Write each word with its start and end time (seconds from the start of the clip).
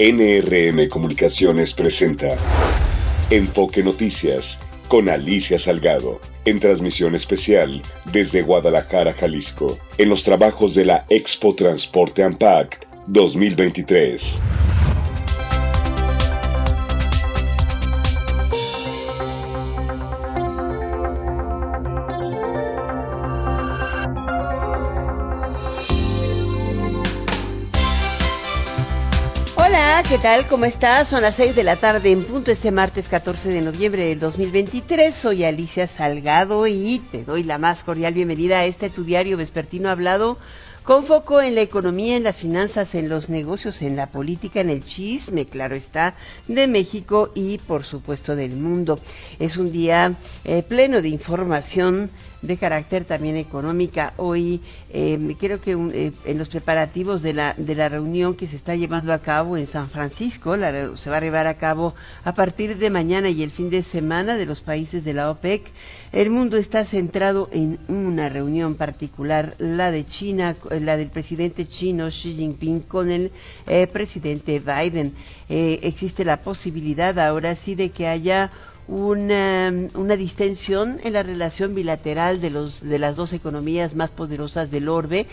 NRM 0.00 0.88
Comunicaciones 0.88 1.72
presenta 1.72 2.36
Enfoque 3.30 3.80
Noticias 3.84 4.58
con 4.88 5.08
Alicia 5.08 5.56
Salgado, 5.56 6.20
en 6.44 6.58
transmisión 6.58 7.14
especial 7.14 7.80
desde 8.10 8.42
Guadalajara, 8.42 9.12
Jalisco, 9.12 9.78
en 9.96 10.08
los 10.08 10.24
trabajos 10.24 10.74
de 10.74 10.84
la 10.86 11.04
Expo 11.10 11.54
Transporte 11.54 12.24
Ampact 12.24 12.86
2023. 13.06 14.42
¿Qué 30.14 30.20
tal? 30.20 30.46
¿Cómo 30.46 30.64
estás? 30.64 31.08
Son 31.08 31.22
las 31.22 31.34
6 31.34 31.56
de 31.56 31.64
la 31.64 31.74
tarde 31.74 32.12
en 32.12 32.22
punto 32.22 32.52
este 32.52 32.70
martes 32.70 33.08
14 33.08 33.48
de 33.48 33.62
noviembre 33.62 34.04
del 34.04 34.20
2023. 34.20 35.12
Soy 35.12 35.42
Alicia 35.42 35.88
Salgado 35.88 36.68
y 36.68 37.00
te 37.10 37.24
doy 37.24 37.42
la 37.42 37.58
más 37.58 37.82
cordial 37.82 38.14
bienvenida 38.14 38.60
a 38.60 38.64
este 38.64 38.90
tu 38.90 39.02
diario 39.02 39.36
vespertino 39.36 39.90
hablado 39.90 40.38
con 40.84 41.04
foco 41.04 41.40
en 41.40 41.56
la 41.56 41.62
economía, 41.62 42.16
en 42.16 42.22
las 42.22 42.36
finanzas, 42.36 42.94
en 42.94 43.08
los 43.08 43.28
negocios, 43.28 43.82
en 43.82 43.96
la 43.96 44.10
política, 44.10 44.60
en 44.60 44.70
el 44.70 44.84
chisme, 44.84 45.46
claro 45.46 45.74
está, 45.74 46.14
de 46.46 46.68
México 46.68 47.32
y 47.34 47.58
por 47.58 47.82
supuesto 47.82 48.36
del 48.36 48.54
mundo. 48.54 49.00
Es 49.40 49.56
un 49.56 49.72
día 49.72 50.12
eh, 50.44 50.62
pleno 50.62 51.02
de 51.02 51.08
información 51.08 52.08
de 52.46 52.56
carácter 52.56 53.04
también 53.04 53.36
económica. 53.36 54.12
Hoy 54.16 54.60
eh, 54.90 55.36
creo 55.38 55.60
que 55.60 55.72
eh, 55.72 56.12
en 56.24 56.38
los 56.38 56.48
preparativos 56.48 57.22
de 57.22 57.32
la, 57.32 57.54
de 57.56 57.74
la 57.74 57.88
reunión 57.88 58.34
que 58.34 58.46
se 58.46 58.56
está 58.56 58.76
llevando 58.76 59.12
a 59.12 59.20
cabo 59.20 59.56
en 59.56 59.66
San 59.66 59.88
Francisco, 59.88 60.56
la, 60.56 60.94
se 60.96 61.10
va 61.10 61.16
a 61.16 61.20
llevar 61.20 61.46
a 61.46 61.54
cabo 61.54 61.94
a 62.22 62.34
partir 62.34 62.76
de 62.76 62.90
mañana 62.90 63.30
y 63.30 63.42
el 63.42 63.50
fin 63.50 63.70
de 63.70 63.82
semana 63.82 64.36
de 64.36 64.46
los 64.46 64.60
países 64.60 65.04
de 65.04 65.14
la 65.14 65.30
OPEC, 65.30 65.62
el 66.12 66.30
mundo 66.30 66.56
está 66.56 66.84
centrado 66.84 67.48
en 67.50 67.78
una 67.88 68.28
reunión 68.28 68.74
particular, 68.74 69.54
la 69.58 69.90
de 69.90 70.06
China, 70.06 70.54
la 70.70 70.96
del 70.96 71.08
presidente 71.08 71.66
chino 71.66 72.08
Xi 72.08 72.34
Jinping 72.34 72.80
con 72.80 73.10
el 73.10 73.32
eh, 73.66 73.86
presidente 73.86 74.60
Biden. 74.60 75.14
existe 75.48 76.24
la 76.24 76.42
posibilidad 76.42 77.18
ahora 77.18 77.56
sí 77.56 77.74
de 77.74 77.90
que 77.90 78.06
haya 78.06 78.50
una, 78.86 79.72
una, 79.94 80.16
distensión 80.16 80.98
en 81.02 81.14
la 81.14 81.22
relación 81.22 81.74
bilateral 81.74 82.40
de, 82.40 82.50
los, 82.50 82.80
de 82.82 82.98
las 82.98 83.16
dos 83.16 83.32
economías 83.32 83.94
más 83.94 84.10
poderosas 84.10 84.70
del 84.70 84.88
orbe, 84.88 85.26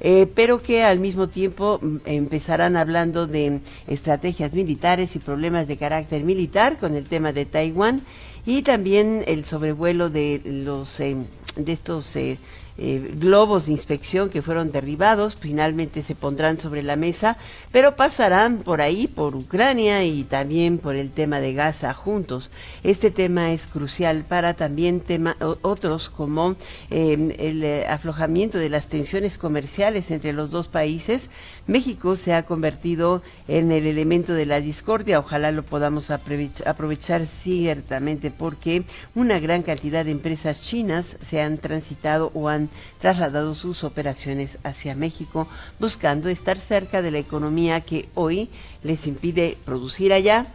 eh, 0.00 0.26
pero 0.34 0.62
que 0.62 0.84
al 0.84 1.00
mismo 1.00 1.28
tiempo 1.28 1.80
mm, 1.80 1.96
empezarán 2.04 2.76
hablando 2.76 3.26
de 3.26 3.60
estrategias 3.86 4.52
militares 4.52 5.16
y 5.16 5.18
problemas 5.18 5.66
de 5.66 5.76
carácter 5.76 6.22
militar 6.22 6.76
con 6.78 6.94
el 6.94 7.04
tema 7.04 7.32
de 7.32 7.46
Taiwán 7.46 8.02
y 8.46 8.62
también 8.62 9.24
el 9.26 9.44
sobrevuelo 9.44 10.10
de 10.10 10.40
los 10.44 11.00
eh, 11.00 11.16
de 11.56 11.72
estos 11.72 12.14
eh, 12.16 12.38
eh, 12.80 13.12
globos 13.16 13.66
de 13.66 13.72
inspección 13.72 14.30
que 14.30 14.40
fueron 14.40 14.70
derribados, 14.70 15.36
finalmente 15.36 16.04
se 16.04 16.14
pondrán 16.14 16.58
sobre 16.58 16.84
la 16.84 16.94
mesa, 16.94 17.36
pero 17.72 17.96
pasarán 17.96 18.58
por 18.58 18.80
ahí, 18.80 19.08
por 19.08 19.34
Ucrania 19.34 20.04
y 20.04 20.22
también 20.22 20.78
por 20.78 20.94
el 20.94 21.10
tema 21.10 21.40
de 21.40 21.54
Gaza 21.54 21.92
juntos. 21.92 22.52
Este 22.84 23.10
tema 23.10 23.52
es 23.52 23.66
crucial 23.66 24.24
para 24.24 24.54
también 24.54 25.00
tema, 25.00 25.36
otros 25.62 26.08
como 26.08 26.54
em, 26.90 27.32
el 27.38 27.64
eh, 27.64 27.86
aflojamiento 27.88 28.58
de 28.58 28.68
las 28.68 28.88
tensiones 28.88 29.38
comerciales 29.38 30.12
entre 30.12 30.32
los 30.32 30.50
dos 30.50 30.68
países. 30.68 31.30
México 31.68 32.16
se 32.16 32.32
ha 32.32 32.44
convertido 32.44 33.22
en 33.46 33.70
el 33.70 33.86
elemento 33.86 34.32
de 34.32 34.46
la 34.46 34.62
discordia, 34.62 35.18
ojalá 35.18 35.52
lo 35.52 35.62
podamos 35.62 36.10
aprovechar 36.10 37.26
ciertamente 37.26 38.30
porque 38.30 38.84
una 39.14 39.38
gran 39.38 39.62
cantidad 39.62 40.02
de 40.02 40.12
empresas 40.12 40.62
chinas 40.62 41.18
se 41.20 41.42
han 41.42 41.58
transitado 41.58 42.32
o 42.32 42.48
han 42.48 42.70
trasladado 42.98 43.52
sus 43.52 43.84
operaciones 43.84 44.58
hacia 44.64 44.94
México, 44.94 45.46
buscando 45.78 46.30
estar 46.30 46.58
cerca 46.58 47.02
de 47.02 47.10
la 47.10 47.18
economía 47.18 47.82
que 47.82 48.08
hoy 48.14 48.48
les 48.82 49.06
impide 49.06 49.58
producir 49.66 50.14
allá 50.14 50.46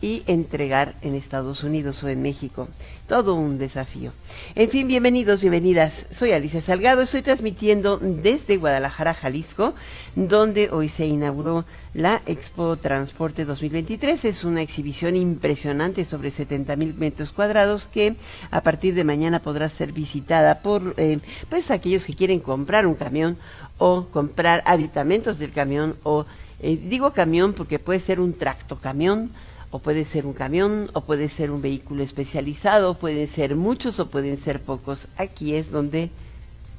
y 0.00 0.22
entregar 0.26 0.94
en 1.02 1.14
Estados 1.14 1.62
Unidos 1.62 2.02
o 2.02 2.08
en 2.08 2.22
México. 2.22 2.68
Todo 3.06 3.34
un 3.34 3.58
desafío. 3.58 4.12
En 4.54 4.70
fin, 4.70 4.88
bienvenidos, 4.88 5.42
bienvenidas. 5.42 6.06
Soy 6.10 6.32
Alicia 6.32 6.60
Salgado, 6.60 7.02
estoy 7.02 7.22
transmitiendo 7.22 7.98
desde 7.98 8.56
Guadalajara, 8.56 9.14
Jalisco, 9.14 9.74
donde 10.14 10.70
hoy 10.70 10.88
se 10.88 11.06
inauguró 11.06 11.64
la 11.92 12.22
Expo 12.26 12.76
Transporte 12.76 13.44
2023. 13.44 14.24
Es 14.24 14.44
una 14.44 14.62
exhibición 14.62 15.16
impresionante 15.16 16.04
sobre 16.04 16.30
70 16.30 16.76
mil 16.76 16.94
metros 16.94 17.32
cuadrados 17.32 17.86
que 17.92 18.14
a 18.50 18.62
partir 18.62 18.94
de 18.94 19.04
mañana 19.04 19.42
podrá 19.42 19.68
ser 19.68 19.92
visitada 19.92 20.60
por 20.60 20.94
eh, 20.96 21.18
pues 21.48 21.70
aquellos 21.70 22.06
que 22.06 22.14
quieren 22.14 22.40
comprar 22.40 22.86
un 22.86 22.94
camión 22.94 23.36
o 23.76 24.06
comprar 24.06 24.62
aditamentos 24.66 25.38
del 25.38 25.52
camión 25.52 25.96
o 26.04 26.26
eh, 26.60 26.78
digo 26.82 27.12
camión 27.12 27.54
porque 27.54 27.78
puede 27.78 28.00
ser 28.00 28.20
un 28.20 28.34
tractocamión 28.34 29.30
o 29.70 29.78
puede 29.78 30.04
ser 30.04 30.26
un 30.26 30.32
camión, 30.32 30.90
o 30.94 31.02
puede 31.02 31.28
ser 31.28 31.50
un 31.50 31.62
vehículo 31.62 32.02
especializado, 32.02 32.94
pueden 32.94 33.28
ser 33.28 33.56
muchos 33.56 34.00
o 34.00 34.10
pueden 34.10 34.36
ser 34.36 34.60
pocos. 34.60 35.08
Aquí 35.16 35.54
es 35.54 35.70
donde 35.70 36.10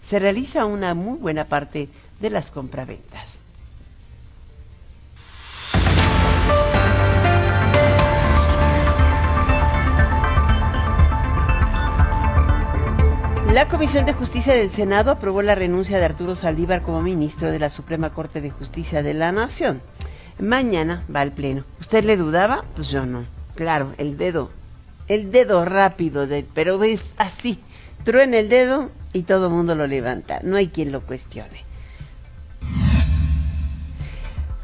se 0.02 0.20
realiza 0.20 0.66
una 0.66 0.94
muy 0.94 1.18
buena 1.18 1.46
parte 1.46 1.88
de 2.20 2.30
las 2.30 2.52
compraventas. 2.52 3.42
La 13.54 13.68
Comisión 13.68 14.06
de 14.06 14.14
Justicia 14.14 14.54
del 14.54 14.72
Senado 14.72 15.12
aprobó 15.12 15.42
la 15.42 15.56
renuncia 15.56 16.00
de 16.00 16.06
Arturo 16.06 16.38
Saldívar 16.38 16.82
como 16.82 17.02
ministro 17.02 17.52
de 17.52 17.60
la 17.60 17.70
Suprema 17.70 18.10
Corte 18.10 18.40
de 18.40 18.50
Justicia 18.50 19.04
de 19.04 19.14
la 19.14 19.34
Nación. 19.34 19.82
Mañana 20.42 21.04
va 21.16 21.22
al 21.22 21.32
pleno. 21.32 21.64
¿Usted 21.80 22.04
le 22.04 22.18
dudaba? 22.18 22.66
Pues 22.76 22.90
yo 22.90 23.06
no. 23.06 23.26
Claro, 23.54 23.94
el 24.00 24.18
dedo. 24.18 24.50
El 25.08 25.32
dedo 25.32 25.64
rápido, 25.66 26.26
de, 26.26 26.44
pero 26.56 26.84
es 26.84 27.04
así. 27.18 27.60
Truena 28.04 28.40
el 28.40 28.50
dedo 28.50 28.90
y 29.14 29.22
todo 29.22 29.48
el 29.48 29.54
mundo 29.54 29.76
lo 29.76 29.86
levanta. 29.86 30.40
No 30.42 30.56
hay 30.58 30.70
quien 30.70 30.92
lo 30.92 31.02
cuestione. 31.02 31.64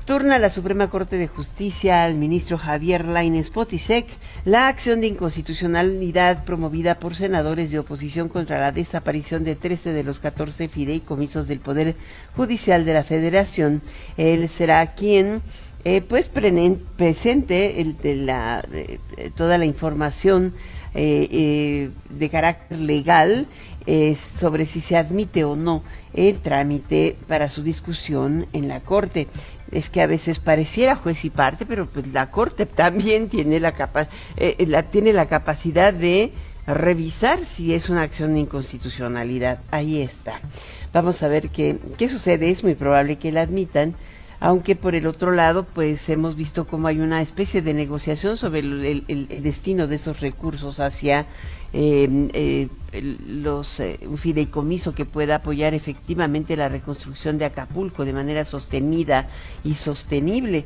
Turna 0.06 0.40
la 0.40 0.50
Suprema 0.50 0.90
Corte 0.90 1.18
de 1.18 1.28
Justicia 1.28 2.06
al 2.06 2.16
ministro 2.16 2.58
Javier 2.58 3.06
Lainez 3.06 3.50
Potisek 3.50 4.08
la 4.46 4.70
acción 4.70 5.02
de 5.02 5.08
inconstitucionalidad 5.08 6.46
promovida 6.46 6.98
por 6.98 7.14
senadores 7.14 7.70
de 7.70 7.80
oposición 7.80 8.30
contra 8.30 8.62
la 8.62 8.72
desaparición 8.72 9.44
de 9.44 9.58
13 9.58 9.92
de 9.92 10.04
los 10.06 10.22
14 10.22 10.70
fideicomisos 10.70 11.48
del 11.50 11.60
Poder 11.60 11.98
Judicial 12.38 12.86
de 12.86 12.94
la 12.94 13.04
Federación. 13.04 13.82
Él 14.16 14.48
será 14.48 14.94
quien 14.94 15.42
eh, 15.86 16.02
pues 16.02 16.30
presente 16.30 17.82
el, 17.82 17.98
de 17.98 18.16
la, 18.16 18.66
toda 19.36 19.58
la 19.58 19.66
información 19.66 20.54
eh, 20.94 21.90
de 22.10 22.30
carácter 22.30 22.80
legal 22.80 23.48
sobre 24.38 24.66
si 24.66 24.82
se 24.82 24.98
admite 24.98 25.46
o 25.46 25.56
no 25.56 25.82
el 26.14 26.40
trámite 26.40 27.16
para 27.28 27.50
su 27.50 27.64
discusión 27.64 28.48
en 28.52 28.68
la 28.68 28.82
Corte. 28.82 29.28
Es 29.72 29.90
que 29.90 30.02
a 30.02 30.08
veces 30.08 30.40
pareciera 30.40 30.96
juez 30.96 31.24
y 31.24 31.30
parte, 31.30 31.66
pero 31.66 31.86
pues 31.86 32.08
la 32.12 32.32
Corte 32.32 32.66
también 32.66 33.30
tiene 33.30 33.60
la, 33.60 33.74
capa 33.74 34.08
eh, 34.36 34.66
la, 34.68 34.84
tiene 34.84 35.14
la 35.14 35.28
capacidad 35.28 35.94
de 35.94 36.32
revisar 36.66 37.46
si 37.46 37.74
es 37.74 37.90
una 37.90 38.02
acción 38.02 38.34
de 38.34 38.42
inconstitucionalidad. 38.42 39.60
Ahí 39.72 40.02
está. 40.02 40.42
Vamos 40.92 41.22
a 41.24 41.28
ver 41.28 41.50
qué, 41.50 41.78
qué 41.98 42.10
sucede. 42.10 42.50
Es 42.50 42.64
muy 42.64 42.76
probable 42.76 43.18
que 43.18 43.32
la 43.32 43.42
admitan 43.42 43.96
aunque 44.40 44.76
por 44.76 44.94
el 44.94 45.08
otro 45.08 45.32
lado, 45.32 45.64
pues 45.64 46.08
hemos 46.10 46.36
visto 46.36 46.66
cómo 46.66 46.88
hay 46.88 47.00
una 47.00 47.22
especie 47.22 47.62
de 47.62 47.74
negociación 47.74 48.38
sobre 48.38 48.60
el, 48.60 49.28
destino 49.42 49.88
de 49.88 49.96
esos 49.96 50.20
recursos 50.22 50.80
hacia 50.80 51.26
em, 51.74 52.30
eh, 52.34 52.68
eh, 52.92 54.08
un 54.08 54.18
fideicomiso 54.18 54.94
que 54.94 55.06
pueda 55.06 55.36
apoyar 55.36 55.74
efectivamente 55.74 56.56
la 56.56 56.70
reconstrucción 56.70 57.38
de 57.38 57.46
Acapulco 57.46 58.06
de 58.06 58.14
manera 58.14 58.46
sostenida 58.46 59.28
y 59.64 59.74
sostenible. 59.74 60.66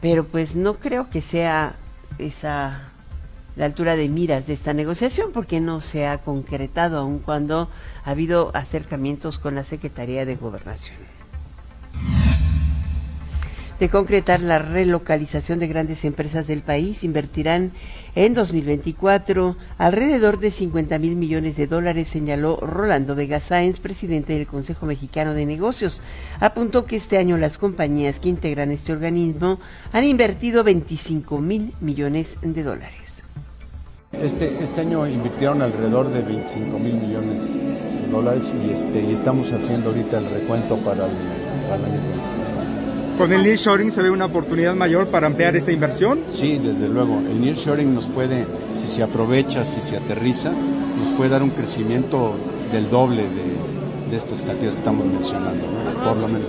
Pero 0.00 0.24
pues 0.24 0.54
no 0.54 0.74
creo 0.74 1.10
que 1.10 1.20
sea 1.20 1.74
esa 2.18 2.92
la 3.56 3.64
altura 3.64 3.96
de 3.96 4.08
miras 4.08 4.46
de 4.46 4.52
esta 4.52 4.72
negociación 4.72 5.32
porque 5.32 5.60
no 5.60 5.80
se 5.80 6.06
ha 6.06 6.18
concretado 6.18 6.98
aun 6.98 7.18
cuando 7.18 7.68
ha 8.04 8.10
habido 8.10 8.52
acercamientos 8.54 9.40
con 9.40 9.56
la 9.56 9.64
Secretaría 9.64 10.24
de 10.24 10.36
Gobernación. 10.36 10.96
De 13.80 13.88
concretar 13.88 14.40
la 14.40 14.58
relocalización 14.58 15.58
de 15.58 15.68
grandes 15.68 16.04
empresas 16.04 16.46
del 16.46 16.62
país, 16.62 17.04
invertirán 17.04 17.72
en 18.14 18.34
2024 18.34 19.56
alrededor 19.78 20.40
de 20.40 20.50
50 20.50 20.98
mil 20.98 21.16
millones 21.16 21.56
de 21.56 21.66
dólares, 21.66 22.08
señaló 22.08 22.56
Rolando 22.56 23.14
Vega 23.14 23.40
Sáenz, 23.40 23.78
presidente 23.80 24.32
del 24.32 24.46
Consejo 24.46 24.86
Mexicano 24.86 25.34
de 25.34 25.46
Negocios. 25.46 26.02
Apuntó 26.40 26.84
que 26.84 26.96
este 26.96 27.18
año 27.18 27.36
las 27.36 27.58
compañías 27.58 28.18
que 28.18 28.28
integran 28.28 28.72
este 28.72 28.92
organismo 28.92 29.58
han 29.92 30.04
invertido 30.04 30.64
25 30.64 31.38
mil 31.38 31.72
millones 31.80 32.36
de 32.42 32.62
dólares. 32.62 33.08
Este, 34.12 34.62
este 34.62 34.80
año 34.80 35.06
invirtieron 35.06 35.60
alrededor 35.60 36.08
de 36.08 36.22
25 36.22 36.78
mil 36.78 36.94
millones 36.94 37.52
de 37.52 38.08
dólares 38.10 38.52
y, 38.66 38.70
este, 38.70 39.02
y 39.02 39.12
estamos 39.12 39.52
haciendo 39.52 39.90
ahorita 39.90 40.18
el 40.18 40.30
recuento 40.30 40.78
para 40.78 41.06
el, 41.06 42.47
¿Con 43.18 43.32
el 43.32 43.42
nearshoring 43.42 43.90
se 43.90 44.00
ve 44.00 44.10
una 44.10 44.26
oportunidad 44.26 44.76
mayor 44.76 45.08
para 45.08 45.26
ampliar 45.26 45.56
esta 45.56 45.72
inversión? 45.72 46.20
Sí, 46.32 46.56
desde 46.56 46.86
luego. 46.86 47.18
El 47.18 47.40
nearshoring 47.40 47.92
nos 47.92 48.06
puede, 48.06 48.46
si 48.74 48.88
se 48.88 49.02
aprovecha, 49.02 49.64
si 49.64 49.82
se 49.82 49.96
aterriza, 49.96 50.52
nos 50.52 51.16
puede 51.16 51.30
dar 51.30 51.42
un 51.42 51.50
crecimiento 51.50 52.38
del 52.70 52.88
doble 52.88 53.22
de, 53.22 54.08
de 54.08 54.16
estas 54.16 54.42
cantidades 54.42 54.74
que 54.74 54.78
estamos 54.78 55.04
mencionando, 55.04 55.66
¿no? 55.66 56.04
por 56.04 56.16
lo 56.16 56.28
menos. 56.28 56.48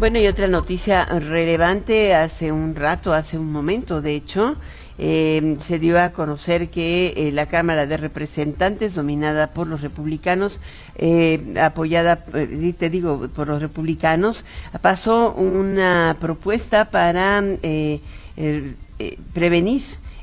Bueno, 0.00 0.18
y 0.18 0.26
otra 0.26 0.48
noticia 0.48 1.04
relevante 1.04 2.16
hace 2.16 2.50
un 2.50 2.74
rato, 2.74 3.12
hace 3.12 3.38
un 3.38 3.52
momento, 3.52 4.02
de 4.02 4.16
hecho, 4.16 4.56
eh, 4.98 5.56
se 5.64 5.78
dio 5.78 6.00
a 6.00 6.10
conocer 6.10 6.68
que 6.68 7.14
eh, 7.16 7.32
la 7.32 7.46
Cámara 7.46 7.86
de 7.86 7.96
Representantes, 7.96 8.94
dominada 8.94 9.50
por 9.50 9.68
los 9.68 9.80
republicanos, 9.80 10.60
eh, 10.96 11.54
apoyada, 11.60 12.24
eh, 12.34 12.74
te 12.76 12.90
digo, 12.90 13.28
por 13.28 13.46
los 13.46 13.62
republicanos, 13.62 14.44
pasó 14.82 15.32
una 15.32 16.16
propuesta 16.20 16.90
para 16.90 17.42
prevenir 19.32 19.82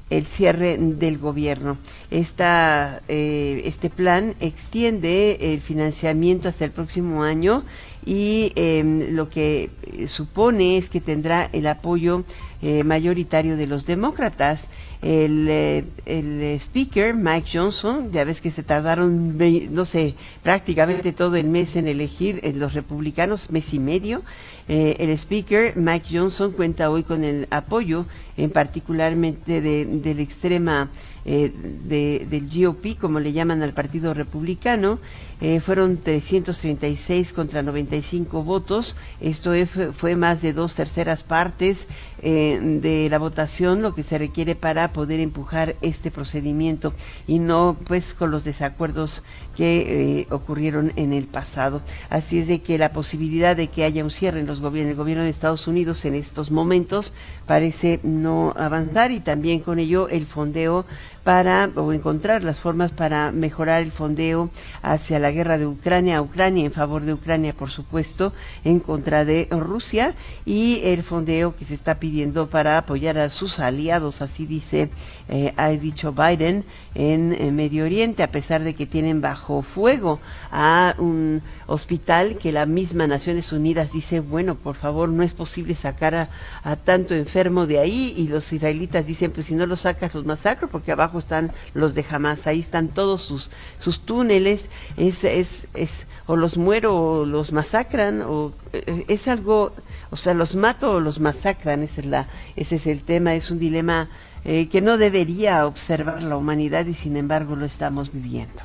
el 0.10 0.26
cierre 0.26 0.78
del 0.78 1.18
gobierno. 1.18 1.78
Esta, 2.12 3.02
este 3.08 3.90
plan 3.90 4.36
extiende 4.40 5.54
el 5.54 5.62
financiamiento 5.62 6.50
hasta 6.50 6.66
el 6.66 6.72
próximo 6.72 7.24
año 7.24 7.64
y 8.06 8.52
em, 8.56 9.16
lo 9.16 9.30
que 9.30 9.70
supone 10.08 10.78
es 10.78 10.90
que 10.90 11.02
tendrá 11.02 11.50
el 11.54 11.68
apoyo 11.68 12.24
mayoritario 12.84 13.58
de 13.58 13.68
los 13.68 13.86
demócratas 13.86 14.68
el, 15.06 15.48
eh, 15.48 15.84
el 16.08 16.60
speaker, 16.60 17.14
Mike 17.14 17.48
Johnson, 17.54 18.12
ya 18.12 18.24
ves 18.24 18.42
que 18.42 18.50
se 18.50 18.64
tardaron, 18.64 19.38
no 19.72 19.86
sé, 19.86 20.16
prácticamente 20.42 21.12
todo 21.12 21.36
el 21.36 21.48
mes 21.48 21.76
en 21.76 21.88
elegir 21.88 22.40
en 22.44 22.60
los 22.60 22.74
republicanos, 22.74 23.52
mes 23.52 23.74
y 23.76 23.80
medio. 23.80 24.24
Eh, 24.68 24.96
el 25.00 25.12
speaker, 25.12 25.76
Mike 25.78 26.08
Johnson, 26.12 26.52
cuenta 26.52 26.90
hoy 26.90 27.04
con 27.04 27.24
el 27.24 27.48
apoyo, 27.52 28.06
en 28.38 28.50
particularmente 28.50 29.62
de, 29.62 29.86
de 29.86 30.16
la 30.16 30.22
extrema 30.22 30.90
eh, 31.28 31.52
de, 31.86 32.28
del 32.30 32.48
GOP, 32.48 33.00
como 33.00 33.20
le 33.20 33.34
llaman 33.34 33.64
al 33.64 33.74
Partido 33.74 34.14
Republicano, 34.14 35.00
eh, 35.42 35.60
fueron 35.60 35.98
336 35.98 37.34
contra 37.34 37.64
95 37.64 38.44
votos. 38.44 38.96
Esto 39.20 39.54
fue 39.94 40.16
más 40.16 40.44
de 40.44 40.54
dos 40.54 40.76
terceras 40.76 41.24
partes 41.24 41.88
eh, 42.22 42.60
de 42.62 43.10
la 43.10 43.18
votación, 43.18 43.82
lo 43.82 43.96
que 43.96 44.04
se 44.04 44.20
requiere 44.20 44.54
para 44.54 44.94
poder 44.94 45.20
empujar 45.20 45.76
este 45.82 46.12
procedimiento 46.12 46.94
y 47.26 47.40
no 47.40 47.76
pues 47.88 48.14
con 48.14 48.30
los 48.30 48.44
desacuerdos 48.44 49.24
que 49.58 50.28
ocurrieron 50.30 50.94
en 50.96 51.12
el 51.12 51.26
pasado. 51.26 51.82
Así 52.12 52.40
es 52.40 52.48
de 52.48 52.60
que 52.60 52.78
la 52.78 52.92
posibilidad 52.92 53.56
de 53.56 53.68
que 53.68 53.84
haya 53.84 54.04
un 54.04 54.12
cierre 54.12 54.42
en, 54.42 54.46
los 54.46 54.55
en 54.60 54.88
el 54.88 54.96
gobierno 54.96 55.24
de 55.24 55.30
Estados 55.30 55.68
Unidos 55.68 56.06
en 56.06 56.16
estos 56.16 56.52
momentos 56.52 57.14
parece 57.46 58.00
no 58.04 58.54
avanzar 58.58 59.12
y 59.12 59.20
también 59.20 59.60
con 59.60 59.80
ello 59.80 60.10
el 60.10 60.26
fondeo 60.26 60.86
para 61.26 61.72
o 61.76 61.92
encontrar 61.92 62.44
las 62.44 62.60
formas 62.60 62.92
para 62.92 63.32
mejorar 63.32 63.82
el 63.82 63.92
fondeo 63.92 64.52
hacia 64.84 65.18
la 65.18 65.32
guerra 65.32 65.58
de 65.58 65.66
Ucrania 65.66 66.22
Ucrania 66.22 66.64
en 66.64 66.72
favor 66.72 67.02
de 67.02 67.14
Ucrania 67.14 67.52
por 67.52 67.72
supuesto 67.72 68.32
en 68.64 68.80
contra 68.80 69.26
de 69.26 69.48
Rusia 69.50 70.14
y 70.46 70.82
el 70.84 71.02
fondeo 71.02 71.56
que 71.56 71.66
se 71.66 71.74
está 71.74 71.96
pidiendo 71.96 72.48
para 72.48 72.78
apoyar 72.78 73.18
a 73.18 73.32
sus 73.32 73.58
aliados 73.58 74.22
así 74.22 74.46
dice 74.46 74.90
eh, 75.28 75.52
ha 75.58 75.70
dicho 75.70 76.14
Biden 76.14 76.64
en, 76.94 77.56
Medio 77.56 77.86
Oriente 77.86 78.22
a 78.22 78.30
pesar 78.30 78.62
de 78.62 78.76
que 78.76 78.86
tienen 78.86 79.20
bajo 79.20 79.64
fuego 79.64 80.20
a 80.52 80.94
un 81.00 81.42
hospital 81.66 82.38
que 82.38 82.52
la 82.52 82.68
misma 82.68 83.08
Naciones 83.08 83.52
Unidas 83.52 83.92
dice 83.92 84.20
bueno 84.20 84.54
por 84.54 84.76
favor 84.76 85.10
no 85.10 85.24
es 85.24 85.34
posible 85.34 85.74
sacar 85.74 86.14
a, 86.14 86.30
a 86.64 86.76
tanto 86.76 87.16
enfermo 87.16 87.66
de 87.66 87.80
ahí 87.80 88.14
y 88.16 88.28
los 88.28 88.54
israelitas 88.54 89.08
dicen 89.08 89.32
pues 89.32 89.48
si 89.48 89.56
no 89.56 89.66
lo 89.66 89.76
sacas 89.76 90.14
los 90.14 90.26
masacro 90.26 90.68
porque 90.68 90.92
abajo 90.92 91.15
están 91.20 91.52
los 91.74 91.94
de 91.94 92.06
Hamas, 92.10 92.48
ahí 92.48 92.60
están 92.60 92.88
todos 92.88 93.22
sus, 93.22 93.50
sus 93.80 94.02
túneles, 94.02 94.68
es, 94.98 95.24
es, 95.24 95.68
es, 95.74 96.08
o 96.28 96.36
los 96.36 96.58
muero 96.58 96.96
o 96.96 97.26
los 97.26 97.52
masacran, 97.52 98.22
o 98.22 98.52
eh, 98.74 99.06
es 99.08 99.28
algo, 99.28 99.74
o 100.12 100.16
sea, 100.16 100.34
los 100.34 100.56
mato 100.56 100.94
o 100.94 101.00
los 101.00 101.20
masacran, 101.20 101.84
ese 101.84 102.02
es, 102.02 102.08
la, 102.08 102.28
ese 102.56 102.76
es 102.76 102.88
el 102.88 103.02
tema, 103.04 103.36
es 103.36 103.52
un 103.52 103.60
dilema 103.60 104.10
eh, 104.44 104.68
que 104.70 104.82
no 104.82 104.98
debería 104.98 105.66
observar 105.66 106.22
la 106.24 106.38
humanidad 106.38 106.86
y 106.86 106.94
sin 106.94 107.18
embargo 107.18 107.56
lo 107.56 107.66
estamos 107.66 108.12
viviendo. 108.12 108.62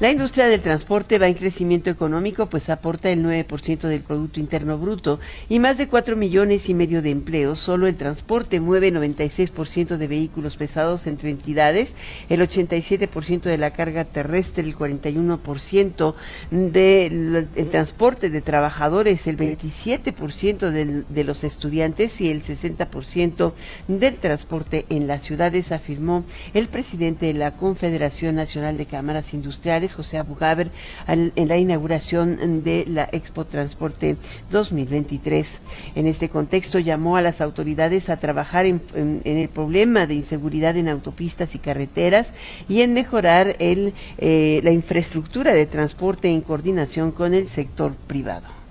La 0.00 0.10
industria 0.10 0.48
del 0.48 0.60
transporte 0.60 1.20
va 1.20 1.28
en 1.28 1.34
crecimiento 1.34 1.88
económico, 1.88 2.46
pues 2.46 2.68
aporta 2.68 3.10
el 3.10 3.24
9% 3.24 3.86
del 3.86 4.00
Producto 4.00 4.40
Interno 4.40 4.76
Bruto 4.76 5.20
y 5.48 5.60
más 5.60 5.78
de 5.78 5.86
4 5.86 6.16
millones 6.16 6.68
y 6.68 6.74
medio 6.74 7.00
de 7.00 7.10
empleos. 7.10 7.60
Solo 7.60 7.86
el 7.86 7.94
transporte 7.94 8.58
mueve 8.58 8.92
96% 8.92 9.96
de 9.96 10.08
vehículos 10.08 10.56
pesados 10.56 11.06
entre 11.06 11.30
entidades, 11.30 11.94
el 12.28 12.40
87% 12.40 13.42
de 13.42 13.56
la 13.56 13.70
carga 13.70 14.04
terrestre, 14.04 14.64
el 14.64 14.76
41% 14.76 16.14
del 16.50 17.46
transporte 17.70 18.30
de 18.30 18.40
trabajadores, 18.40 19.28
el 19.28 19.36
27% 19.36 20.70
de, 20.70 21.04
de 21.08 21.24
los 21.24 21.44
estudiantes 21.44 22.20
y 22.20 22.30
el 22.30 22.42
60% 22.42 23.52
del 23.86 24.16
transporte 24.16 24.86
en 24.88 25.06
las 25.06 25.22
ciudades, 25.22 25.70
afirmó 25.70 26.24
el 26.52 26.66
presidente 26.66 27.26
de 27.26 27.34
la 27.34 27.52
Confederación 27.52 28.34
Nacional 28.34 28.76
de 28.76 28.86
Cámaras 28.86 29.34
Industriales 29.34 29.83
José 29.92 30.18
Abugaber, 30.18 30.70
en 31.06 31.48
la 31.48 31.58
inauguración 31.58 32.62
de 32.64 32.84
la 32.88 33.08
Expo 33.12 33.44
Transporte 33.44 34.16
2023. 34.50 35.60
En 35.94 36.06
este 36.06 36.28
contexto 36.28 36.78
llamó 36.78 37.16
a 37.16 37.22
las 37.22 37.40
autoridades 37.40 38.08
a 38.08 38.18
trabajar 38.18 38.66
en, 38.66 38.80
el 39.24 39.48
problema 39.48 40.06
de 40.06 40.14
inseguridad 40.14 40.76
en 40.76 40.88
autopistas 40.88 41.54
y 41.54 41.58
carreteras 41.58 42.32
y 42.68 42.82
en 42.82 42.94
mejorar 42.94 43.56
eh, 43.58 44.60
la 44.62 44.70
infraestructura 44.70 45.54
de 45.54 45.66
transporte 45.66 46.28
en 46.28 46.40
coordinación 46.40 47.12
con 47.12 47.34
el 47.34 47.48
sector 47.48 47.94
privado. 48.06 48.63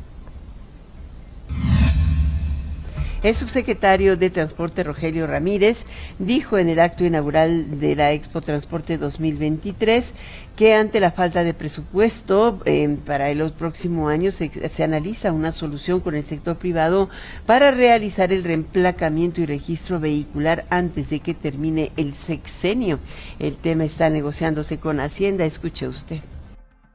El 3.23 3.35
subsecretario 3.35 4.17
de 4.17 4.29
Transporte 4.29 4.83
Rogelio 4.83 5.27
Ramírez 5.27 5.85
dijo 6.19 6.57
en 6.57 6.67
el 6.67 6.81
acto 6.81 7.05
inaugural 7.05 7.79
de 7.79 7.95
la 7.95 8.11
Expo 8.11 8.41
Transporte 8.41 8.97
2023 8.97 10.11
que 10.57 10.73
ante 10.73 10.99
la 10.99 11.09
falta 11.09 11.45
de 11.45 11.53
presupuesto 11.53 12.59
eh, 12.65 12.97
para 13.05 13.29
el 13.29 13.49
próximo 13.53 14.09
año 14.09 14.33
se, 14.33 14.51
se, 14.67 14.83
analiza 14.83 15.31
una 15.31 15.53
solución 15.53 16.01
con 16.01 16.15
el 16.15 16.25
sector 16.25 16.57
privado 16.57 17.09
para 17.45 17.71
realizar 17.71 18.33
el 18.33 18.43
reemplacamiento 18.43 19.39
y 19.39 19.45
registro 19.45 20.01
vehicular 20.01 20.65
antes 20.69 21.09
de 21.09 21.21
que 21.21 21.33
termine 21.33 21.93
el 21.95 22.13
sexenio. 22.13 22.99
El 23.39 23.55
tema 23.55 23.85
está 23.85 24.09
negociándose 24.09 24.79
con 24.79 24.99
Hacienda. 24.99 25.45
Escuche 25.45 25.87
usted. 25.87 26.19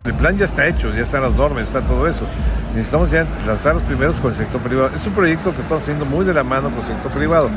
El 0.05 0.15
plan 0.15 0.39
ya 0.39 0.45
está 0.45 0.67
hecho, 0.69 0.95
ya 0.95 1.03
están 1.03 1.23
las 1.23 1.35
normas, 1.35 1.65
está 1.65 1.81
todo 1.81 2.07
eso. 2.07 2.25
Necesitamos 2.73 3.11
ya 3.11 3.27
lanzar 3.45 3.75
los 3.75 3.83
primeros 3.83 4.21
con 4.21 4.31
el 4.31 4.37
sector 4.37 4.61
privado. 4.61 4.91
Es 4.95 5.05
un 5.07 5.13
proyecto 5.13 5.53
que 5.53 5.61
estamos 5.61 5.83
haciendo 5.83 6.05
muy 6.05 6.25
de 6.25 6.33
la 6.33 6.45
mano 6.45 6.71
con 6.71 6.79
el 6.79 6.87
sector 6.87 7.11
privado. 7.11 7.51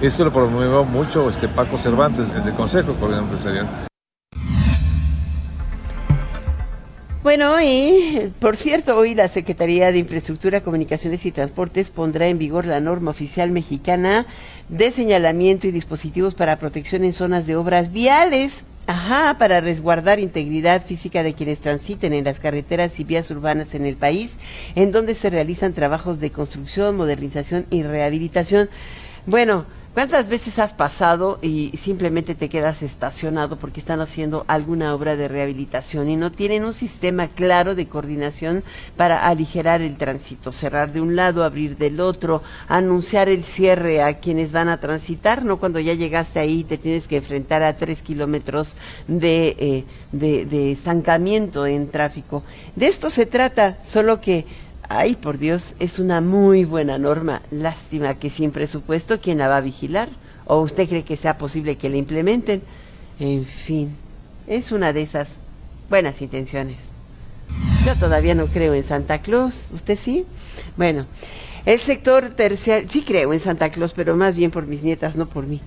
Esto 0.00 0.24
lo 0.24 0.32
promovió 0.32 0.84
mucho 0.84 1.28
este 1.28 1.48
Paco 1.48 1.76
Cervantes, 1.76 2.32
del 2.32 2.54
Consejo 2.54 2.94
Coordinador 2.94 3.24
Empresarial. 3.24 3.68
Bueno, 7.24 7.60
y 7.60 8.32
por 8.40 8.56
cierto, 8.56 8.96
hoy 8.96 9.16
la 9.16 9.26
Secretaría 9.28 9.90
de 9.90 9.98
Infraestructura, 9.98 10.60
Comunicaciones 10.60 11.26
y 11.26 11.32
Transportes 11.32 11.90
pondrá 11.90 12.28
en 12.28 12.38
vigor 12.38 12.64
la 12.64 12.78
norma 12.78 13.10
oficial 13.10 13.50
mexicana 13.50 14.24
de 14.68 14.92
señalamiento 14.92 15.66
y 15.66 15.72
dispositivos 15.72 16.36
para 16.36 16.56
protección 16.56 17.02
en 17.02 17.12
zonas 17.12 17.46
de 17.46 17.56
obras 17.56 17.92
viales. 17.92 18.64
Ajá, 18.90 19.36
para 19.36 19.60
resguardar 19.60 20.18
integridad 20.18 20.82
física 20.82 21.22
de 21.22 21.34
quienes 21.34 21.60
transiten 21.60 22.14
en 22.14 22.24
las 22.24 22.38
carreteras 22.38 22.98
y 22.98 23.04
vías 23.04 23.30
urbanas 23.30 23.74
en 23.74 23.84
el 23.84 23.96
país, 23.96 24.38
en 24.76 24.92
donde 24.92 25.14
se 25.14 25.28
realizan 25.28 25.74
trabajos 25.74 26.20
de 26.20 26.30
construcción, 26.30 26.96
modernización 26.96 27.66
y 27.68 27.82
rehabilitación. 27.82 28.70
Bueno, 29.28 29.66
¿Cuántas 29.98 30.28
veces 30.28 30.60
has 30.60 30.74
pasado 30.74 31.40
y 31.42 31.72
simplemente 31.76 32.36
te 32.36 32.48
quedas 32.48 32.82
estacionado 32.82 33.56
porque 33.56 33.80
están 33.80 34.00
haciendo 34.00 34.44
alguna 34.46 34.94
obra 34.94 35.16
de 35.16 35.26
rehabilitación 35.26 36.08
y 36.08 36.14
no 36.14 36.30
tienen 36.30 36.64
un 36.64 36.72
sistema 36.72 37.26
claro 37.26 37.74
de 37.74 37.88
coordinación 37.88 38.62
para 38.96 39.26
aligerar 39.26 39.82
el 39.82 39.96
tránsito, 39.96 40.52
cerrar 40.52 40.92
de 40.92 41.00
un 41.00 41.16
lado, 41.16 41.42
abrir 41.42 41.76
del 41.76 41.98
otro, 41.98 42.44
anunciar 42.68 43.28
el 43.28 43.42
cierre 43.42 44.00
a 44.00 44.18
quienes 44.18 44.52
van 44.52 44.68
a 44.68 44.78
transitar, 44.78 45.44
no 45.44 45.58
cuando 45.58 45.80
ya 45.80 45.94
llegaste 45.94 46.38
ahí 46.38 46.62
te 46.62 46.78
tienes 46.78 47.08
que 47.08 47.16
enfrentar 47.16 47.64
a 47.64 47.74
tres 47.74 48.02
kilómetros 48.02 48.76
de, 49.08 49.56
eh, 49.58 49.84
de, 50.12 50.46
de 50.46 50.70
estancamiento 50.70 51.66
en 51.66 51.90
tráfico. 51.90 52.44
De 52.76 52.86
esto 52.86 53.10
se 53.10 53.26
trata, 53.26 53.78
solo 53.84 54.20
que 54.20 54.46
Ay, 54.90 55.16
por 55.16 55.38
Dios, 55.38 55.74
es 55.80 55.98
una 55.98 56.22
muy 56.22 56.64
buena 56.64 56.96
norma. 56.96 57.42
Lástima 57.50 58.14
que 58.14 58.30
sin 58.30 58.52
presupuesto, 58.52 59.20
¿quién 59.20 59.38
la 59.38 59.48
va 59.48 59.58
a 59.58 59.60
vigilar? 59.60 60.08
¿O 60.46 60.60
usted 60.62 60.88
cree 60.88 61.04
que 61.04 61.18
sea 61.18 61.36
posible 61.36 61.76
que 61.76 61.90
la 61.90 61.98
implementen? 61.98 62.62
En 63.20 63.44
fin, 63.44 63.94
es 64.46 64.72
una 64.72 64.94
de 64.94 65.02
esas 65.02 65.40
buenas 65.90 66.22
intenciones. 66.22 66.76
Yo 67.84 67.96
todavía 67.96 68.34
no 68.34 68.46
creo 68.46 68.72
en 68.72 68.84
Santa 68.84 69.18
Claus. 69.18 69.66
¿Usted 69.72 69.98
sí? 69.98 70.24
Bueno, 70.78 71.04
el 71.66 71.80
sector 71.80 72.30
terciario, 72.30 72.88
sí 72.88 73.02
creo 73.02 73.34
en 73.34 73.40
Santa 73.40 73.68
Claus, 73.70 73.92
pero 73.92 74.16
más 74.16 74.36
bien 74.36 74.50
por 74.50 74.66
mis 74.66 74.82
nietas, 74.82 75.16
no 75.16 75.28
por 75.28 75.46
mí. 75.46 75.60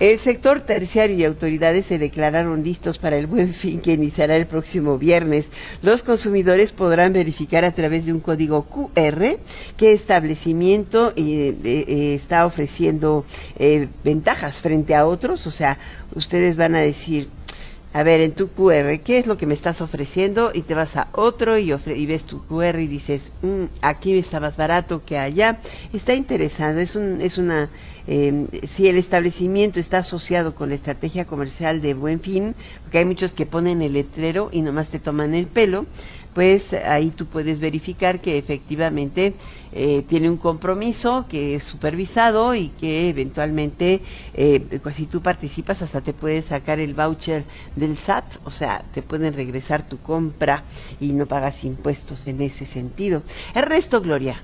El 0.00 0.18
sector 0.18 0.60
terciario 0.60 1.16
y 1.16 1.24
autoridades 1.24 1.86
se 1.86 1.98
declararon 1.98 2.64
listos 2.64 2.98
para 2.98 3.16
el 3.16 3.28
buen 3.28 3.54
fin 3.54 3.80
que 3.80 3.92
iniciará 3.92 4.34
el 4.36 4.46
próximo 4.46 4.98
viernes. 4.98 5.52
Los 5.82 6.02
consumidores 6.02 6.72
podrán 6.72 7.12
verificar 7.12 7.64
a 7.64 7.70
través 7.70 8.04
de 8.06 8.12
un 8.12 8.18
código 8.18 8.64
QR 8.64 9.36
qué 9.76 9.92
establecimiento 9.92 11.12
eh, 11.14 11.54
eh, 11.62 12.14
está 12.14 12.44
ofreciendo 12.44 13.24
eh, 13.56 13.86
ventajas 14.02 14.62
frente 14.62 14.96
a 14.96 15.06
otros. 15.06 15.46
O 15.46 15.52
sea, 15.52 15.78
ustedes 16.16 16.56
van 16.56 16.74
a 16.74 16.80
decir, 16.80 17.28
a 17.92 18.02
ver, 18.02 18.20
en 18.20 18.32
tu 18.32 18.48
QR, 18.48 18.98
¿qué 18.98 19.18
es 19.18 19.28
lo 19.28 19.38
que 19.38 19.46
me 19.46 19.54
estás 19.54 19.80
ofreciendo? 19.80 20.50
Y 20.52 20.62
te 20.62 20.74
vas 20.74 20.96
a 20.96 21.06
otro 21.12 21.56
y, 21.56 21.70
ves 22.06 22.24
tu 22.24 22.44
QR 22.44 22.80
y 22.80 22.88
dices, 22.88 23.30
mm, 23.42 23.66
aquí 23.80 24.18
está 24.18 24.40
más 24.40 24.56
barato 24.56 25.04
que 25.06 25.18
allá. 25.18 25.60
Está 25.92 26.14
interesante, 26.14 26.82
es, 26.82 26.96
un, 26.96 27.20
es 27.20 27.38
una 27.38 27.70
eh, 28.06 28.46
si 28.66 28.88
el 28.88 28.96
establecimiento 28.96 29.80
está 29.80 29.98
asociado 29.98 30.54
con 30.54 30.68
la 30.68 30.74
estrategia 30.74 31.24
comercial 31.24 31.80
de 31.80 31.94
Buen 31.94 32.20
Fin, 32.20 32.54
porque 32.82 32.98
hay 32.98 33.04
muchos 33.04 33.32
que 33.32 33.46
ponen 33.46 33.82
el 33.82 33.94
letrero 33.94 34.48
y 34.52 34.62
nomás 34.62 34.90
te 34.90 34.98
toman 34.98 35.34
el 35.34 35.46
pelo, 35.46 35.86
pues 36.34 36.72
ahí 36.72 37.10
tú 37.10 37.26
puedes 37.26 37.60
verificar 37.60 38.20
que 38.20 38.36
efectivamente 38.36 39.34
eh, 39.72 40.04
tiene 40.06 40.28
un 40.28 40.36
compromiso 40.36 41.26
que 41.28 41.54
es 41.54 41.64
supervisado 41.64 42.54
y 42.54 42.68
que 42.68 43.08
eventualmente, 43.08 44.00
eh, 44.34 44.80
pues, 44.82 44.96
si 44.96 45.06
tú 45.06 45.22
participas, 45.22 45.80
hasta 45.80 46.00
te 46.00 46.12
puedes 46.12 46.46
sacar 46.46 46.80
el 46.80 46.94
voucher 46.94 47.44
del 47.76 47.96
SAT, 47.96 48.24
o 48.44 48.50
sea, 48.50 48.84
te 48.92 49.00
pueden 49.00 49.32
regresar 49.32 49.88
tu 49.88 49.98
compra 49.98 50.64
y 51.00 51.12
no 51.12 51.26
pagas 51.26 51.64
impuestos 51.64 52.26
en 52.26 52.40
ese 52.42 52.66
sentido. 52.66 53.22
Ernesto 53.54 54.00
Gloria. 54.00 54.42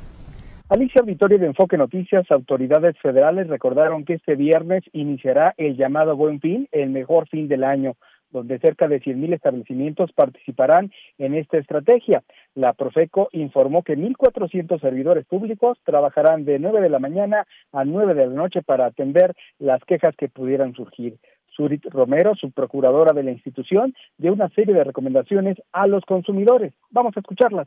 Alicia 0.71 1.00
Auditorio 1.00 1.37
de 1.37 1.47
Enfoque 1.47 1.77
Noticias, 1.77 2.31
autoridades 2.31 2.97
federales 3.00 3.49
recordaron 3.49 4.05
que 4.05 4.15
este 4.15 4.37
viernes 4.37 4.85
iniciará 4.93 5.53
el 5.57 5.77
llamado 5.77 6.15
Buen 6.15 6.41
Fin, 6.41 6.69
el 6.71 6.91
mejor 6.91 7.29
fin 7.29 7.49
del 7.49 7.65
año, 7.65 7.97
donde 8.31 8.61
cerca 8.61 8.87
de 8.87 9.00
100.000 9.00 9.35
establecimientos 9.35 10.12
participarán 10.12 10.93
en 11.19 11.35
esta 11.35 11.59
estrategia. 11.59 12.23
La 12.55 12.73
Profeco 12.73 13.31
informó 13.33 13.83
que 13.83 13.99
1.400 13.99 14.81
servidores 14.81 15.27
públicos 15.27 15.77
trabajarán 15.83 16.45
de 16.45 16.61
9 16.61 16.83
de 16.83 16.89
la 16.89 17.00
mañana 17.00 17.49
a 17.73 17.85
9 17.85 18.15
de 18.15 18.29
la 18.29 18.35
noche 18.35 18.62
para 18.62 18.87
atender 18.87 19.35
las 19.59 19.83
quejas 19.85 20.15
que 20.15 20.29
pudieran 20.29 20.75
surgir. 20.75 21.17
Surit 21.49 21.85
Romero, 21.87 22.37
subprocuradora 22.37 23.12
de 23.12 23.25
la 23.25 23.33
institución, 23.33 23.93
dio 24.19 24.33
una 24.33 24.49
serie 24.50 24.73
de 24.73 24.85
recomendaciones 24.85 25.61
a 25.73 25.89
los 25.89 26.05
consumidores. 26.05 26.73
Vamos 26.93 27.17
a 27.17 27.21
escucharlas 27.21 27.67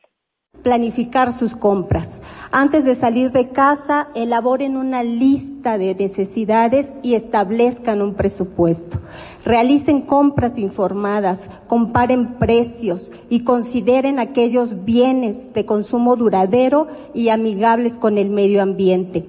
planificar 0.63 1.33
sus 1.33 1.55
compras. 1.55 2.21
Antes 2.51 2.85
de 2.85 2.95
salir 2.95 3.31
de 3.31 3.49
casa, 3.49 4.07
elaboren 4.15 4.77
una 4.77 5.03
lista 5.03 5.77
de 5.77 5.93
necesidades 5.93 6.93
y 7.03 7.15
establezcan 7.15 8.01
un 8.01 8.13
presupuesto. 8.13 8.99
Realicen 9.43 10.01
compras 10.01 10.57
informadas, 10.57 11.41
comparen 11.67 12.35
precios 12.35 13.11
y 13.29 13.43
consideren 13.43 14.19
aquellos 14.19 14.85
bienes 14.85 15.53
de 15.53 15.65
consumo 15.65 16.15
duradero 16.15 16.87
y 17.13 17.29
amigables 17.29 17.95
con 17.95 18.17
el 18.17 18.29
medio 18.29 18.61
ambiente. 18.61 19.25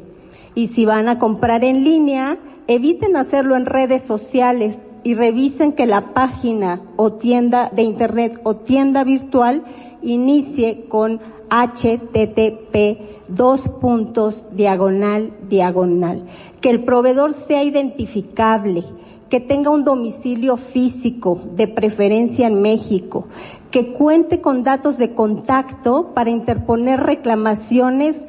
Y 0.55 0.69
si 0.69 0.85
van 0.85 1.09
a 1.09 1.19
comprar 1.19 1.65
en 1.65 1.83
línea, 1.83 2.39
eviten 2.69 3.17
hacerlo 3.17 3.57
en 3.57 3.67
redes 3.67 4.03
sociales 4.03 4.79
y 5.03 5.15
revisen 5.15 5.73
que 5.73 5.87
la 5.87 6.15
página 6.15 6.81
o 6.97 7.13
tienda 7.13 7.71
de 7.75 7.83
internet 7.83 8.41
o 8.43 8.57
tienda 8.57 9.05
virtual 9.05 9.65
inicie 10.05 10.85
con 10.89 11.21
http 11.49 12.99
dos 13.29 13.69
puntos 13.81 14.45
diagonal 14.53 15.33
diagonal. 15.49 16.27
Que 16.61 16.71
el 16.71 16.85
proveedor 16.85 17.35
sea 17.35 17.63
identificable, 17.63 18.85
que 19.31 19.41
tenga 19.41 19.71
un 19.71 19.85
domicilio 19.85 20.57
físico, 20.57 21.41
de 21.57 21.69
preferencia 21.69 22.47
en 22.47 22.63
México, 22.63 23.27
que 23.71 23.93
cuente 23.93 24.41
con 24.41 24.63
datos 24.63 24.99
de 24.99 25.15
contacto 25.15 26.13
para 26.15 26.31
interponer 26.31 27.01
reclamaciones 27.01 28.25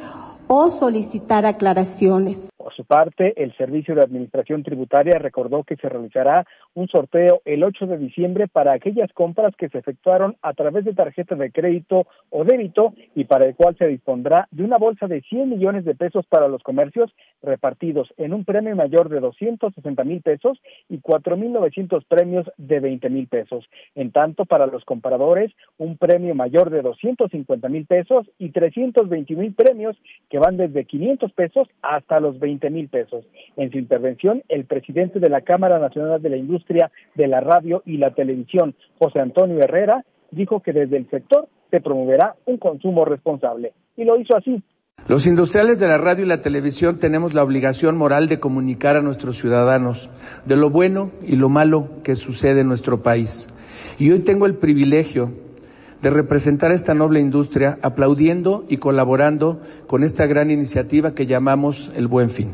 o 0.48 0.72
solicitar 0.72 1.46
aclaraciones. 1.46 2.42
Por 2.66 2.74
su 2.74 2.84
parte, 2.84 3.40
el 3.44 3.56
Servicio 3.58 3.94
de 3.94 4.02
Administración 4.02 4.64
Tributaria 4.64 5.20
recordó 5.20 5.64
que 5.64 5.76
se 5.76 5.88
realizará 5.88 6.48
un 6.74 6.88
sorteo 6.88 7.44
el 7.46 7.64
8 7.64 7.86
de 7.86 8.00
diciembre 8.00 8.48
para 8.48 8.74
aquellas 8.74 9.14
compras 9.14 9.56
que 9.56 9.70
se 9.70 9.78
efectuaron 9.78 10.36
a 10.42 10.54
través 10.54 10.84
de 10.84 10.96
tarjeta 10.96 11.36
de 11.36 11.52
crédito 11.52 12.08
o 12.32 12.44
débito 12.44 12.96
y 13.14 13.26
para 13.26 13.46
el 13.46 13.54
cual 13.54 13.78
se 13.78 13.86
dispondrá 13.86 14.48
de 14.50 14.64
una 14.64 14.80
bolsa 14.80 15.06
de 15.06 15.22
100 15.22 15.48
millones 15.48 15.86
de 15.86 15.94
pesos 15.94 16.26
para 16.26 16.48
los 16.48 16.64
comercios 16.64 17.14
repartidos 17.44 18.12
en 18.18 18.34
un 18.34 18.46
premio 18.46 18.76
mayor 18.76 19.10
de 19.10 19.20
260 19.20 20.04
mil 20.04 20.24
pesos 20.24 20.60
y 20.90 20.98
4.900 21.02 22.04
premios 22.08 22.50
de 22.58 22.80
20 22.80 23.12
mil 23.12 23.28
pesos. 23.28 23.64
En 23.94 24.12
tanto, 24.12 24.46
para 24.46 24.66
los 24.66 24.84
compradores, 24.86 25.52
un 25.78 25.98
premio 25.98 26.34
mayor 26.34 26.72
de 26.72 26.82
250 26.82 27.70
mil 27.70 27.86
pesos 27.86 28.26
y 28.40 28.50
320 28.50 29.36
mil 29.36 29.54
premios 29.54 29.96
que 30.32 30.40
van 30.40 30.58
desde 30.58 30.86
500 30.86 31.32
pesos 31.34 31.68
hasta 31.84 32.20
los 32.20 32.40
20 32.40 32.55
mil 32.70 32.90
pesos. 32.90 33.26
En 33.58 33.72
su 33.72 33.78
intervención, 33.78 34.44
el 34.50 34.66
presidente 34.66 35.20
de 35.20 35.30
la 35.30 35.42
Cámara 35.42 35.80
Nacional 35.80 36.22
de 36.22 36.30
la 36.30 36.38
Industria 36.38 36.92
de 37.16 37.28
la 37.28 37.42
Radio 37.42 37.84
y 37.86 37.98
la 37.98 38.12
Televisión, 38.12 38.76
José 39.00 39.20
Antonio 39.20 39.60
Herrera, 39.60 40.04
dijo 40.32 40.62
que 40.62 40.74
desde 40.74 40.98
el 40.98 41.10
sector 41.10 41.48
se 41.72 41.82
promoverá 41.82 42.36
un 42.46 42.58
consumo 42.58 43.06
responsable. 43.06 43.74
Y 43.98 44.04
lo 44.04 44.20
hizo 44.20 44.36
así. 44.36 44.62
Los 45.08 45.28
industriales 45.28 45.80
de 45.80 45.88
la 45.88 45.98
radio 45.98 46.26
y 46.26 46.28
la 46.28 46.42
televisión 46.42 47.00
tenemos 47.00 47.34
la 47.34 47.44
obligación 47.44 47.96
moral 47.96 48.28
de 48.28 48.40
comunicar 48.40 48.96
a 48.96 49.02
nuestros 49.02 49.38
ciudadanos 49.38 50.10
de 50.46 50.56
lo 50.56 50.72
bueno 50.72 51.12
y 51.22 51.36
lo 51.36 51.48
malo 51.48 52.02
que 52.04 52.16
sucede 52.16 52.62
en 52.62 52.68
nuestro 52.68 53.04
país. 53.04 53.52
Y 54.00 54.12
hoy 54.12 54.20
tengo 54.22 54.46
el 54.46 54.56
privilegio 54.56 55.45
de 56.06 56.12
representar 56.12 56.72
esta 56.72 56.94
noble 56.94 57.20
industria 57.20 57.80
aplaudiendo 57.82 58.64
y 58.70 58.78
colaborando 58.78 59.60
con 59.88 60.04
esta 60.04 60.28
gran 60.28 60.52
iniciativa 60.52 61.16
que 61.16 61.26
llamamos 61.26 61.92
el 61.96 62.08
Buen 62.08 62.30
Fin. 62.30 62.52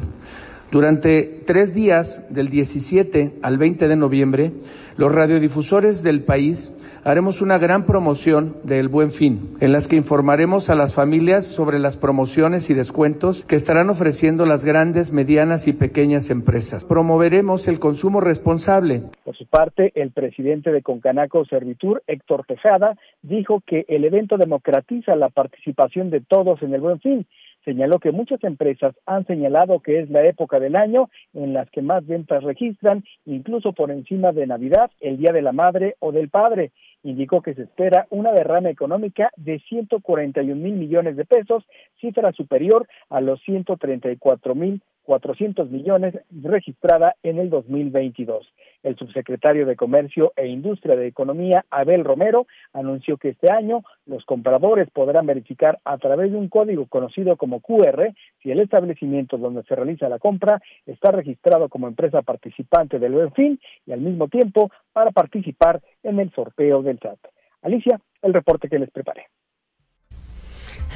Durante 0.71 1.43
tres 1.45 1.73
días, 1.73 2.23
del 2.29 2.47
17 2.47 3.39
al 3.41 3.57
20 3.57 3.89
de 3.89 3.95
noviembre, 3.97 4.53
los 4.95 5.11
radiodifusores 5.11 6.01
del 6.01 6.23
país 6.23 6.73
haremos 7.03 7.41
una 7.41 7.57
gran 7.57 7.85
promoción 7.85 8.57
del 8.63 8.87
Buen 8.87 9.11
Fin, 9.11 9.55
en 9.59 9.71
las 9.71 9.87
que 9.87 9.95
informaremos 9.95 10.69
a 10.69 10.75
las 10.75 10.93
familias 10.93 11.45
sobre 11.45 11.79
las 11.79 11.97
promociones 11.97 12.69
y 12.69 12.73
descuentos 12.73 13.43
que 13.45 13.55
estarán 13.55 13.89
ofreciendo 13.89 14.45
las 14.45 14.63
grandes, 14.63 15.11
medianas 15.11 15.67
y 15.67 15.73
pequeñas 15.73 16.29
empresas. 16.29 16.85
Promoveremos 16.85 17.67
el 17.67 17.79
consumo 17.79 18.21
responsable. 18.21 19.03
Por 19.23 19.35
su 19.35 19.47
parte, 19.47 19.91
el 19.95 20.11
presidente 20.11 20.71
de 20.71 20.81
Concanaco 20.81 21.45
Servitur, 21.45 22.03
Héctor 22.07 22.45
Tejada, 22.45 22.95
dijo 23.21 23.61
que 23.65 23.85
el 23.87 24.05
evento 24.05 24.37
democratiza 24.37 25.15
la 25.15 25.29
participación 25.29 26.09
de 26.09 26.21
todos 26.21 26.61
en 26.61 26.73
el 26.73 26.81
Buen 26.81 26.99
Fin 26.99 27.25
señaló 27.65 27.99
que 27.99 28.11
muchas 28.11 28.43
empresas 28.43 28.95
han 29.05 29.25
señalado 29.25 29.79
que 29.81 29.99
es 29.99 30.09
la 30.09 30.25
época 30.25 30.59
del 30.59 30.75
año 30.75 31.09
en 31.33 31.53
las 31.53 31.69
que 31.69 31.81
más 31.81 32.05
ventas 32.05 32.43
registran, 32.43 33.03
incluso 33.25 33.73
por 33.73 33.91
encima 33.91 34.31
de 34.31 34.47
Navidad, 34.47 34.91
el 34.99 35.17
Día 35.17 35.31
de 35.31 35.41
la 35.41 35.51
Madre 35.51 35.95
o 35.99 36.11
del 36.11 36.29
Padre 36.29 36.71
indicó 37.03 37.41
que 37.41 37.53
se 37.53 37.63
espera 37.63 38.07
una 38.09 38.31
derrama 38.31 38.69
económica 38.69 39.31
de 39.35 39.59
141 39.59 40.55
mil 40.55 40.73
millones 40.73 41.15
de 41.15 41.25
pesos, 41.25 41.65
cifra 41.99 42.31
superior 42.33 42.87
a 43.09 43.21
los 43.21 43.41
134 43.41 44.55
mil 44.55 44.81
400 45.11 45.69
millones 45.69 46.17
registrada 46.31 47.17
en 47.21 47.37
el 47.37 47.49
2022. 47.49 48.47
El 48.81 48.95
subsecretario 48.95 49.65
de 49.65 49.75
Comercio 49.75 50.31
e 50.37 50.47
Industria 50.47 50.95
de 50.95 51.05
Economía, 51.05 51.65
Abel 51.69 52.05
Romero, 52.05 52.47
anunció 52.71 53.17
que 53.17 53.27
este 53.27 53.51
año 53.51 53.83
los 54.05 54.23
compradores 54.23 54.89
podrán 54.89 55.25
verificar 55.25 55.79
a 55.83 55.97
través 55.97 56.31
de 56.31 56.37
un 56.37 56.47
código 56.47 56.85
conocido 56.85 57.35
como 57.35 57.59
QR 57.59 58.13
si 58.41 58.51
el 58.51 58.61
establecimiento 58.61 59.37
donde 59.37 59.63
se 59.63 59.75
realiza 59.75 60.07
la 60.07 60.17
compra 60.17 60.61
está 60.85 61.11
registrado 61.11 61.67
como 61.67 61.89
empresa 61.89 62.21
participante 62.21 62.97
del 62.97 63.15
Benfin 63.15 63.59
y 63.85 63.91
al 63.91 63.99
mismo 63.99 64.29
tiempo 64.29 64.71
para 64.93 65.11
participar 65.11 65.81
en 66.03 66.21
el 66.21 66.31
sorteo 66.31 66.83
del 66.83 66.99
SAT. 66.99 67.19
Alicia, 67.63 67.99
el 68.21 68.33
reporte 68.33 68.69
que 68.69 68.79
les 68.79 68.89
preparé. 68.91 69.25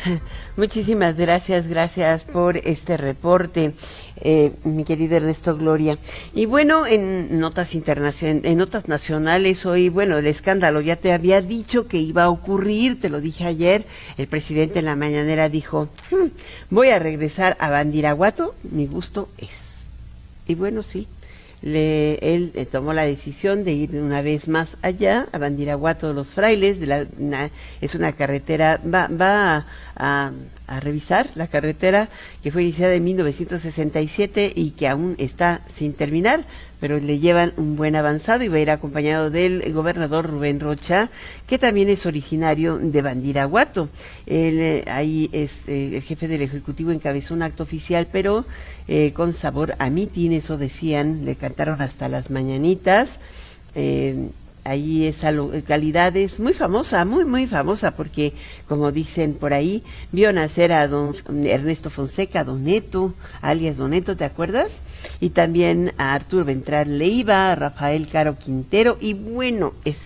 Muchísimas 0.58 1.16
gracias, 1.16 1.68
gracias 1.68 2.24
por 2.24 2.58
este 2.58 2.98
reporte, 2.98 3.74
eh, 4.18 4.52
mi 4.64 4.84
querido 4.84 5.18
Ernesto 5.18 5.58
Gloria. 5.58 5.98
Y 6.34 6.46
bueno, 6.46 6.86
en 6.86 7.40
notas 7.40 7.74
internacionales, 7.76 8.46
en 8.46 8.58
notas 8.58 8.88
nacionales, 8.88 9.66
hoy, 9.66 9.90
bueno, 9.90 10.18
el 10.18 10.28
escándalo 10.28 10.82
ya 10.82 10.96
te 10.96 11.12
había 11.12 11.42
dicho 11.42 11.88
que 11.88 11.98
iba 11.98 12.24
a 12.24 12.30
ocurrir, 12.30 13.00
te 13.00 13.10
lo 13.10 13.22
dije 13.22 13.46
ayer, 13.46 13.86
el 14.18 14.28
presidente 14.28 14.80
en 14.80 14.86
la 14.86 14.96
mañanera 14.96 15.50
dijo, 15.50 15.90
hmm, 16.12 16.28
voy 16.70 16.90
a 16.90 17.00
regresar 17.00 17.56
a 17.60 17.70
Bandiraguato, 17.70 18.56
mi 18.64 18.88
gusto 18.88 19.30
es. 19.38 19.76
Y 20.48 20.56
bueno, 20.56 20.84
sí, 20.84 21.08
le, 21.66 22.20
él 22.22 22.52
eh, 22.54 22.66
tomó 22.66 22.94
la 22.94 23.06
decisión 23.06 23.64
de 23.64 23.74
ir 23.74 23.96
una 23.96 24.22
vez 24.22 24.48
más 24.48 24.78
allá, 24.84 25.28
a 25.32 25.40
Bandiraguato 25.40 26.08
de 26.08 26.14
los 26.14 26.28
Frailes, 26.28 26.80
de 26.80 26.86
la, 26.86 27.50
es 27.82 27.96
una 27.96 28.12
carretera, 28.12 28.80
va, 28.86 29.08
va 29.08 29.56
a, 29.58 29.66
a, 29.96 30.32
revisar 30.82 31.30
la 31.36 31.46
carretera 31.46 32.10
que 32.42 32.52
fue 32.52 32.64
iniciada 32.64 32.96
en 32.96 33.04
1967 33.04 34.52
y 34.56 34.72
que 34.72 34.88
aún 34.88 35.16
está 35.20 35.62
sin 35.68 35.94
terminar, 35.94 36.44
pero 36.80 37.00
le 37.00 37.20
llevan 37.20 37.54
un 37.58 37.76
buen 37.76 37.96
avanzado 37.96 38.44
y 38.44 38.48
va 38.48 38.58
a 38.58 38.62
ir 38.62 38.72
acompañado 38.72 39.30
del 39.30 39.72
gobernador 39.74 40.28
Rubén 40.28 40.60
Rocha, 40.60 41.10
que 41.46 41.60
también 41.60 41.90
es 41.90 42.08
originario 42.08 42.80
de 42.80 43.02
Bandiraguato. 43.04 43.90
Él, 44.26 44.60
eh, 44.60 44.84
ahí 44.88 45.30
es 45.34 45.68
eh, 45.68 45.98
el 45.98 46.02
jefe 46.02 46.28
del 46.28 46.42
Ejecutivo 46.42 46.92
encabezó 46.92 47.36
un 47.36 47.44
acto 47.44 47.62
oficial, 47.62 48.08
pero 48.12 48.46
eh, 48.88 49.12
con 49.14 49.34
sabor 49.34 49.76
a 49.78 49.92
mitin, 49.92 50.34
eso 50.34 50.58
decían, 50.58 51.26
le 51.26 51.36
cantaron 51.36 51.82
hasta 51.82 52.10
las 52.10 52.32
mañanitas. 52.32 53.20
Ahí 54.66 55.06
esa 55.06 55.32
localidad 55.32 56.18
es 56.18 56.40
muy 56.40 56.54
famosa, 56.54 57.06
muy, 57.06 57.24
muy 57.24 57.46
famosa, 57.46 57.92
porque, 57.92 58.34
como 58.68 58.92
dicen 58.92 59.36
por 59.36 59.54
ahí, 59.54 59.84
vio 60.12 60.34
nacer 60.34 60.74
a 60.74 60.88
don 60.88 61.16
Ernesto 61.46 61.92
Fonseca, 61.92 62.44
don 62.44 62.64
Neto, 62.64 63.14
alias 63.42 63.78
don 63.78 63.92
Neto, 63.92 64.18
¿te 64.18 64.26
acuerdas? 64.26 64.80
Y 65.20 65.30
también 65.30 65.94
a 66.00 66.16
Arturo 66.16 66.46
Ventral 66.46 66.98
Leiva, 66.98 67.52
a 67.52 67.56
Rafael 67.56 68.08
Caro 68.08 68.40
Quintero, 68.40 68.98
y 69.00 69.14
bueno, 69.14 69.74
es 69.86 69.98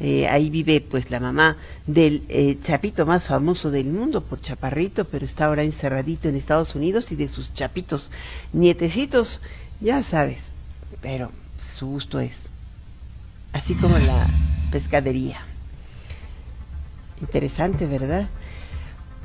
eh, 0.00 0.26
ahí 0.26 0.50
vive 0.50 0.80
pues 0.80 1.12
la 1.12 1.20
mamá 1.20 1.56
del 1.86 2.24
eh, 2.28 2.58
chapito 2.62 3.06
más 3.06 3.24
famoso 3.24 3.70
del 3.70 3.86
mundo 3.86 4.20
por 4.20 4.40
chaparrito, 4.40 5.04
pero 5.04 5.24
está 5.24 5.46
ahora 5.46 5.62
encerradito 5.62 6.28
en 6.28 6.34
Estados 6.34 6.74
Unidos 6.74 7.12
y 7.12 7.16
de 7.16 7.28
sus 7.28 7.54
chapitos 7.54 8.10
nietecitos, 8.52 9.40
ya 9.80 10.02
sabes, 10.02 10.52
pero 11.00 11.30
su 11.60 11.86
gusto 11.86 12.18
es 12.18 12.47
así 13.52 13.74
como 13.74 13.98
la 13.98 14.26
pescadería. 14.70 15.38
Interesante, 17.20 17.86
¿verdad? 17.86 18.28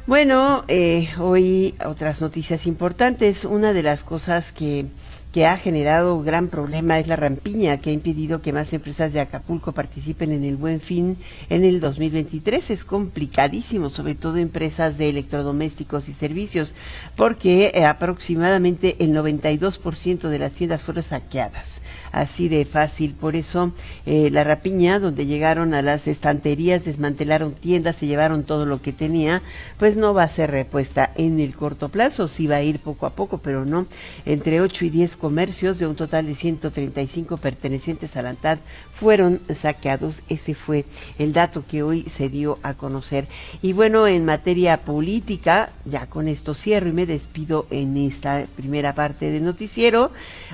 Bueno, 0.05 0.65
eh, 0.67 1.09
hoy 1.19 1.75
otras 1.85 2.19
noticias 2.19 2.67
importantes. 2.67 3.45
Una 3.45 3.71
de 3.71 3.83
las 3.83 4.03
cosas 4.03 4.51
que 4.51 4.85
que 5.33 5.47
ha 5.47 5.57
generado 5.57 6.21
gran 6.21 6.47
problema 6.47 6.99
es 6.99 7.07
la 7.07 7.15
rampiña 7.15 7.79
que 7.79 7.89
ha 7.89 7.93
impedido 7.93 8.43
que 8.43 8.53
más 8.53 8.71
empresas 8.71 9.13
de 9.13 9.19
Acapulco 9.19 9.71
participen 9.71 10.31
en 10.31 10.43
el 10.43 10.57
Buen 10.57 10.79
Fin 10.79 11.17
en 11.49 11.65
el 11.65 11.79
2023. 11.79 12.69
Es 12.69 12.85
complicadísimo, 12.85 13.89
sobre 13.89 14.13
todo 14.13 14.37
empresas 14.37 14.99
de 14.99 15.09
electrodomésticos 15.09 16.07
y 16.07 16.13
servicios, 16.13 16.73
porque 17.15 17.71
eh, 17.73 17.83
aproximadamente 17.83 18.95
el 18.99 19.09
92% 19.09 20.29
de 20.29 20.37
las 20.37 20.51
tiendas 20.51 20.83
fueron 20.83 21.03
saqueadas. 21.03 21.81
Así 22.11 22.47
de 22.47 22.63
fácil. 22.65 23.15
Por 23.15 23.35
eso 23.35 23.71
eh, 24.05 24.29
la 24.31 24.43
rapiña, 24.43 24.99
donde 24.99 25.25
llegaron 25.25 25.73
a 25.73 25.81
las 25.81 26.07
estanterías, 26.07 26.85
desmantelaron 26.85 27.53
tiendas, 27.53 27.95
se 27.95 28.05
llevaron 28.05 28.43
todo 28.43 28.67
lo 28.67 28.83
que 28.83 28.93
tenía, 28.93 29.41
pues 29.79 29.97
no 29.97 30.13
va 30.13 30.21
a 30.21 30.29
ser 30.29 30.51
repuesta 30.51 31.09
en 31.15 31.39
el 31.39 31.55
corto 31.55 31.89
plazo. 31.89 32.27
Sí 32.27 32.45
va 32.45 32.57
a 32.57 32.61
ir 32.61 32.77
poco 32.77 33.07
a 33.07 33.15
poco, 33.15 33.39
pero 33.39 33.65
no. 33.65 33.87
Entre 34.27 34.61
8 34.61 34.85
y 34.85 34.89
10 34.91 35.17
comercios 35.23 35.79
de 35.79 35.87
un 35.87 35.95
total 35.95 36.25
de 36.25 36.35
135 36.35 37.37
pertenecientes 37.37 38.17
a 38.17 38.21
la 38.21 38.31
ANTAD 38.31 38.59
fueron 38.93 39.39
saqueados. 39.55 40.21
Ese 40.27 40.53
fue 40.53 40.83
el 41.17 41.31
dato 41.31 41.63
que 41.65 41.81
hoy 41.81 42.03
se 42.09 42.27
dio 42.27 42.59
a 42.61 42.73
conocer. 42.73 43.25
Y 43.61 43.71
bueno, 43.71 44.05
en 44.05 44.25
materia 44.25 44.81
política, 44.81 45.71
ya 45.85 46.07
con 46.07 46.27
esto 46.27 46.53
cierro 46.53 46.89
y 46.89 46.91
me 46.91 47.05
despido 47.05 47.67
en 47.69 47.95
esta 47.95 48.47
primera 48.57 48.95
parte 48.95 49.31
del 49.31 49.45
noticiero. 49.45 50.11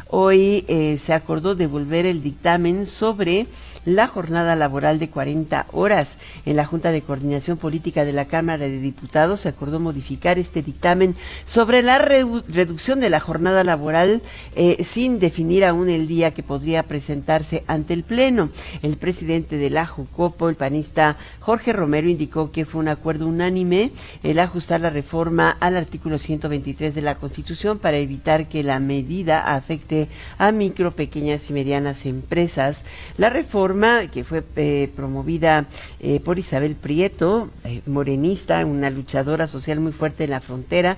Hoy 0.08 0.65
eh, 0.67 1.00
se 1.04 1.13
acordó 1.13 1.56
devolver 1.56 2.06
el 2.06 2.22
dictamen 2.22 2.86
sobre 2.86 3.48
la 3.86 4.08
jornada 4.08 4.56
laboral 4.56 5.00
de 5.00 5.10
40 5.10 5.68
horas. 5.72 6.18
En 6.46 6.56
la 6.56 6.65
Junta 6.65 6.92
de 6.92 7.02
Coordinación 7.02 7.58
Política 7.58 8.06
de 8.06 8.13
la 8.13 8.26
Cámara 8.26 8.65
de 8.65 8.80
Diputados 8.80 9.42
se 9.42 9.50
acordó 9.50 9.80
modificar 9.80 10.39
este 10.39 10.62
dictamen 10.62 11.15
sobre 11.46 11.82
la 11.82 12.00
reducción 12.00 13.00
de 13.00 13.10
la 13.10 13.20
jornada 13.20 13.63
laboral 13.63 14.22
eh, 14.56 14.84
sin 14.84 15.20
definir 15.20 15.65
aún 15.65 15.89
el 15.89 16.08
día 16.08 16.32
que 16.32 16.44
podría 16.44 16.84
presentarse 16.84 17.63
ante 17.68 17.94
el 17.94 18.04
Pleno. 18.04 18.50
El 18.82 18.98
presidente 18.98 19.58
de 19.58 19.70
la 19.70 19.86
JUCOPO, 19.86 20.50
el 20.50 20.56
panista 20.56 21.18
Jorge 21.39 21.74
Romero, 21.74 22.10
indicó 22.10 22.52
que 22.52 22.65
fue 22.65 22.82
un 22.82 22.88
acuerdo 22.88 23.28
unánime 23.28 23.92
el 24.24 24.39
ajustar 24.39 24.82
la 24.82 24.89
reforma 24.89 25.56
al 25.60 25.78
artículo 25.78 26.18
123 26.18 26.94
de 26.96 27.02
la 27.02 27.15
Constitución 27.15 27.80
para 27.80 27.98
evitar 27.98 28.48
que 28.48 28.63
la 28.63 28.80
medida 28.80 29.56
afecte 29.56 30.08
a 30.38 30.52
micro, 30.52 30.92
pequeñas 30.92 31.50
y 31.50 31.54
medianas 31.54 32.06
empresas. 32.06 32.82
La 33.18 33.30
reforma 33.30 33.68
que 34.12 34.23
fue 34.23 34.43
eh, 34.55 34.89
promovida 34.95 35.65
eh, 35.99 36.19
por 36.19 36.39
Isabel 36.39 36.75
Prieto, 36.75 37.49
eh, 37.63 37.82
morenista, 37.86 38.65
una 38.65 38.89
luchadora 38.89 39.47
social 39.47 39.79
muy 39.79 39.91
fuerte 39.91 40.23
en 40.23 40.32
la 40.32 40.39
frontera, 40.39 40.97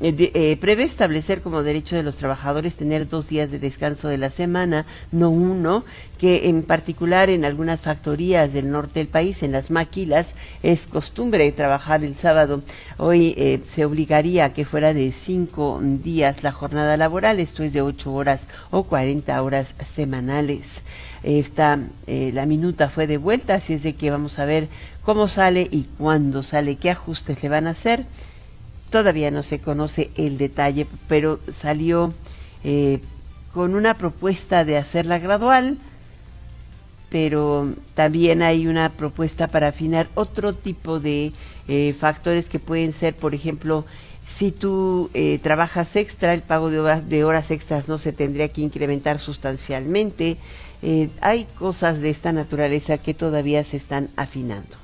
prevé 0.00 0.84
establecer 0.84 1.42
como 1.42 1.62
derecho 1.62 1.96
de 1.96 2.02
los 2.02 2.16
trabajadores 2.16 2.74
tener 2.74 3.08
dos 3.08 3.28
días 3.28 3.50
de 3.50 3.58
descanso 3.58 4.08
de 4.08 4.18
la 4.18 4.30
semana, 4.30 4.86
no 5.12 5.30
uno, 5.30 5.84
que 6.18 6.48
en 6.48 6.62
particular 6.62 7.30
en 7.30 7.44
algunas 7.44 7.80
factorías 7.80 8.52
del 8.52 8.70
norte 8.70 9.00
del 9.00 9.08
país, 9.08 9.42
en 9.42 9.52
las 9.52 9.70
maquilas, 9.70 10.34
es 10.62 10.86
costumbre 10.86 11.50
trabajar 11.52 12.04
el 12.04 12.14
sábado. 12.14 12.62
Hoy 12.98 13.62
se 13.66 13.84
obligaría 13.84 14.46
a 14.46 14.52
que 14.52 14.64
fuera 14.64 14.94
de 14.94 15.12
cinco 15.12 15.80
días 15.82 16.42
la 16.42 16.52
jornada 16.52 16.96
laboral, 16.96 17.38
esto 17.38 17.62
es 17.62 17.72
de 17.72 17.82
ocho 17.82 18.12
horas 18.12 18.42
o 18.70 18.84
cuarenta 18.84 19.42
horas 19.42 19.74
semanales 19.86 20.82
esta, 21.22 21.78
eh, 22.06 22.30
la 22.32 22.46
minuta 22.46 22.88
fue 22.88 23.06
de 23.06 23.18
vuelta, 23.18 23.54
así 23.54 23.74
es 23.74 23.82
de 23.82 23.94
que 23.94 24.10
vamos 24.10 24.38
a 24.38 24.44
ver 24.44 24.68
cómo 25.02 25.28
sale 25.28 25.68
y 25.70 25.84
cuándo 25.98 26.42
sale, 26.42 26.76
qué 26.76 26.90
ajustes 26.90 27.42
le 27.42 27.48
van 27.48 27.66
a 27.66 27.70
hacer. 27.70 28.04
Todavía 28.90 29.30
no 29.30 29.42
se 29.42 29.60
conoce 29.60 30.10
el 30.16 30.36
detalle, 30.36 30.86
pero 31.08 31.40
salió 31.52 32.12
eh, 32.64 33.00
con 33.54 33.74
una 33.74 33.94
propuesta 33.94 34.64
de 34.64 34.76
hacerla 34.76 35.18
gradual, 35.18 35.78
pero 37.08 37.72
también 37.94 38.42
hay 38.42 38.66
una 38.66 38.90
propuesta 38.90 39.48
para 39.48 39.68
afinar 39.68 40.08
otro 40.14 40.54
tipo 40.54 41.00
de 41.00 41.32
eh, 41.68 41.94
factores 41.98 42.46
que 42.46 42.58
pueden 42.58 42.92
ser, 42.92 43.14
por 43.14 43.34
ejemplo, 43.34 43.84
si 44.26 44.52
tú 44.52 45.10
trabajas 45.42 45.96
extra, 45.96 46.34
el 46.34 46.42
pago 46.42 46.70
de 46.70 47.24
horas 47.24 47.50
extras 47.50 47.88
no 47.88 47.98
se 47.98 48.12
tendría 48.12 48.46
que 48.48 48.60
incrementar 48.60 49.18
sustancialmente. 49.18 50.36
Eh, 50.82 51.10
hay 51.20 51.44
cosas 51.58 52.00
de 52.00 52.10
esta 52.10 52.32
naturaleza 52.32 52.98
que 52.98 53.12
todavía 53.12 53.64
se 53.64 53.76
están 53.76 54.08
afinando. 54.16 54.79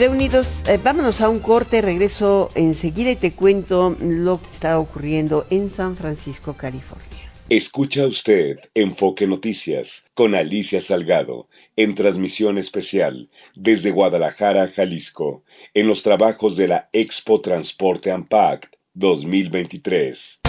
Reunidos, 0.00 0.62
eh, 0.66 0.80
vámonos 0.82 1.20
a 1.20 1.28
un 1.28 1.40
corte, 1.40 1.82
regreso 1.82 2.50
enseguida 2.54 3.10
y 3.10 3.16
te 3.16 3.32
cuento 3.32 3.94
lo 4.00 4.40
que 4.40 4.48
está 4.48 4.78
ocurriendo 4.78 5.46
en 5.50 5.70
San 5.70 5.94
Francisco, 5.94 6.54
California. 6.54 7.30
Escucha 7.50 8.06
usted 8.06 8.58
Enfoque 8.72 9.26
Noticias 9.26 10.06
con 10.14 10.34
Alicia 10.34 10.80
Salgado 10.80 11.50
en 11.76 11.94
transmisión 11.94 12.56
especial 12.56 13.28
desde 13.54 13.90
Guadalajara, 13.90 14.68
Jalisco, 14.68 15.44
en 15.74 15.86
los 15.86 16.02
trabajos 16.02 16.56
de 16.56 16.68
la 16.68 16.88
Expo 16.94 17.42
Transporte 17.42 18.10
Ampact 18.10 18.76
2023. 18.94 20.40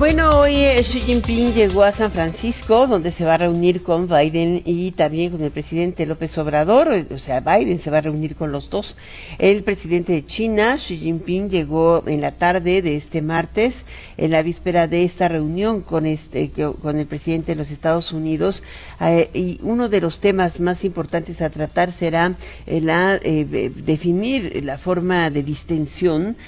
Bueno, 0.00 0.30
hoy 0.30 0.56
eh, 0.56 0.82
Xi 0.82 0.98
Jinping 1.02 1.52
llegó 1.52 1.82
a 1.82 1.92
San 1.92 2.10
Francisco, 2.10 2.86
donde 2.86 3.12
se 3.12 3.26
va 3.26 3.34
a 3.34 3.36
reunir 3.36 3.82
con 3.82 4.08
Biden 4.08 4.62
y 4.64 4.92
también 4.92 5.30
con 5.30 5.42
el 5.42 5.50
presidente 5.50 6.06
López 6.06 6.38
Obrador. 6.38 6.88
O 7.14 7.18
sea, 7.18 7.40
Biden 7.40 7.82
se 7.82 7.90
va 7.90 7.98
a 7.98 8.00
reunir 8.00 8.34
con 8.34 8.50
los 8.50 8.70
dos. 8.70 8.96
El 9.36 9.62
presidente 9.62 10.14
de 10.14 10.24
China, 10.24 10.76
Xi 10.76 10.96
Jinping, 10.96 11.50
llegó 11.50 12.02
en 12.06 12.22
la 12.22 12.32
tarde 12.32 12.80
de 12.80 12.96
este 12.96 13.20
martes, 13.20 13.84
en 14.16 14.30
la 14.30 14.42
víspera 14.42 14.88
de 14.88 15.04
esta 15.04 15.28
reunión 15.28 15.82
con, 15.82 16.06
este, 16.06 16.50
con 16.80 16.98
el 16.98 17.06
presidente 17.06 17.52
de 17.52 17.56
los 17.56 17.70
Estados 17.70 18.12
Unidos. 18.12 18.62
Eh, 19.02 19.28
y 19.34 19.60
uno 19.62 19.90
de 19.90 20.00
los 20.00 20.18
temas 20.18 20.60
más 20.60 20.82
importantes 20.86 21.42
a 21.42 21.50
tratar 21.50 21.92
será 21.92 22.36
eh, 22.66 22.80
la, 22.80 23.18
definir 23.18 24.64
la 24.64 24.78
forma 24.78 25.28
de 25.28 25.42
distensión, 25.42 26.38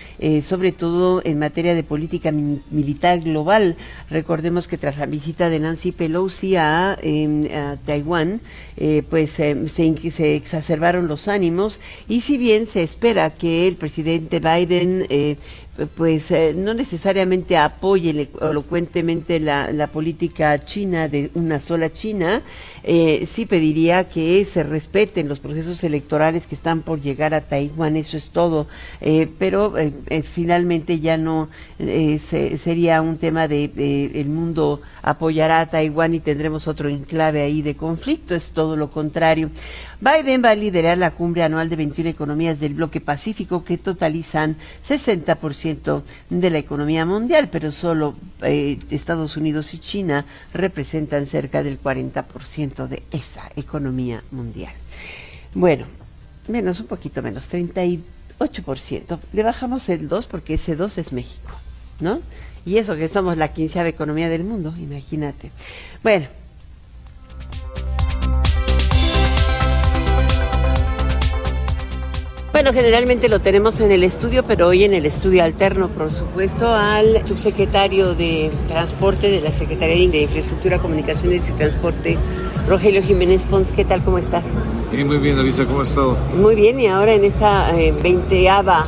sobre 0.40 0.72
todo 0.72 1.20
en 1.22 1.38
materia 1.38 1.74
de 1.74 1.82
política 1.82 2.32
militar 2.32 3.20
global 3.20 3.41
Recordemos 4.11 4.68
que 4.68 4.78
tras 4.78 4.98
la 4.98 5.07
visita 5.07 5.50
de 5.50 5.61
Nancy 5.61 5.92
Pelosi 5.92 6.57
a, 6.57 6.98
Taiwán, 7.87 8.40
eh, 8.76 9.02
pues 9.09 9.38
eh, 9.40 9.68
se, 9.68 10.11
se, 10.11 10.37
exacerbaron 10.37 11.09
los 11.09 11.28
ánimos 11.28 11.81
y 12.09 12.22
si 12.22 12.38
bien 12.38 12.66
se 12.66 12.83
espera 12.83 13.31
que 13.31 13.68
el 13.68 13.76
presidente 13.76 14.40
Biden 14.40 15.07
eh, 15.09 15.87
pues 15.96 16.31
eh, 16.31 16.52
no 16.55 16.74
necesariamente 16.74 17.57
apoye 17.57 18.28
elocuentemente 18.40 19.40
la, 19.40 19.88
política 19.90 20.62
china 20.64 21.09
de 21.09 21.31
una 21.35 21.61
sola 21.61 21.90
China, 21.90 22.42
eh, 22.84 23.24
sí 23.26 23.46
pediría 23.46 24.04
que 24.04 24.44
se 24.44 24.62
respeten 24.62 25.28
los 25.28 25.40
procesos 25.40 25.82
electorales 25.84 26.46
que 26.46 26.54
están 26.54 26.82
por 26.82 27.00
llegar 27.00 27.34
a 27.34 27.40
Taiwán, 27.40 27.96
eso 27.96 28.16
es 28.16 28.30
todo, 28.30 28.66
eh, 29.00 29.28
pero 29.38 29.74
finalmente 30.24 31.00
ya 31.00 31.16
no 31.16 31.48
sería 31.78 33.02
un 33.02 33.18
tema 33.18 33.48
de, 33.48 33.70
el 34.14 34.28
mundo 34.28 34.80
apoyará 35.02 35.60
a 35.60 35.66
Taiwán 35.66 36.14
y 36.14 36.20
tendremos 36.20 36.68
otro 36.68 36.88
enclave 36.88 37.42
ahí 37.42 37.62
de 37.62 37.76
conflicto, 37.76 38.34
es 38.34 38.50
todo 38.50 38.76
lo 38.76 38.90
contrario. 38.90 39.50
Biden 40.02 40.42
va 40.44 40.50
a 40.50 40.56
liderar 40.56 40.98
la 40.98 41.12
cumbre 41.12 41.44
anual 41.44 41.68
de 41.68 41.76
21 41.76 42.10
economías 42.10 42.58
del 42.58 42.74
bloque 42.74 43.00
pacífico 43.00 43.64
que 43.64 43.78
totalizan 43.78 44.56
60% 44.84 46.02
de 46.28 46.50
la 46.50 46.58
economía 46.58 47.06
mundial, 47.06 47.48
pero 47.52 47.70
solo 47.70 48.16
eh, 48.42 48.78
Estados 48.90 49.36
Unidos 49.36 49.74
y 49.74 49.78
China 49.78 50.24
representan 50.52 51.28
cerca 51.28 51.62
del 51.62 51.80
40% 51.80 52.71
de 52.72 53.02
esa 53.12 53.50
economía 53.56 54.22
mundial. 54.30 54.72
Bueno, 55.54 55.85
menos, 56.48 56.80
un 56.80 56.87
poquito 56.87 57.22
menos, 57.22 57.50
38%. 57.52 59.18
Le 59.32 59.42
bajamos 59.42 59.88
el 59.88 60.08
2 60.08 60.26
porque 60.26 60.54
ese 60.54 60.74
2 60.74 60.98
es 60.98 61.12
México, 61.12 61.52
¿no? 62.00 62.20
Y 62.64 62.78
eso 62.78 62.96
que 62.96 63.08
somos 63.08 63.37
la 63.37 63.52
quinceava 63.52 63.88
economía 63.88 64.28
del 64.28 64.44
mundo, 64.44 64.72
imagínate. 64.78 65.50
Bueno, 66.02 66.26
Bueno, 72.52 72.74
generalmente 72.74 73.30
lo 73.30 73.40
tenemos 73.40 73.80
en 73.80 73.90
el 73.92 74.04
estudio, 74.04 74.42
pero 74.42 74.68
hoy 74.68 74.84
en 74.84 74.92
el 74.92 75.06
estudio 75.06 75.42
alterno, 75.42 75.88
por 75.88 76.12
supuesto, 76.12 76.68
al 76.68 77.26
subsecretario 77.26 78.14
de 78.14 78.50
Transporte 78.68 79.30
de 79.30 79.40
la 79.40 79.50
Secretaría 79.50 80.10
de 80.10 80.22
Infraestructura, 80.24 80.78
Comunicaciones 80.78 81.48
y 81.48 81.52
Transporte, 81.52 82.18
Rogelio 82.68 83.02
Jiménez 83.02 83.46
Pons. 83.46 83.72
¿Qué 83.72 83.86
tal? 83.86 84.04
¿Cómo 84.04 84.18
estás? 84.18 84.52
Sí, 84.90 85.02
muy 85.02 85.16
bien, 85.16 85.38
Alicia, 85.38 85.64
¿cómo 85.64 85.80
has 85.80 85.88
estado? 85.88 86.14
Muy 86.36 86.54
bien, 86.54 86.78
y 86.78 86.88
ahora 86.88 87.14
en 87.14 87.24
esta 87.24 87.74
eh, 87.80 87.94
veinteava 88.02 88.86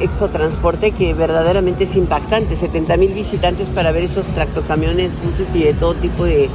Expo 0.00 0.28
Transporte 0.28 0.90
que 0.90 1.14
verdaderamente 1.14 1.84
es 1.84 1.96
impactante, 1.96 2.56
70 2.56 2.96
mil 2.96 3.12
visitantes 3.12 3.68
para 3.68 3.92
ver 3.92 4.04
esos 4.04 4.26
tractocamiones, 4.28 5.12
buses 5.22 5.54
y 5.54 5.64
de 5.64 5.74
todo 5.74 5.94
tipo 5.94 6.24
de, 6.24 6.48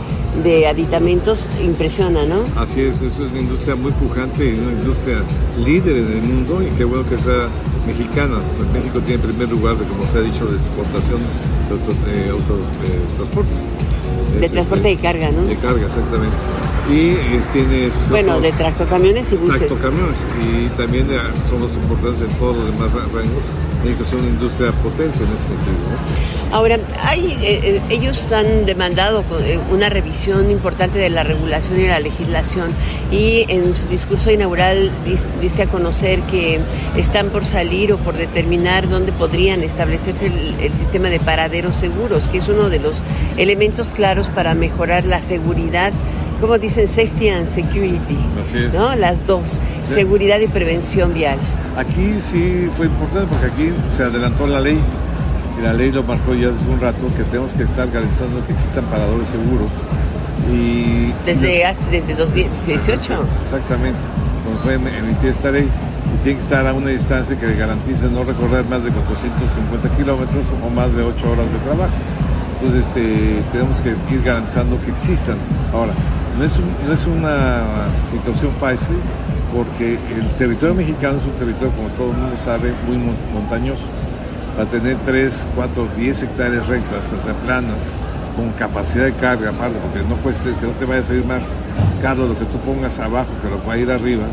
de 0.43 0.67
aditamentos, 0.67 1.47
impresiona, 1.61 2.25
¿no? 2.25 2.43
Así 2.55 2.81
es, 2.81 3.01
eso 3.01 3.25
es 3.25 3.31
una 3.31 3.41
industria 3.41 3.75
muy 3.75 3.91
pujante 3.93 4.53
una 4.53 4.73
industria 4.73 5.23
líder 5.63 5.97
en 5.97 6.11
el 6.13 6.21
mundo 6.21 6.61
y 6.61 6.67
qué 6.77 6.83
bueno 6.83 7.07
que 7.07 7.17
sea 7.17 7.47
mexicana. 7.85 8.37
México 8.73 8.99
tiene 9.01 9.23
primer 9.23 9.49
lugar, 9.49 9.77
de, 9.77 9.85
como 9.85 10.05
se 10.07 10.19
ha 10.19 10.21
dicho, 10.21 10.45
de 10.45 10.55
exportación 10.55 11.19
de 11.69 12.29
autotransportes. 12.29 13.57
De 14.39 14.49
transporte 14.49 14.87
de 14.87 14.97
carga, 14.97 15.31
¿no? 15.31 15.43
De 15.43 15.55
carga, 15.55 15.85
exactamente. 15.85 16.35
Y 16.89 17.15
tienes... 17.51 18.07
Bueno, 18.09 18.39
de 18.39 18.51
tractocamiones 18.51 19.31
y 19.31 19.35
buses. 19.35 19.57
Tractocamiones. 19.57 20.19
Y 20.41 20.67
también 20.77 21.07
son 21.49 21.61
los 21.61 21.75
importantes 21.75 22.21
en 22.21 22.37
todos 22.37 22.57
los 22.57 22.65
demás 22.67 22.91
rangos. 22.93 23.43
México 23.83 24.03
es 24.03 24.13
una 24.13 24.27
industria 24.27 24.71
potente 24.71 25.23
en 25.23 25.31
ese 25.31 25.45
sentido. 25.45 25.75
Ahora, 26.51 26.77
hay, 27.03 27.31
eh, 27.41 27.59
eh, 27.63 27.81
ellos 27.89 28.31
han 28.33 28.65
demandado 28.65 29.23
una 29.71 29.89
revisión 29.89 30.51
importante 30.51 30.99
de 30.99 31.09
la 31.09 31.23
regulación 31.23 31.79
y 31.79 31.87
la 31.87 31.99
legislación 31.99 32.71
y 33.09 33.45
en 33.47 33.73
su 33.75 33.87
discurso 33.87 34.31
inaugural 34.31 34.91
dice 35.39 35.63
a 35.63 35.67
conocer 35.67 36.21
que 36.23 36.59
están 36.97 37.29
por 37.29 37.45
salir 37.45 37.93
o 37.93 37.97
por 37.97 38.17
determinar 38.17 38.89
dónde 38.89 39.13
podrían 39.13 39.63
establecerse 39.63 40.25
el, 40.25 40.55
el 40.59 40.73
sistema 40.73 41.09
de 41.09 41.19
paraderos 41.21 41.75
seguros, 41.75 42.27
que 42.27 42.39
es 42.39 42.47
uno 42.49 42.69
de 42.69 42.79
los 42.79 42.95
elementos 43.37 43.87
claros 43.87 44.27
para 44.27 44.53
mejorar 44.53 45.05
la 45.05 45.21
seguridad 45.21 45.93
como 46.41 46.57
dicen, 46.57 46.87
safety 46.87 47.29
and 47.29 47.47
security, 47.47 48.17
¿no? 48.73 48.95
Las 48.95 49.27
dos, 49.27 49.43
seguridad 49.93 50.39
y 50.39 50.47
prevención 50.47 51.13
vial. 51.13 51.37
Aquí 51.77 52.15
sí 52.19 52.69
fue 52.75 52.87
importante 52.87 53.27
porque 53.27 53.45
aquí 53.45 53.73
se 53.91 54.03
adelantó 54.03 54.45
la 54.45 54.59
ley 54.59 54.77
y 55.57 55.61
la 55.61 55.73
ley 55.73 55.91
lo 55.91 56.03
marcó 56.03 56.33
ya 56.33 56.49
hace 56.49 56.67
un 56.67 56.79
rato 56.79 57.07
que 57.15 57.23
tenemos 57.23 57.53
que 57.53 57.63
estar 57.63 57.89
garantizando 57.89 58.43
que 58.45 58.53
existan 58.53 58.85
paradores 58.85 59.29
seguros. 59.29 59.71
Y 60.51 61.13
desde, 61.25 61.65
hace, 61.65 61.89
desde 61.89 62.15
2018. 62.15 63.13
Exactamente, 63.43 63.99
cuando 64.43 64.61
fue 64.61 64.73
emitida 64.73 65.29
esta 65.29 65.51
ley 65.51 65.69
y 66.13 66.23
tiene 66.23 66.39
que 66.39 66.43
estar 66.43 66.67
a 66.67 66.73
una 66.73 66.89
distancia 66.89 67.39
que 67.39 67.53
garantice 67.55 68.07
no 68.09 68.23
recorrer 68.23 68.65
más 68.65 68.83
de 68.83 68.91
450 68.91 69.89
kilómetros 69.95 70.45
o 70.63 70.69
más 70.69 70.93
de 70.93 71.03
8 71.03 71.31
horas 71.31 71.51
de 71.51 71.59
trabajo. 71.59 71.93
Entonces 72.55 72.87
este, 72.87 73.43
tenemos 73.51 73.81
que 73.81 73.89
ir 73.89 74.23
garantizando 74.23 74.79
que 74.81 74.91
existan. 74.91 75.37
Ahora, 75.73 75.93
no 76.41 76.93
es, 76.93 77.05
una 77.05 77.93
situación 78.09 78.51
fácil 78.57 78.95
porque 79.53 79.93
el 79.93 80.27
territorio 80.39 80.73
mexicano 80.73 81.19
es 81.19 81.25
un 81.25 81.33
territorio, 81.33 81.71
como 81.75 81.89
todo 81.89 82.11
el 82.11 82.17
mundo 82.17 82.35
sabe, 82.35 82.73
muy 82.87 82.97
montañoso. 83.31 83.87
Va 84.57 84.63
a 84.63 84.65
tener 84.65 84.97
3, 85.05 85.49
4, 85.55 85.87
10 85.95 86.23
hectáreas 86.23 86.67
rectas, 86.67 87.13
o 87.13 87.21
sea, 87.21 87.33
planas, 87.45 87.91
con 88.35 88.49
capacidad 88.53 89.05
de 89.05 89.13
carga 89.13 89.51
aparte, 89.51 89.77
porque 89.83 90.07
no 90.07 90.15
cueste, 90.23 90.49
que 90.55 90.65
no 90.65 90.71
te 90.71 90.85
vaya 90.85 91.01
a 91.01 91.03
salir 91.03 91.25
más 91.25 91.43
caro 92.01 92.27
lo 92.27 92.35
que 92.35 92.45
tú 92.45 92.57
pongas 92.57 92.97
abajo 92.97 93.29
que 93.43 93.47
lo 93.47 93.61
que 93.61 93.67
va 93.67 93.73
a 93.73 93.77
ir 93.77 93.91
arriba. 93.91 94.23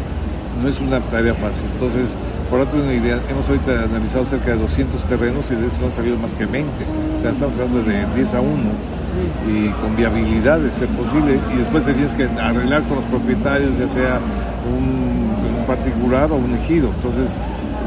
No 0.62 0.68
es 0.68 0.80
una 0.80 1.00
tarea 1.00 1.34
fácil. 1.34 1.66
Entonces, 1.72 2.16
por 2.48 2.60
otro 2.60 2.82
una 2.82 2.94
idea, 2.94 3.20
hemos 3.28 3.46
ahorita 3.48 3.82
analizado 3.82 4.24
cerca 4.24 4.52
de 4.52 4.56
200 4.56 5.04
terrenos 5.04 5.50
y 5.50 5.56
de 5.56 5.66
eso 5.66 5.78
no 5.80 5.86
han 5.86 5.92
salido 5.92 6.16
más 6.16 6.34
que 6.34 6.46
20. 6.46 6.70
O 7.16 7.20
sea, 7.20 7.32
estamos 7.32 7.54
hablando 7.54 7.82
de 7.82 8.06
10 8.14 8.34
a 8.34 8.40
1 8.40 8.97
y 9.46 9.68
con 9.80 9.96
viabilidad 9.96 10.60
de 10.60 10.70
ser 10.70 10.88
posible. 10.88 11.38
Y 11.52 11.58
después 11.58 11.84
te 11.84 11.92
tienes 11.92 12.14
que 12.14 12.24
arreglar 12.24 12.82
con 12.84 12.96
los 12.96 13.04
propietarios, 13.06 13.78
ya 13.78 13.88
sea 13.88 14.20
un, 14.68 15.18
particular 15.66 16.32
o 16.32 16.36
un 16.36 16.54
ejido. 16.54 16.88
Entonces, 16.88 17.36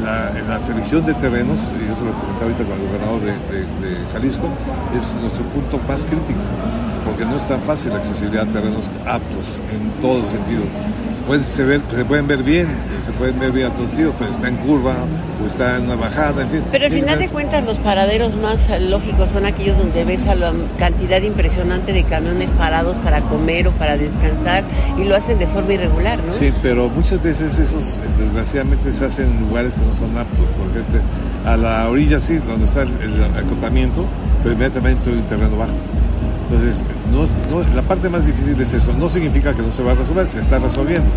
la, 0.04 0.58
selección 0.60 1.04
de 1.04 1.14
terrenos, 1.14 1.58
y 1.80 1.92
eso 1.92 2.04
lo 2.04 2.12
comentaba 2.12 2.44
ahorita 2.44 2.64
con 2.64 2.80
el 2.80 2.86
gobernador 2.86 3.20
de 3.22 4.12
Jalisco, 4.12 4.46
es 4.96 5.16
nuestro 5.20 5.42
punto 5.46 5.80
más 5.88 6.04
crítico, 6.04 6.38
porque 7.04 7.24
no 7.24 7.36
es 7.36 7.46
tan 7.46 7.62
fácil 7.62 7.92
la 7.92 7.98
accesibilidad 7.98 8.48
a 8.48 8.52
terrenos 8.52 8.90
aptos 9.06 9.46
en 9.72 10.00
todo 10.00 10.24
sentido 10.24 10.62
pues 11.26 11.42
se, 11.42 11.64
ve, 11.64 11.80
se 11.94 12.04
pueden 12.04 12.26
ver 12.26 12.42
bien, 12.42 12.68
se 13.00 13.12
pueden 13.12 13.38
ver 13.38 13.52
bien 13.52 13.68
atractivos, 13.68 14.14
pero 14.18 14.30
está 14.30 14.48
en 14.48 14.56
curva 14.56 14.94
o 15.42 15.46
está 15.46 15.76
en 15.76 15.84
una 15.84 15.96
bajada. 15.96 16.46
Pero 16.70 16.84
al 16.84 16.90
final 16.90 17.18
de 17.18 17.28
cuentas 17.28 17.64
los 17.64 17.78
paraderos 17.78 18.34
más 18.36 18.58
lógicos 18.80 19.30
son 19.30 19.46
aquellos 19.46 19.76
donde 19.78 20.04
ves 20.04 20.26
a 20.26 20.34
la 20.34 20.52
cantidad 20.78 21.22
impresionante 21.22 21.92
de 21.92 22.04
camiones 22.04 22.50
parados 22.50 22.96
para 23.04 23.20
comer 23.22 23.68
o 23.68 23.72
para 23.72 23.96
descansar 23.96 24.64
y 24.98 25.04
lo 25.04 25.16
hacen 25.16 25.38
de 25.38 25.46
forma 25.46 25.74
irregular, 25.74 26.18
¿no? 26.24 26.32
Sí, 26.32 26.52
pero 26.62 26.88
muchas 26.88 27.22
veces 27.22 27.58
esos 27.58 28.00
desgraciadamente 28.18 28.92
se 28.92 29.04
hacen 29.04 29.26
en 29.26 29.40
lugares 29.40 29.74
que 29.74 29.80
no 29.80 29.92
son 29.92 30.16
aptos, 30.16 30.46
porque 30.58 30.82
a 31.48 31.56
la 31.56 31.88
orilla 31.88 32.20
sí, 32.20 32.38
donde 32.38 32.64
está 32.64 32.82
el, 32.82 32.90
acotamiento, 33.36 34.04
pero 34.42 34.54
inmediatamente 34.54 35.10
hay 35.10 35.16
un 35.16 35.26
terreno 35.26 35.56
bajo. 35.56 35.72
Entonces, 36.52 36.84
la 37.74 37.82
parte 37.82 38.08
más 38.08 38.26
difícil 38.26 38.60
es 38.60 38.74
eso. 38.74 38.92
No 38.92 39.08
significa 39.08 39.54
que 39.54 39.62
no 39.62 39.70
se 39.70 39.82
va 39.82 39.92
a 39.92 39.94
resolver, 39.94 40.28
se 40.28 40.40
está 40.40 40.58
resolviendo. 40.58 41.08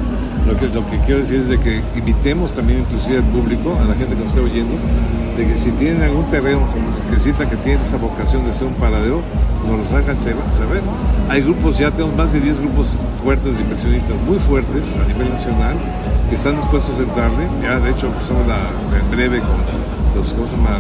Lo 0.47 0.55
que, 0.55 0.67
lo 0.67 0.85
que 0.87 0.99
quiero 0.99 1.19
decir 1.19 1.39
es 1.39 1.47
de 1.47 1.59
que 1.59 1.81
invitemos 1.95 2.53
también 2.53 2.79
inclusive 2.81 3.17
al 3.17 3.23
público, 3.23 3.77
a 3.81 3.85
la 3.85 3.95
gente 3.95 4.15
que 4.15 4.21
nos 4.21 4.27
esté 4.27 4.39
oyendo, 4.39 4.75
de 5.37 5.47
que 5.47 5.55
si 5.55 5.71
tienen 5.71 6.03
algún 6.03 6.27
terreno 6.29 6.61
que 7.11 7.19
sienta 7.19 7.49
que 7.49 7.55
tiene 7.57 7.81
esa 7.81 7.97
vocación 7.97 8.45
de 8.45 8.53
ser 8.53 8.67
un 8.67 8.75
paradero, 8.75 9.21
nos 9.67 9.91
lo 9.91 9.97
hagan 9.97 10.19
saber. 10.21 10.81
Hay 11.29 11.41
grupos, 11.41 11.77
ya 11.77 11.91
tenemos 11.91 12.15
más 12.15 12.31
de 12.31 12.39
10 12.39 12.59
grupos 12.59 12.99
fuertes 13.23 13.55
de 13.55 13.63
inversionistas, 13.63 14.15
muy 14.27 14.37
fuertes 14.37 14.93
a 14.93 15.07
nivel 15.07 15.29
nacional, 15.29 15.75
que 16.29 16.35
están 16.35 16.55
dispuestos 16.55 16.99
a 16.99 17.03
entrarle. 17.03 17.47
Ya 17.63 17.79
de 17.79 17.89
hecho 17.89 18.07
empezamos 18.07 18.47
la, 18.47 18.69
en 18.99 19.11
breve 19.11 19.39
con 19.39 19.57
los, 20.15 20.33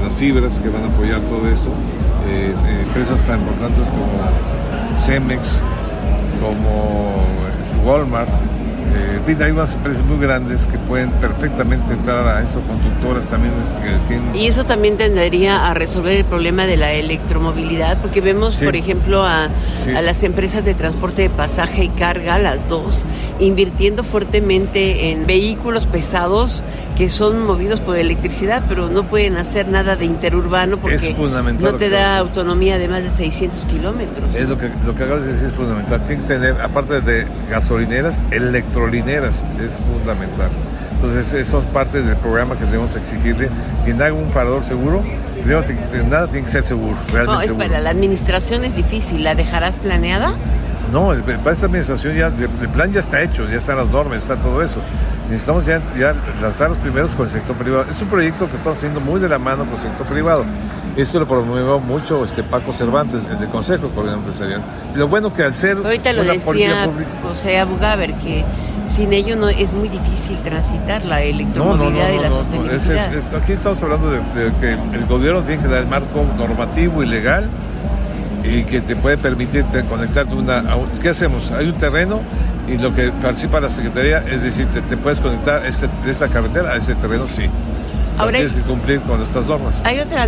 las 0.03 0.15
fibras 0.15 0.59
que 0.59 0.69
van 0.69 0.83
a 0.83 0.87
apoyar 0.87 1.21
todo 1.21 1.47
esto 1.49 1.69
eh, 2.27 2.53
empresas 2.85 3.19
tan 3.25 3.39
importantes 3.39 3.89
como 3.89 4.97
Cemex, 4.97 5.63
como 6.41 7.15
Walmart, 7.85 8.33
eh, 8.95 9.15
en 9.17 9.25
fin, 9.25 9.43
hay 9.43 9.51
unas 9.51 9.73
empresas 9.73 10.05
muy 10.05 10.17
grandes 10.19 10.65
que 10.67 10.77
pueden 10.77 11.11
perfectamente 11.11 11.91
entrar 11.91 12.27
a 12.27 12.43
estas 12.43 12.63
constructoras 12.63 13.27
también. 13.27 13.53
Que 13.83 14.07
tienen... 14.07 14.35
Y 14.35 14.47
eso 14.47 14.63
también 14.63 14.95
tendería 14.97 15.67
a 15.67 15.73
resolver 15.73 16.13
el 16.17 16.25
problema 16.25 16.65
de 16.65 16.77
la 16.77 16.93
electromovilidad, 16.93 17.97
porque 17.99 18.21
vemos, 18.21 18.61
por 18.61 18.75
ejemplo, 18.75 19.23
a, 19.23 19.49
a, 19.95 20.01
las 20.01 20.23
empresas 20.23 20.63
de 20.63 20.75
transporte 20.75 21.23
de 21.23 21.29
pasaje 21.29 21.85
y 21.85 21.89
carga, 21.89 22.37
las 22.37 22.69
dos, 22.69 23.03
invirtiendo 23.39 24.03
fuertemente 24.03 25.11
en 25.11 25.25
vehículos 25.25 25.85
pesados 25.87 26.63
que 26.95 27.09
son 27.09 27.45
movidos 27.45 27.81
por 27.81 27.97
electricidad, 27.97 28.63
pero 28.69 28.89
no 28.89 29.03
pueden 29.03 29.35
hacer 29.35 29.67
nada 29.67 29.95
de 29.95 30.05
interurbano 30.05 30.77
porque 30.77 31.15
no 31.59 31.75
te 31.75 31.89
da 31.89 32.17
autonomía 32.17 32.77
de 32.77 32.87
más 32.87 33.03
de 33.03 33.11
600 33.11 33.65
kilómetros. 33.65 34.33
Es 34.33 34.47
lo 34.47 34.57
que, 34.57 34.69
lo 34.85 34.95
que 34.95 35.03
acabas 35.03 35.25
de 35.25 35.33
decir, 35.33 35.47
es 35.47 35.53
fundamental. 35.53 36.03
Tiene 36.05 36.21
que 36.21 36.27
tener, 36.27 36.61
aparte 36.61 37.01
de 37.01 37.27
gasolineras, 37.49 38.23
electrolineras, 38.31 39.43
es 39.61 39.77
fundamental. 39.91 40.49
Entonces, 40.95 41.33
eso 41.33 41.59
es 41.59 41.65
parte 41.65 42.01
del 42.01 42.15
programa 42.15 42.57
que 42.57 42.65
debemos 42.65 42.95
exigirle. 42.95 43.49
Quien 43.83 44.01
haga 44.01 44.13
un 44.13 44.31
parador 44.31 44.63
seguro, 44.63 45.03
primero, 45.33 45.63
nada 46.09 46.27
tiene 46.27 46.45
que 46.45 46.51
ser 46.51 46.63
seguro, 46.63 46.95
realmente 47.11 47.47
no, 47.47 47.53
espera, 47.53 47.81
la 47.81 47.89
administración 47.89 48.63
es 48.63 48.75
difícil. 48.75 49.23
¿La 49.23 49.35
dejarás 49.35 49.75
planeada? 49.75 50.33
No, 50.91 51.13
para 51.25 51.51
esta 51.51 51.65
administración 51.65 52.15
ya, 52.15 52.27
el 52.27 52.69
plan 52.69 52.91
ya 52.91 53.01
está 53.01 53.21
hecho, 53.21 53.45
ya 53.49 53.57
están 53.57 53.77
las 53.77 53.89
normas, 53.89 54.19
está 54.19 54.35
todo 54.37 54.61
eso. 54.61 54.79
Necesitamos 55.29 55.65
ya, 55.65 55.81
ya 55.97 56.13
lanzar 56.41 56.69
los 56.69 56.77
primeros 56.77 57.15
con 57.15 57.25
el 57.25 57.31
sector 57.31 57.55
privado. 57.55 57.85
Es 57.89 58.01
un 58.01 58.07
proyecto 58.07 58.47
que 58.47 58.57
estamos 58.57 58.77
haciendo 58.77 58.99
muy 58.99 59.19
de 59.19 59.27
la 59.27 59.39
mano 59.39 59.65
con 59.65 59.73
el 59.73 59.81
sector 59.81 60.05
privado. 60.05 60.45
Esto 60.95 61.19
lo 61.19 61.27
promovió 61.27 61.79
mucho 61.79 62.23
este 62.23 62.43
Paco 62.43 62.71
Cervantes, 62.71 63.21
del 63.27 63.49
Consejo 63.49 63.89
Coordinador 63.89 64.19
Empresarial. 64.19 64.61
Lo 64.95 65.07
bueno 65.07 65.33
que 65.33 65.43
al 65.43 65.53
ser 65.53 65.77
Ahorita 65.77 66.13
lo 66.13 66.23
decía 66.23 66.89
José 67.21 67.59
Abugaber, 67.59 68.13
que 68.15 68.45
sin 68.87 69.11
ello 69.11 69.35
no 69.35 69.49
es 69.49 69.73
muy 69.73 69.89
difícil 69.89 70.37
transitar 70.37 71.03
la 71.03 71.21
electromovilidad 71.21 72.13
y 72.13 72.19
la 72.19 72.31
sostenibilidad. 72.31 73.35
aquí 73.35 73.51
estamos 73.51 73.81
hablando 73.83 74.11
de, 74.11 74.21
que 74.61 74.73
el 74.73 75.05
gobierno 75.05 75.41
tiene 75.41 75.61
que 75.61 75.67
dar 75.67 75.79
el 75.79 75.87
marco 75.87 76.23
normativo 76.37 77.03
y 77.03 77.07
legal 77.07 77.49
y 78.43 78.63
que 78.63 78.79
te 78.79 78.95
puede 78.95 79.17
permitir 79.17 79.65
conectarte 79.89 80.35
una... 80.35 80.63
¿Qué 81.01 81.09
hacemos? 81.09 81.51
Hay 81.51 81.67
un 81.67 81.73
terreno 81.73 82.21
y 82.67 82.77
lo 82.77 82.93
que 82.93 83.11
participa 83.11 83.59
la 83.59 83.69
Secretaría 83.69 84.19
es 84.19 84.43
decir, 84.43 84.67
te, 84.67 84.97
puedes 84.97 85.19
conectar 85.19 85.65
este, 85.65 85.87
esta 86.07 86.27
carretera 86.27 86.71
a 86.71 86.77
ese 86.77 86.95
terreno, 86.95 87.25
sí. 87.27 87.49
Ahora 88.17 88.37
tienes 88.37 88.53
que 88.53 88.61
cumplir 88.61 89.01
con 89.01 89.21
estas 89.21 89.45
normas. 89.45 89.75
Hay 89.83 89.99
otra, 89.99 90.25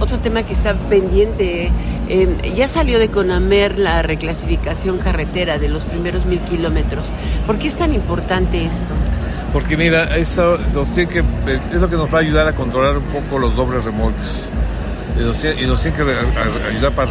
otro 0.00 0.18
tema 0.20 0.42
que 0.42 0.54
está 0.54 0.74
pendiente. 0.74 1.70
Em, 2.08 2.40
ya 2.54 2.66
salió 2.66 2.98
de 2.98 3.10
Conamer 3.10 3.78
la 3.78 4.00
reclasificación 4.00 4.96
carretera 4.96 5.58
de 5.58 5.68
los 5.68 5.84
primeros 5.84 6.24
mil 6.24 6.40
kilómetros. 6.40 7.12
¿Por 7.46 7.58
qué 7.58 7.68
es 7.68 7.76
tan 7.76 7.92
importante 7.92 8.64
esto? 8.64 8.94
Porque 9.52 9.76
mira, 9.76 10.16
eso 10.16 10.56
nos 10.72 10.90
tiene 10.92 11.10
que, 11.10 11.18
es 11.72 11.80
lo 11.80 11.90
que 11.90 11.96
nos 11.96 12.12
va 12.12 12.18
a 12.18 12.20
ayudar 12.22 12.48
a 12.48 12.54
controlar 12.54 12.96
un 12.96 13.04
poco 13.04 13.38
los 13.38 13.54
dobles 13.54 13.84
remolques 13.84 14.48
y 15.18 15.66
nos, 15.66 15.80
tiene 15.82 15.96
que 15.96 16.02
ayudar 16.68 16.92
para 16.92 17.10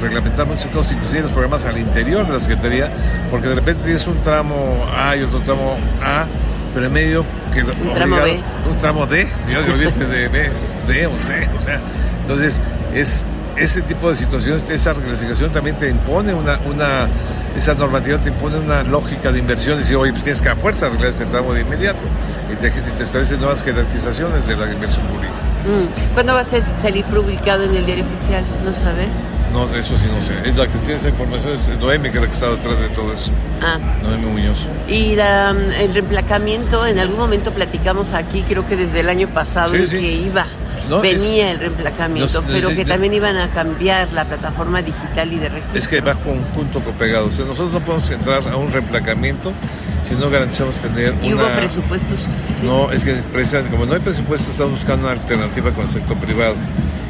reglamentar 0.00 0.46
muchas 0.46 0.68
cosas, 0.68 0.92
inclusive 0.92 1.22
los 1.22 1.30
programas 1.30 1.64
al 1.64 1.78
interior 1.78 2.26
de 2.26 2.32
la 2.32 2.40
Secretaría, 2.40 2.90
porque 3.30 3.48
de 3.48 3.56
repente 3.56 3.84
tienes 3.84 4.06
un 4.06 4.16
tramo 4.22 4.86
A 4.96 5.16
y 5.16 5.22
otro 5.22 5.40
tramo 5.40 5.76
A, 6.02 6.26
pero 6.72 6.86
en 6.86 6.92
medio 6.92 7.24
que 7.52 7.62
un 7.62 7.94
tramo 7.94 8.16
B. 8.16 8.40
Un 8.70 8.78
tramo 8.78 9.06
D, 9.06 9.28
de 10.08 10.28
B, 10.28 10.50
D 10.88 11.06
o 11.06 11.18
C, 11.18 11.48
o 11.56 11.60
sea, 11.60 11.80
entonces 12.22 12.60
es 12.94 13.24
ese 13.56 13.82
tipo 13.82 14.10
de 14.10 14.16
situaciones, 14.16 14.64
esa 14.68 14.94
reclasificación 14.94 15.50
también 15.50 15.76
te 15.76 15.88
impone 15.88 16.34
una, 16.34 16.58
una 16.66 17.08
esa 17.56 17.74
normativa 17.74 18.18
te 18.18 18.30
impone 18.30 18.58
una 18.58 18.82
lógica 18.82 19.30
de 19.30 19.38
inversión 19.38 19.76
y 19.76 19.82
decir, 19.82 19.96
oye, 19.96 20.10
pues 20.10 20.24
tienes 20.24 20.42
que 20.42 20.48
a 20.48 20.56
fuerza 20.56 20.86
arreglar 20.86 21.10
este 21.10 21.26
tramo 21.26 21.54
de 21.54 21.60
inmediato 21.60 22.04
y 22.52 22.56
te, 22.56 22.70
te 22.70 23.02
establecen 23.02 23.38
nuevas 23.38 23.62
jerarquizaciones 23.62 24.46
de 24.46 24.56
la 24.56 24.72
inversión 24.72 25.06
pública. 25.06 25.53
Mm. 25.64 26.14
¿Cuándo 26.14 26.34
va 26.34 26.40
a 26.40 26.44
ser, 26.44 26.62
salir 26.80 27.04
publicado 27.06 27.64
en 27.64 27.74
el 27.74 27.86
diario 27.86 28.04
oficial? 28.04 28.44
¿No 28.64 28.72
sabes? 28.72 29.08
No, 29.52 29.72
eso 29.72 29.96
sí 29.96 30.06
no 30.12 30.20
sé. 30.20 30.48
Es 30.48 30.56
la 30.56 30.66
que 30.66 30.78
tiene 30.78 30.94
esa 30.96 31.10
información 31.10 31.52
es 31.52 31.68
Noemi, 31.78 32.10
que 32.10 32.16
es 32.16 32.22
la 32.22 32.26
que 32.26 32.34
está 32.34 32.50
detrás 32.50 32.80
de 32.80 32.88
todo 32.88 33.12
eso. 33.12 33.30
Ah. 33.62 33.78
Noemi 34.02 34.26
Muñoz. 34.26 34.66
Y 34.88 35.12
el 35.12 35.94
reemplacamiento, 35.94 36.84
en 36.84 36.98
algún 36.98 37.18
momento 37.18 37.52
platicamos 37.52 38.12
aquí, 38.14 38.42
creo 38.42 38.66
que 38.66 38.74
desde 38.76 39.00
el 39.00 39.08
año 39.08 39.28
pasado, 39.28 39.72
que 39.72 40.12
iba. 40.12 40.44
venía 41.00 41.52
el 41.52 41.60
reemplacamiento, 41.60 42.42
pero 42.48 42.70
que 42.70 42.84
también 42.84 43.14
iban 43.14 43.36
a 43.36 43.48
cambiar 43.50 44.12
la 44.12 44.24
plataforma 44.24 44.82
digital 44.82 45.32
y 45.32 45.38
de 45.38 45.48
registro. 45.48 45.78
Es 45.78 45.86
que 45.86 46.00
va 46.00 46.14
conjunto 46.14 46.82
con 46.82 46.92
pegado. 46.94 47.26
O 47.26 47.30
sea, 47.30 47.44
nosotros 47.44 47.72
no 47.74 47.80
podemos 47.80 48.10
entrar 48.10 48.48
a 48.48 48.56
un 48.56 48.66
reemplacamiento 48.66 49.52
si 50.04 50.14
no 50.14 50.30
garantizamos 50.30 50.78
tener 50.78 51.14
¿Y 51.22 51.32
hubo 51.32 51.50
presupuesto 51.50 52.16
suficiente? 52.16 52.66
No, 52.66 52.90
es 52.92 53.04
que 53.04 53.14
precisamente 53.32 53.70
como 53.70 53.86
no 53.86 53.94
hay 53.94 54.00
presupuesto, 54.00 54.50
estamos 54.50 54.74
buscando 54.74 55.06
una 55.06 55.12
alternativa 55.12 55.72
con 55.72 55.84
el 55.84 55.90
sector 55.90 56.16
privado 56.18 56.54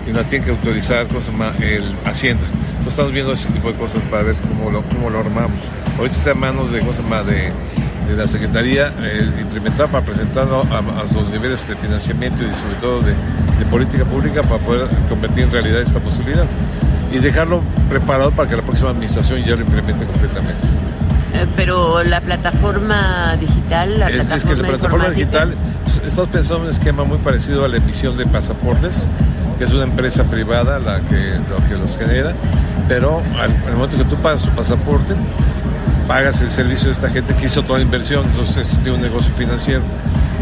y 0.06 0.12
no 0.12 0.24
tiene 0.24 0.44
que 0.44 0.50
autorizar 0.50 1.06
cosa 1.08 1.32
más, 1.32 1.60
el 1.60 1.94
Hacienda. 2.04 2.44
Entonces 2.44 2.92
estamos 2.92 3.12
viendo 3.12 3.32
ese 3.32 3.48
tipo 3.50 3.72
de 3.72 3.78
cosas 3.78 4.04
para 4.04 4.22
ver 4.22 4.36
cómo 4.36 4.70
lo, 4.70 4.82
cómo 4.84 5.10
lo 5.10 5.20
armamos. 5.20 5.70
Ahorita 5.98 6.16
está 6.16 6.30
en 6.32 6.40
manos 6.40 6.72
de 6.72 6.80
cosa 6.80 7.02
más 7.02 7.26
de, 7.26 7.52
de 8.08 8.16
la 8.16 8.28
Secretaría 8.28 8.92
eh, 9.00 9.30
implementar 9.40 9.90
para 9.90 10.04
presentarlo 10.04 10.62
a, 10.70 11.04
los 11.14 11.30
niveles 11.30 11.66
de 11.66 11.74
financiamiento 11.74 12.42
y 12.42 12.52
sobre 12.54 12.74
todo 12.76 13.00
de, 13.00 13.12
de 13.12 13.64
política 13.70 14.04
pública 14.04 14.42
para 14.42 14.58
poder 14.58 14.88
convertir 15.08 15.44
en 15.44 15.50
realidad 15.50 15.80
esta 15.80 16.00
posibilidad 16.00 16.44
y 17.10 17.18
dejarlo 17.18 17.62
preparado 17.88 18.30
para 18.32 18.48
que 18.48 18.56
la 18.56 18.62
próxima 18.62 18.90
administración 18.90 19.42
ya 19.42 19.54
lo 19.54 19.62
implemente 19.62 20.04
completamente. 20.04 20.68
Eh, 21.34 21.46
pero 21.56 22.04
la 22.04 22.20
plataforma 22.20 23.36
digital, 23.36 23.98
la 23.98 24.08
es, 24.08 24.26
plataforma 24.26 24.36
es 24.36 24.44
que 24.44 24.62
la 24.62 24.68
plataforma 24.68 25.08
digital, 25.10 25.54
estamos 26.04 26.28
pensando 26.28 26.56
en 26.58 26.62
un 26.62 26.70
esquema 26.70 27.02
muy 27.02 27.18
parecido 27.18 27.64
a 27.64 27.68
la 27.68 27.78
emisión 27.78 28.16
de 28.16 28.24
pasaportes, 28.24 29.08
que 29.58 29.64
es 29.64 29.72
una 29.72 29.82
empresa 29.82 30.22
privada 30.24 30.78
la 30.78 31.00
que, 31.00 31.40
lo 31.50 31.56
que 31.68 31.74
los 31.74 31.98
genera, 31.98 32.34
pero 32.86 33.20
al, 33.40 33.50
al 33.66 33.74
momento 33.74 33.98
que 33.98 34.04
tú 34.04 34.14
pagas 34.16 34.44
tu 34.44 34.50
pasaporte, 34.52 35.16
pagas 36.06 36.40
el 36.40 36.50
servicio 36.50 36.86
de 36.86 36.92
esta 36.92 37.10
gente 37.10 37.34
que 37.34 37.46
hizo 37.46 37.64
toda 37.64 37.80
la 37.80 37.84
inversión, 37.84 38.24
entonces 38.24 38.68
esto 38.68 38.76
tiene 38.78 38.98
un 38.98 39.02
negocio 39.02 39.34
financiero. 39.34 39.82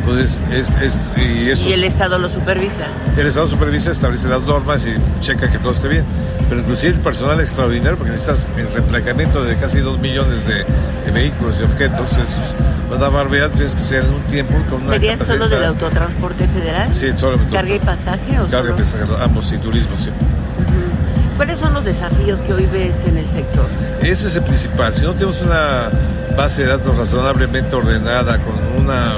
Entonces, 0.03 0.41
es, 0.51 0.71
es 0.83 0.99
y, 1.17 1.69
¿Y 1.69 1.73
el 1.73 1.85
Estado 1.85 2.19
lo 2.19 2.29
supervisa? 2.29 2.87
El 3.17 3.27
Estado 3.27 3.47
supervisa, 3.47 3.93
establece 3.93 4.29
las 4.29 4.43
normas 4.43 4.85
y 4.85 4.95
checa 5.21 5.49
que 5.49 5.59
todo 5.59 5.71
esté 5.71 5.87
bien. 5.87 6.05
Pero 6.49 6.61
inclusive 6.61 6.95
el 6.95 7.01
personal 7.01 7.41
extraordinario, 7.41 7.97
porque 7.97 8.11
necesitas 8.11 8.49
el 8.57 8.71
reemplacamiento 8.73 9.45
de 9.45 9.57
casi 9.59 9.79
dos 9.79 9.99
millones 10.01 10.45
de, 10.45 10.65
vehículos 11.13 11.61
y 11.61 11.65
objetos, 11.65 12.17
es 12.17 12.37
una 12.91 13.09
barbaridad, 13.11 13.51
tienes 13.51 13.75
que 13.75 13.83
ser 13.83 14.05
en 14.05 14.15
un 14.15 14.23
tiempo 14.23 14.55
con 14.69 14.83
una 14.83 14.93
¿Sería 14.93 15.19
solo 15.19 15.49
del 15.49 15.65
autotransporte 15.65 16.49
federal? 16.49 16.93
Sí, 16.93 17.11
solo 17.15 17.39
¿Carga 17.51 17.75
y 17.75 17.79
pasaje 17.79 18.41
o 18.41 18.47
Carga 18.49 18.71
y 18.71 18.81
pasaje, 18.81 19.05
ambos, 19.23 19.53
y 19.53 19.59
turismo, 19.59 19.97
sí. 19.99 20.11
¿Cuáles 21.37 21.61
son 21.61 21.75
los 21.75 21.85
desafíos 21.85 22.43
que 22.43 22.53
hoy 22.53 22.67
ves 22.67 23.05
en 23.05 23.19
el 23.19 23.29
sector? 23.29 23.67
Ese 24.01 24.29
es 24.29 24.37
el 24.37 24.43
principal. 24.43 24.95
Si 24.95 25.05
no 25.05 25.15
tenemos 25.15 25.41
una 25.43 25.91
base 26.37 26.63
de 26.63 26.69
datos 26.69 26.97
razonablemente 26.97 27.75
ordenada, 27.77 28.39
con 28.39 28.55
una 28.83 29.15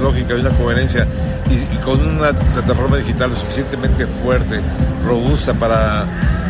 lógica 0.00 0.34
y 0.34 0.40
una 0.40 0.50
coherencia 0.50 1.06
y, 1.50 1.76
con 1.84 2.00
una 2.00 2.32
plataforma 2.32 2.96
digital 2.96 3.30
lo 3.30 3.36
suficientemente 3.36 4.06
fuerte, 4.06 4.60
robusta 5.04 5.54
para 5.54 6.06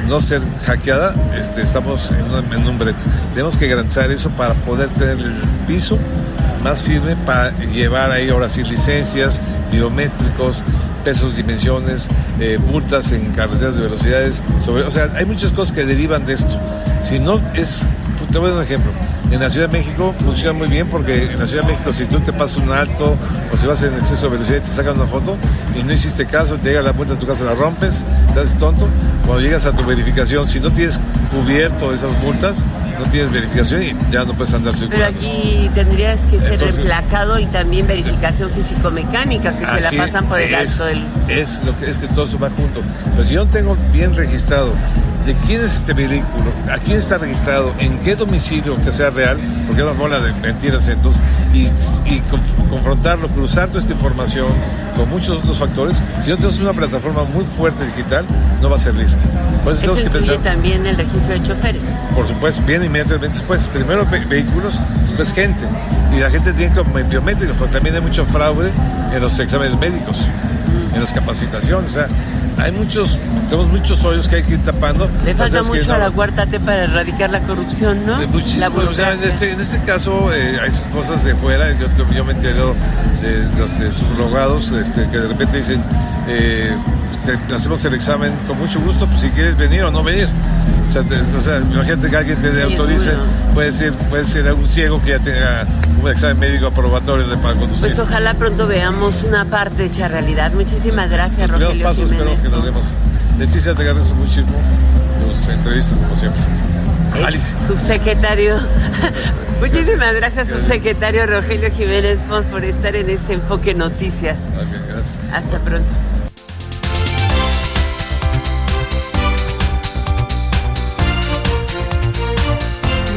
no 0.08 0.20
ser 0.20 0.42
hackeada, 0.66 1.14
este, 1.36 1.62
estamos 1.62 2.10
en, 2.10 2.52
en 2.52 2.66
un 2.66 2.78
brete. 2.78 3.02
Tenemos 3.30 3.56
que 3.56 3.68
garantizar 3.68 4.10
eso 4.10 4.30
para 4.30 4.54
poder 4.54 4.88
tener 4.90 5.18
el 5.18 5.34
piso 5.66 5.98
más 6.62 6.82
firme 6.82 7.16
para 7.16 7.50
llevar 7.66 8.10
ahí 8.10 8.28
ahora 8.28 8.48
sí 8.48 8.62
licencias, 8.62 9.40
biométricos, 9.70 10.62
pesos, 11.04 11.36
dimensiones, 11.36 12.08
eh, 12.40 12.58
multas 12.58 13.12
en 13.12 13.32
carreteras 13.32 13.76
de 13.76 13.82
velocidades. 13.82 14.42
Sobre, 14.64 14.84
o 14.84 14.90
sea, 14.90 15.10
hay 15.14 15.24
muchas 15.24 15.52
cosas 15.52 15.74
que 15.74 15.84
derivan 15.84 16.24
de 16.24 16.34
esto. 16.34 16.58
Si 17.00 17.18
no 17.18 17.40
es, 17.54 17.88
te 18.32 18.38
voy 18.38 18.48
a 18.48 18.50
dar 18.52 18.60
un 18.60 18.64
ejemplo. 18.64 18.92
En 19.30 19.40
la 19.40 19.48
Ciudad 19.48 19.68
de 19.68 19.78
México 19.78 20.14
funciona 20.18 20.58
muy 20.58 20.68
bien 20.68 20.88
porque 20.88 21.30
en 21.32 21.38
la 21.38 21.46
Ciudad 21.46 21.62
de 21.62 21.72
México 21.72 21.92
si 21.92 22.06
tú 22.06 22.20
te 22.20 22.32
pasas 22.32 22.58
un 22.58 22.70
alto 22.70 23.16
o 23.50 23.56
si 23.56 23.66
vas 23.66 23.82
en 23.82 23.94
exceso 23.94 24.26
de 24.26 24.32
velocidad 24.32 24.58
y 24.58 24.60
te 24.60 24.72
sacan 24.72 24.96
una 24.96 25.06
foto 25.06 25.36
y 25.78 25.82
no 25.82 25.92
hiciste 25.92 26.26
caso, 26.26 26.56
te 26.56 26.70
llega 26.70 26.82
la 26.82 26.92
puerta 26.92 27.14
de 27.14 27.20
tu 27.20 27.26
casa, 27.26 27.44
la 27.44 27.54
rompes, 27.54 28.04
te 28.34 28.40
haces 28.40 28.58
tonto. 28.58 28.88
Cuando 29.24 29.40
llegas 29.42 29.64
a 29.66 29.72
tu 29.72 29.84
verificación, 29.84 30.48
si 30.48 30.60
no 30.60 30.72
tienes 30.72 31.00
cubierto 31.30 31.92
esas 31.94 32.18
multas, 32.18 32.66
no 32.98 33.08
tienes 33.10 33.30
verificación 33.30 33.82
y 33.82 33.96
ya 34.10 34.24
no 34.24 34.34
puedes 34.34 34.52
andar 34.54 34.74
circulando. 34.74 35.18
Pero 35.18 35.32
aquí 35.32 35.70
tendrías 35.74 36.26
que 36.26 36.38
ser 36.38 36.62
emplacado 36.62 37.38
y 37.38 37.46
también 37.46 37.86
verificación 37.86 38.50
físico-mecánica, 38.50 39.56
que 39.56 39.66
se 39.66 39.80
la 39.80 40.04
pasan 40.04 40.26
por 40.26 40.40
el 40.40 40.54
alto 40.54 40.84
del... 40.84 41.04
Es, 41.28 41.64
lo 41.64 41.76
que, 41.76 41.88
es 41.88 41.98
que 41.98 42.08
todo 42.08 42.24
eso 42.24 42.38
va 42.38 42.50
junto. 42.50 42.82
Pero 43.12 43.24
si 43.24 43.34
yo 43.34 43.46
tengo 43.46 43.76
bien 43.92 44.14
registrado 44.14 44.74
de 45.24 45.34
quién 45.46 45.60
es 45.60 45.76
este 45.76 45.92
vehículo, 45.92 46.52
a 46.70 46.78
quién 46.78 46.98
está 46.98 47.18
registrado, 47.18 47.72
en 47.78 47.98
qué 47.98 48.16
domicilio 48.16 48.80
que 48.82 48.92
sea 48.92 49.10
real, 49.10 49.38
porque 49.66 49.82
es 49.82 49.88
una 49.88 49.98
bola 49.98 50.20
de 50.20 50.32
mentiras 50.40 50.88
entonces, 50.88 51.22
y, 51.52 52.20
confrontarlo, 52.68 53.28
cruzar 53.28 53.68
toda 53.68 53.80
esta 53.80 53.92
información 53.92 54.48
con 54.96 55.08
muchos 55.10 55.38
otros 55.38 55.58
factores, 55.58 56.02
si 56.22 56.30
no 56.30 56.36
tenemos 56.36 56.58
una 56.58 56.72
plataforma 56.72 57.24
muy 57.24 57.44
fuerte 57.44 57.84
digital, 57.84 58.26
no 58.60 58.70
va 58.70 58.76
a 58.76 58.78
servir. 58.78 59.06
Pues 59.64 59.76
Eso 59.76 59.92
incluye 59.92 60.04
que 60.04 60.10
pensar, 60.10 60.38
también 60.38 60.86
el 60.86 60.96
registro 60.96 61.34
de 61.34 61.42
choferes. 61.42 61.82
Por 62.14 62.26
supuesto, 62.26 62.62
viene 62.66 62.86
inmediatamente 62.86 63.38
después. 63.38 63.68
Primero 63.68 64.04
vehículos, 64.28 64.80
después 65.06 65.32
gente. 65.32 65.66
Y 66.12 66.20
la 66.20 66.30
gente 66.30 66.52
tiene 66.52 66.74
como 66.74 66.92
biométricos, 66.92 67.56
pero 67.58 67.70
también 67.70 67.94
hay 67.94 68.00
mucho 68.00 68.24
fraude 68.26 68.72
en 69.12 69.22
los 69.22 69.38
exámenes 69.38 69.78
médicos, 69.78 70.26
en 70.94 71.00
las 71.00 71.12
capacitaciones. 71.12 71.90
O 71.90 71.94
sea, 71.94 72.08
hay 72.58 72.72
muchos, 72.72 73.18
tenemos 73.48 73.68
muchos 73.70 74.04
hoyos 74.04 74.28
que 74.28 74.36
hay 74.36 74.42
que 74.42 74.54
ir 74.54 74.62
tapando. 74.62 75.08
Le 75.24 75.34
falta 75.34 75.62
mucho 75.62 75.92
a 75.92 75.98
la 75.98 76.10
cuarta 76.10 76.46
T 76.46 76.60
para 76.60 76.84
erradicar 76.84 77.30
la 77.30 77.40
corrupción, 77.40 78.06
¿no? 78.06 78.26
Muchísimo. 78.28 78.78
O 78.88 78.94
sea, 78.94 79.14
en, 79.14 79.24
este, 79.24 79.52
en 79.52 79.60
este 79.60 79.80
caso 79.80 80.32
eh, 80.32 80.58
hay 80.60 80.70
cosas 80.92 81.24
de 81.24 81.34
fuera. 81.34 81.72
Yo, 81.72 81.86
yo 82.14 82.24
me 82.24 82.32
entero 82.32 82.74
de 83.20 83.48
los 83.58 83.78
de 83.78 83.90
subrogados 83.90 84.70
este, 84.72 85.08
que 85.08 85.18
de 85.18 85.28
repente 85.28 85.58
dicen, 85.58 85.82
eh, 86.28 86.76
hacemos 87.54 87.84
el 87.84 87.94
examen 87.94 88.32
con 88.46 88.58
mucho 88.58 88.80
gusto, 88.80 89.06
pues 89.06 89.20
si 89.20 89.30
quieres 89.30 89.56
venir 89.56 89.82
o 89.84 89.90
no 89.90 90.02
venir. 90.02 90.28
O 90.88 90.92
sea, 90.92 91.02
o 91.36 91.40
sea 91.40 91.58
imagínate 91.58 92.10
que 92.10 92.16
alguien 92.16 92.38
te 92.38 92.62
autorice, 92.62 93.12
puede 93.54 93.72
ser, 93.72 93.92
puede 94.10 94.24
ser 94.24 94.48
algún 94.48 94.68
ciego 94.68 95.00
que 95.02 95.10
ya 95.10 95.18
tenga 95.18 95.66
un 96.02 96.08
examen 96.10 96.38
médico 96.38 96.66
aprobatorio 96.66 97.26
de 97.28 97.36
para 97.36 97.54
conducir. 97.54 97.80
Pues 97.80 97.98
ojalá 97.98 98.34
pronto 98.34 98.66
veamos 98.66 99.22
una 99.22 99.44
parte 99.44 99.86
hecha 99.86 100.08
realidad. 100.08 100.52
Muchísimas 100.52 101.08
gracias, 101.08 101.48
Los 101.48 101.60
Rogelio 101.60 101.84
pasos 101.84 102.10
Jiménez. 102.10 102.38
que 102.40 102.48
nos 102.48 102.64
demos. 102.64 102.82
Leticia, 103.38 103.74
te 103.74 103.82
agradezco 103.82 104.14
muchísimo 104.16 104.52
tus 105.18 105.48
entrevistas, 105.48 105.98
como 105.98 106.16
siempre. 106.16 106.42
Es 107.28 107.54
subsecretario. 107.66 108.56
Muchísimas 109.60 110.14
gracias, 110.14 110.48
subsecretario 110.48 111.24
Rogelio 111.26 111.70
Jiménez 111.70 112.18
Pons, 112.28 112.46
por 112.46 112.64
estar 112.64 112.96
en 112.96 113.08
este 113.10 113.34
Enfoque 113.34 113.74
Noticias. 113.74 114.36
gracias. 114.88 115.18
Hasta 115.32 115.58
pronto. 115.60 115.92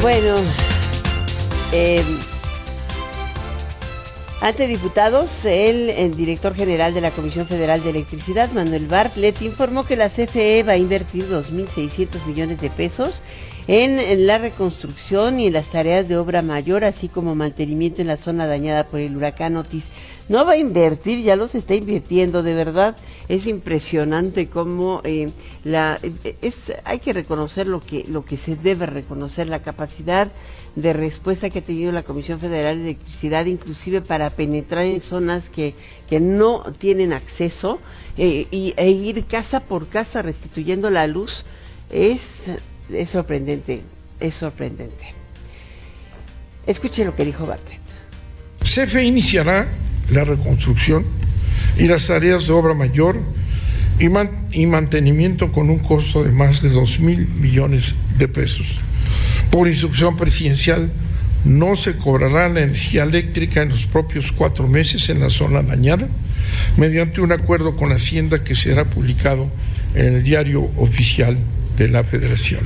Bueno, 0.02 0.36
eh, 1.72 2.04
ante 4.42 4.68
diputados, 4.68 5.46
el, 5.46 6.16
director 6.16 6.54
general 6.54 6.94
de 6.94 7.02
la 7.02 7.12
Comisión 7.12 7.48
Federal 7.48 7.82
de 7.82 7.92
Electricidad, 7.92 8.52
Manuel 8.52 8.86
Bartlett, 8.88 9.42
informó 9.42 9.86
que 9.86 9.96
la 9.96 10.10
CFE 10.10 10.64
va 10.64 10.74
a 10.74 10.78
invertir 10.78 11.30
2.600 11.30 12.26
millones 12.26 12.60
de 12.60 12.70
pesos 12.70 13.24
en, 13.68 14.28
la 14.28 14.38
reconstrucción 14.38 15.40
y 15.40 15.48
en 15.48 15.54
las 15.54 15.68
tareas 15.68 16.08
de 16.08 16.18
obra 16.18 16.42
mayor, 16.42 16.84
así 16.84 17.08
como 17.08 17.34
mantenimiento 17.34 18.02
en 18.02 18.08
la 18.08 18.18
zona 18.18 18.46
dañada 18.46 18.84
por 18.84 19.00
el 19.00 19.16
huracán 19.16 19.56
Otis. 19.56 19.86
No 20.28 20.44
va 20.44 20.54
a 20.54 20.58
invertir, 20.58 21.22
ya 21.22 21.36
los 21.36 21.54
está 21.54 21.76
invirtiendo, 21.76 22.42
de 22.42 22.56
verdad. 22.56 22.96
Es 23.30 23.46
impresionante 23.46 24.48
cómo 24.48 25.02
eh, 25.04 25.30
la 25.64 26.00
es 26.42 26.74
hay 26.84 27.00
que 27.00 27.14
reconocer 27.14 27.68
lo 27.68 27.80
que 27.80 28.06
lo 28.08 28.26
que 28.26 28.36
se 28.36 28.56
debe 28.56 28.88
reconocer, 28.88 29.50
la 29.50 29.62
capacidad 29.62 30.32
de 30.76 30.94
respuesta 30.94 31.50
que 31.50 31.60
ha 31.60 31.62
tenido 31.62 31.92
la 31.92 32.04
Comisión 32.04 32.40
Federal 32.40 32.78
de 32.78 32.84
Electricidad, 32.90 33.46
inclusive 33.46 34.02
para 34.02 34.30
penetrar 34.32 34.86
en 34.86 35.00
zonas 35.00 35.50
que, 35.50 35.76
que 36.10 36.20
no 36.20 36.64
tienen 36.78 37.14
acceso 37.14 37.80
eh, 38.18 38.48
y, 38.52 38.74
e 38.78 38.90
ir 38.90 39.26
casa 39.26 39.62
por 39.62 39.88
casa 39.88 40.22
restituyendo 40.22 40.90
la 40.90 41.06
luz, 41.06 41.46
es 41.92 42.46
es 42.92 43.12
sorprendente, 43.12 43.82
es 44.20 44.34
sorprendente. 44.34 45.14
Escuche 46.66 47.06
lo 47.06 47.16
que 47.16 47.26
dijo 47.26 47.46
Bartlett. 47.46 47.80
CFE 48.64 49.04
iniciará 49.04 49.68
la 50.10 50.24
reconstrucción 50.24 51.06
y 51.78 51.88
las 51.88 52.08
tareas 52.08 52.48
de 52.48 52.54
obra 52.54 52.74
mayor 52.74 53.20
y, 54.00 54.06
y 54.60 54.66
mantenimiento 54.66 55.52
con 55.52 55.70
un 55.70 55.80
costo 55.80 56.24
de 56.24 56.32
más 56.32 56.62
de 56.62 56.70
2 56.70 57.00
mil 57.00 57.28
millones 57.28 57.96
de 58.18 58.28
pesos. 58.28 58.80
Por 59.52 59.68
instrucción 59.68 60.18
presidencial, 60.18 60.92
no 61.46 61.76
se 61.76 61.96
cobrará 61.96 62.50
la 62.50 62.62
energía 62.62 63.04
eléctrica 63.04 63.62
en 63.62 63.70
los 63.70 63.86
propios 63.86 64.32
cuatro 64.32 64.68
meses 64.68 65.10
en 65.10 65.20
la 65.20 65.30
zona 65.30 65.62
dañada, 65.62 66.08
mediante 66.76 67.22
un 67.22 67.32
acuerdo 67.32 67.76
con 67.76 67.92
Hacienda 67.92 68.44
que 68.44 68.56
será 68.56 68.86
publicado 68.86 69.50
en 69.94 70.16
el 70.16 70.24
diario 70.24 70.64
oficial 70.78 71.38
de 71.78 71.88
la 71.88 72.04
Federación. 72.04 72.62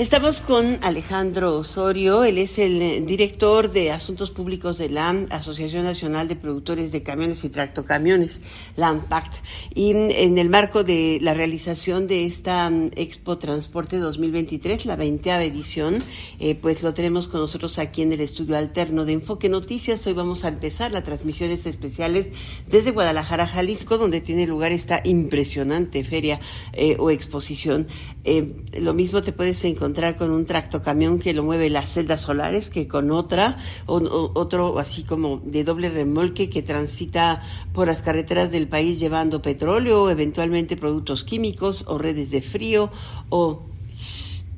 Estamos 0.00 0.40
con 0.40 0.78
Alejandro 0.80 1.58
Osorio, 1.58 2.24
él 2.24 2.38
es 2.38 2.58
el 2.58 2.80
eh, 2.80 3.02
director 3.02 3.70
de 3.70 3.90
Asuntos 3.90 4.30
Públicos 4.30 4.78
de 4.78 4.88
la 4.88 5.10
Asociación 5.28 5.84
Nacional 5.84 6.26
de 6.26 6.36
Productores 6.36 6.90
de 6.90 7.02
Camiones 7.02 7.44
y 7.44 7.50
Tractocamiones, 7.50 8.40
la 8.76 8.88
AMPACT. 8.88 9.44
Y 9.74 9.92
mm, 9.92 10.08
en 10.12 10.38
el 10.38 10.48
marco 10.48 10.84
de 10.84 11.18
la 11.20 11.34
realización 11.34 12.06
de 12.06 12.24
esta 12.24 12.70
mm, 12.70 12.92
Expo 12.96 13.36
Transporte 13.36 13.98
2023, 13.98 14.86
la 14.86 14.96
20 14.96 15.32
edición, 15.44 15.98
eh, 16.38 16.54
pues 16.54 16.82
lo 16.82 16.94
tenemos 16.94 17.28
con 17.28 17.42
nosotros 17.42 17.78
aquí 17.78 18.00
en 18.00 18.14
el 18.14 18.22
estudio 18.22 18.56
alterno 18.56 19.04
de 19.04 19.12
Enfoque 19.12 19.50
Noticias. 19.50 20.06
Hoy 20.06 20.14
vamos 20.14 20.44
a 20.44 20.48
empezar 20.48 20.92
las 20.92 21.04
transmisiones 21.04 21.66
especiales 21.66 22.30
desde 22.66 22.92
Guadalajara, 22.92 23.46
Jalisco, 23.46 23.98
donde 23.98 24.22
tiene 24.22 24.46
lugar 24.46 24.72
esta 24.72 25.02
impresionante 25.04 26.02
feria 26.04 26.40
eh, 26.72 26.96
o 26.98 27.10
exposición. 27.10 27.86
Lo 28.24 28.94
mismo 28.94 29.22
te 29.22 29.32
puedes 29.32 29.64
encontrar 29.64 30.16
con 30.16 30.30
un 30.30 30.44
tractocamión 30.44 31.18
que 31.18 31.32
lo 31.32 31.42
mueve 31.42 31.70
las 31.70 31.92
celdas 31.92 32.22
solares 32.22 32.68
que 32.68 32.86
con 32.86 33.10
otra, 33.10 33.56
o, 33.86 34.30
otro 34.34 34.78
así 34.78 35.04
como 35.04 35.40
de 35.44 35.64
doble 35.64 35.88
remolque 35.88 36.50
que 36.50 36.62
transita 36.62 37.42
por 37.72 37.86
las 37.86 38.02
carreteras 38.02 38.50
del 38.50 38.68
país 38.68 38.98
llevando 38.98 39.40
petróleo, 39.42 40.10
eventualmente 40.10 40.76
productos 40.76 41.24
químicos 41.24 41.84
o 41.88 41.98
redes 41.98 42.30
de 42.30 42.42
frío 42.42 42.90
o 43.30 43.62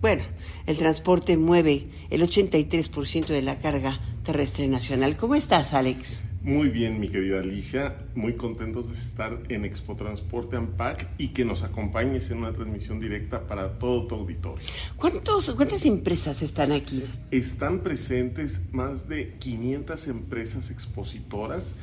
bueno, 0.00 0.24
el 0.66 0.76
transporte 0.76 1.36
mueve 1.36 1.88
el 2.10 2.22
83% 2.22 3.26
de 3.26 3.42
la 3.42 3.60
carga 3.60 4.00
terrestre 4.24 4.66
nacional. 4.66 5.16
¿Cómo 5.16 5.36
estás, 5.36 5.72
Alex? 5.74 6.31
Muy 6.44 6.70
bien, 6.70 6.98
mi 6.98 7.06
querida 7.06 7.38
Alicia, 7.38 7.94
muy 8.16 8.32
contentos 8.32 8.88
de 8.88 8.94
estar 8.94 9.38
en 9.48 9.64
Expo 9.64 9.94
Transporte 9.94 10.56
AMPAC 10.56 11.06
y 11.16 11.28
que 11.28 11.44
nos 11.44 11.62
acompañes 11.62 12.32
en 12.32 12.38
una 12.38 12.52
transmisión 12.52 12.98
directa 12.98 13.46
para 13.46 13.78
todo 13.78 14.08
tu 14.08 14.16
auditorio. 14.16 14.66
¿Cuántos, 14.96 15.52
¿Cuántas 15.52 15.86
empresas 15.86 16.42
están 16.42 16.72
aquí? 16.72 17.04
Están 17.30 17.78
presentes 17.78 18.60
más 18.72 19.08
de 19.08 19.34
500 19.38 20.08
empresas 20.08 20.72
expositoras 20.72 21.76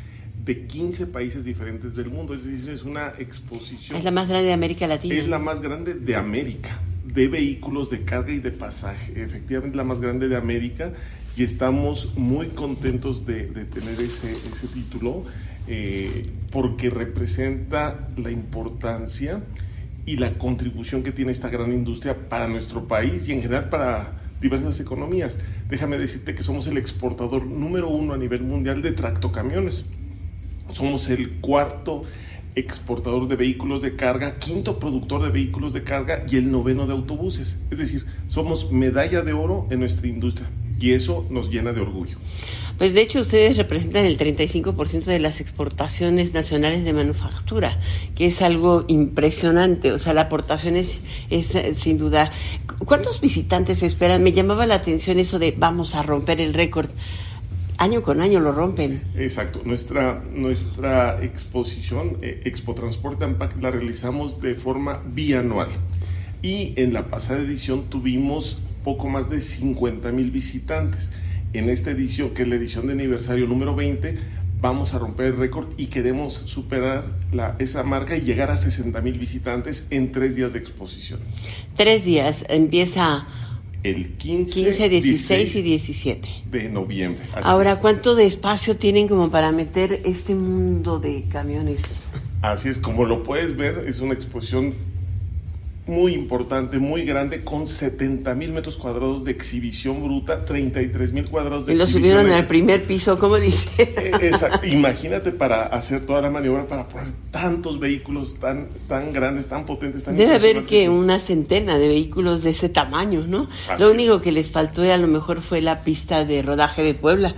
de 0.43 0.65
15 0.67 1.07
países 1.07 1.45
diferentes 1.45 1.95
del 1.95 2.09
mundo, 2.09 2.33
es 2.33 2.43
decir, 2.43 2.69
es 2.69 2.83
una 2.83 3.13
exposición... 3.17 3.97
Es 3.97 4.03
la 4.03 4.11
más 4.11 4.27
grande 4.27 4.47
de 4.47 4.53
América 4.53 4.87
Latina. 4.87 5.15
Es 5.15 5.29
la 5.29 5.39
más 5.39 5.61
grande 5.61 5.93
de 5.93 6.15
América, 6.17 6.81
de 7.05 7.29
vehículos 7.29 7.89
de 7.91 8.03
carga 8.03 8.33
y 8.33 8.39
de 8.39 8.51
pasaje, 8.51 9.23
efectivamente 9.23 9.77
la 9.77 9.85
más 9.85 10.01
grande 10.01 10.27
de 10.27 10.35
América 10.35 10.91
y 11.39 11.43
estamos 11.43 12.17
muy 12.17 12.47
contentos 12.47 13.25
de, 13.25 13.43
tener 13.43 14.01
ese, 14.01 14.35
título 14.73 15.23
eh, 15.67 16.29
porque 16.51 16.89
representa 16.89 18.09
la 18.17 18.29
importancia 18.29 19.41
y 20.05 20.17
la 20.17 20.37
contribución 20.37 21.01
que 21.01 21.13
tiene 21.13 21.31
esta 21.31 21.47
gran 21.47 21.71
industria 21.71 22.27
para 22.27 22.47
nuestro 22.49 22.89
país 22.89 23.29
y 23.29 23.31
en 23.31 23.41
general 23.41 23.69
para 23.69 24.19
diversas 24.41 24.81
economías. 24.81 25.39
Déjame 25.69 25.97
decirte 25.97 26.35
que 26.35 26.43
somos 26.43 26.67
el 26.67 26.77
exportador 26.77 27.45
número 27.45 27.87
uno 27.87 28.13
a 28.13 28.17
nivel 28.17 28.43
mundial 28.43 28.81
de 28.81 28.91
tractocamiones. 28.91 29.85
Somos 30.73 31.09
el 31.09 31.39
cuarto 31.39 32.03
exportador 32.55 33.29
de 33.29 33.37
vehículos 33.37 33.81
de 33.81 33.95
carga, 33.95 34.39
quinto 34.39 34.77
productor 34.77 35.23
de 35.23 35.29
vehículos 35.29 35.71
de 35.71 35.83
carga 35.83 36.25
y 36.29 36.35
el 36.35 36.51
noveno 36.51 36.85
de 36.85 36.91
autobuses. 36.91 37.61
Es 37.71 37.77
decir, 37.77 38.05
somos 38.27 38.73
medalla 38.73 39.21
de 39.21 39.31
oro 39.31 39.67
en 39.69 39.79
nuestra 39.79 40.07
industria 40.07 40.49
y 40.79 40.93
eso 40.93 41.25
nos 41.29 41.49
llena 41.49 41.73
de 41.73 41.81
orgullo. 41.81 42.17
Pues 42.79 42.93
de 42.93 43.01
hecho 43.01 43.19
ustedes 43.19 43.57
representan 43.57 44.05
el 44.05 44.17
35% 44.17 45.03
de 45.03 45.19
las 45.19 45.41
exportaciones 45.41 46.33
nacionales 46.33 46.85
de 46.85 46.93
manufactura, 46.93 47.77
que 48.15 48.27
es 48.27 48.41
algo 48.41 48.85
impresionante. 48.87 49.91
O 49.91 49.99
sea, 49.99 50.13
la 50.13 50.21
aportación 50.21 50.77
es, 50.77 51.01
es 51.29 51.55
eh, 51.55 51.75
sin 51.75 51.97
duda. 51.97 52.31
¿Cuántos 52.85 53.19
visitantes 53.19 53.83
esperan? 53.83 54.23
Me 54.23 54.31
llamaba 54.31 54.65
la 54.65 54.75
atención 54.75 55.19
eso 55.19 55.39
de 55.39 55.53
vamos 55.57 55.93
a 55.93 56.03
romper 56.03 56.39
el 56.39 56.53
récord. 56.53 56.89
Año 57.77 58.01
con 58.01 58.21
año 58.21 58.39
lo 58.39 58.53
rompen. 58.53 59.03
Exacto. 59.17 59.61
Nuestra, 59.65 60.23
nuestra 60.33 61.21
exposición, 61.21 62.17
eh, 62.21 62.43
Expo 62.45 62.75
Transporte 62.75 63.25
Impact, 63.25 63.61
la 63.61 63.71
realizamos 63.71 64.41
de 64.41 64.55
forma 64.55 65.03
bianual. 65.05 65.67
Y 66.41 66.73
en 66.77 66.93
la 66.93 67.07
pasada 67.09 67.41
edición 67.41 67.89
tuvimos 67.89 68.61
poco 68.89 69.07
más 69.07 69.29
de 69.29 69.39
50 69.39 70.11
mil 70.11 70.31
visitantes. 70.31 71.11
En 71.53 71.69
esta 71.69 71.91
edición, 71.91 72.31
que 72.31 72.41
es 72.41 72.47
la 72.47 72.55
edición 72.55 72.87
de 72.87 72.93
aniversario 72.93 73.45
número 73.45 73.75
20, 73.75 74.17
vamos 74.61 74.95
a 74.95 74.97
romper 74.97 75.27
el 75.27 75.37
récord 75.37 75.67
y 75.77 75.87
queremos 75.87 76.33
superar 76.33 77.05
la, 77.31 77.55
esa 77.59 77.83
marca 77.83 78.17
y 78.17 78.21
llegar 78.21 78.49
a 78.49 78.57
60 78.57 78.99
mil 79.01 79.19
visitantes 79.19 79.85
en 79.91 80.11
tres 80.11 80.35
días 80.35 80.53
de 80.53 80.59
exposición. 80.59 81.19
Tres 81.75 82.03
días, 82.03 82.45
empieza 82.49 83.27
el 83.83 84.13
15, 84.17 84.53
15 84.59 84.89
16, 84.89 85.55
y 85.55 85.61
17 85.61 86.29
de 86.49 86.69
noviembre. 86.69 87.23
Ahora, 87.43 87.75
¿cuánto 87.75 88.15
de 88.15 88.25
espacio 88.25 88.75
tienen 88.75 89.07
como 89.07 89.29
para 89.29 89.51
meter 89.51 90.01
este 90.03 90.33
mundo 90.33 90.99
de 90.99 91.25
camiones? 91.29 91.99
Así 92.41 92.69
es, 92.69 92.79
como 92.79 93.05
lo 93.05 93.21
puedes 93.21 93.55
ver, 93.55 93.85
es 93.87 93.99
una 93.99 94.15
exposición 94.15 94.73
muy 95.89 96.13
importante, 96.13 96.79
muy 96.79 97.03
grande, 97.03 97.43
con 97.43 97.67
70 97.67 98.33
mil 98.35 98.53
metros 98.53 98.77
cuadrados 98.77 99.25
de 99.25 99.31
exhibición 99.31 100.03
bruta, 100.03 100.45
33 100.45 101.11
mil 101.11 101.25
cuadrados 101.25 101.65
de 101.65 101.73
y 101.73 101.77
lo 101.77 101.87
subieron 101.87 102.31
al 102.31 102.47
primer 102.47 102.85
piso, 102.85 103.17
¿cómo 103.17 103.37
dice? 103.37 103.69
Eh, 104.21 104.31
Imagínate 104.63 105.31
para 105.31 105.67
hacer 105.67 106.05
toda 106.05 106.21
la 106.21 106.29
maniobra, 106.29 106.67
para 106.67 106.87
poner 106.87 107.07
tantos 107.31 107.79
vehículos 107.79 108.39
tan, 108.39 108.69
tan 108.87 109.11
grandes, 109.11 109.47
tan 109.47 109.65
potentes, 109.65 110.03
tan 110.03 110.15
Debe 110.15 110.35
haber 110.35 110.63
que 110.63 110.89
una 110.89 111.19
centena 111.19 111.77
de 111.77 111.87
vehículos 111.87 112.43
de 112.43 112.51
ese 112.51 112.69
tamaño, 112.69 113.25
¿no? 113.27 113.47
lo 113.77 113.91
único 113.91 114.21
que 114.21 114.31
les 114.31 114.51
faltó 114.51 114.81
a 114.81 114.97
lo 114.97 115.07
mejor 115.07 115.41
fue 115.41 115.61
la 115.61 115.83
pista 115.83 116.25
de 116.25 116.41
rodaje 116.41 116.83
de 116.83 116.93
Puebla. 116.93 117.35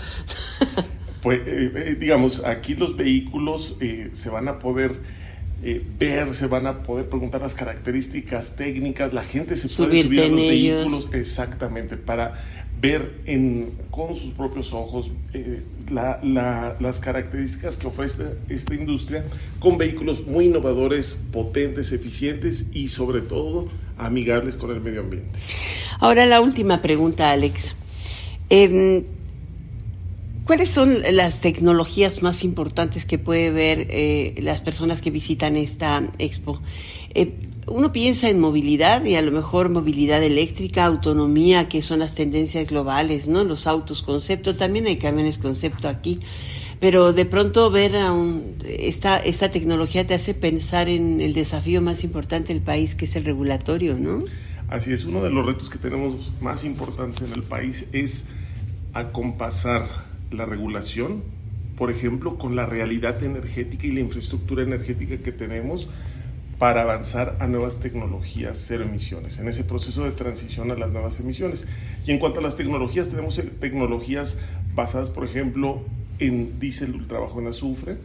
pues, 1.24 1.40
eh, 1.46 1.72
eh, 1.76 1.98
digamos, 2.00 2.44
aquí 2.46 2.76
los 2.76 2.98
vehículos 2.98 3.78
se 4.14 4.30
van 4.30 4.48
a 4.48 4.60
poder 4.60 5.00
eh, 5.64 5.84
ver, 6.00 6.34
se 6.34 6.48
van 6.48 6.66
a 6.68 6.84
poder 6.84 7.08
preguntar 7.08 7.42
las 7.42 7.54
características 7.54 8.56
técnicas, 8.56 9.14
la 9.14 9.24
gente 9.24 9.56
se 9.58 9.68
puede 9.70 10.04
subir 10.04 10.22
a 10.22 10.28
los 10.28 10.38
vehículos 10.38 11.10
exactamente 11.14 11.98
para 11.98 12.40
ver 12.82 13.22
en, 13.26 13.74
con 13.92 14.16
sus 14.16 14.34
propios 14.34 14.74
ojos 14.74 15.12
eh, 15.34 15.62
las 15.92 17.00
características 17.00 17.78
que 17.78 17.88
ofrece 17.88 18.38
esta 18.50 18.74
industria 18.74 19.24
con 19.60 19.78
vehículos 19.78 20.26
muy 20.26 20.46
innovadores, 20.46 21.18
potentes, 21.32 21.92
eficientes 21.92 22.66
y 22.74 22.90
sobre 22.90 23.22
todo 23.22 23.70
amigables 23.98 24.56
con 24.56 24.72
el 24.72 24.82
medio 24.82 25.02
ambiente. 25.02 25.30
Ahora 26.00 26.26
la 26.26 26.42
última 26.42 26.82
pregunta, 26.82 27.30
Alex. 27.30 27.76
Em, 28.50 29.04
¿Cuáles 30.52 30.70
son 30.70 30.98
las 31.14 31.40
tecnologías 31.40 32.22
más 32.24 32.44
importantes 32.44 33.06
que 33.06 33.18
puede 33.18 33.52
ver 33.52 33.88
eh, 33.90 34.36
las 34.42 34.60
personas 34.60 35.00
que 35.00 35.10
visitan 35.10 35.56
esta 35.56 36.12
expo? 36.20 36.62
Eh, 37.14 37.32
uno 37.68 37.94
piensa 37.94 38.28
en 38.28 38.42
movilidad 38.42 39.06
y 39.06 39.16
a 39.16 39.22
lo 39.22 39.32
mejor 39.32 39.70
movilidad 39.70 40.22
eléctrica, 40.22 40.84
autonomía, 40.84 41.70
que 41.70 41.82
son 41.82 42.00
las 42.00 42.16
tendencias 42.16 42.68
globales, 42.68 43.30
¿no? 43.30 43.46
Los 43.46 43.66
autos 43.66 44.02
concepto, 44.02 44.58
también 44.58 44.88
hay 44.88 44.98
camiones 44.98 45.38
concepto 45.38 45.88
aquí, 45.88 46.20
pero 46.82 47.14
de 47.14 47.26
pronto 47.26 47.72
ver 47.72 47.96
a 47.96 48.14
esta, 48.68 49.20
esta 49.20 49.52
tecnología 49.52 50.06
te 50.06 50.16
hace 50.16 50.34
pensar 50.34 50.90
en 50.90 51.22
el 51.22 51.32
desafío 51.32 51.82
más 51.82 52.04
importante 52.04 52.52
del 52.52 52.62
país, 52.62 52.96
que 52.96 53.06
es 53.06 53.16
el 53.16 53.24
regulatorio, 53.24 53.96
¿no? 53.98 54.26
Así 54.68 54.92
es, 54.92 55.06
uno 55.06 55.24
de 55.24 55.30
los 55.30 55.46
retos 55.46 55.70
que 55.70 55.78
tenemos 55.78 56.30
más 56.42 56.66
importantes 56.66 57.22
en 57.22 57.32
el 57.36 57.44
país 57.44 57.86
es 57.94 58.26
acompasar 58.92 60.11
la 60.32 60.46
regulación, 60.46 61.24
por 61.78 61.92
ejemplo, 61.92 62.38
con 62.38 62.56
la 62.56 62.66
realidad 62.66 63.24
energética 63.24 63.88
y 63.88 63.92
la 63.92 64.00
infraestructura 64.02 64.64
energética 64.64 65.18
que 65.18 65.32
tenemos 65.32 65.90
para 66.58 66.84
avanzar 66.84 67.38
a 67.40 67.48
nuevas 67.48 67.80
tecnologías 67.80 68.64
cero 68.68 68.84
emisiones, 68.84 69.40
en 69.40 69.48
ese 69.48 69.64
proceso 69.64 70.04
de 70.04 70.12
transición 70.12 70.70
a 70.70 70.76
las 70.76 70.92
nuevas 70.92 71.20
emisiones. 71.20 71.68
Y 72.06 72.12
en 72.12 72.20
cuanto 72.20 72.40
a 72.40 72.44
las 72.44 72.56
tecnologías, 72.56 73.10
tenemos 73.10 73.42
tecnologías 73.60 74.38
basadas, 74.76 75.10
por 75.10 75.26
ejemplo, 75.26 75.84
en 76.20 76.60
diésel 76.60 76.94
ultrabajo 76.94 77.42
en 77.42 77.48
azufre, 77.48 77.98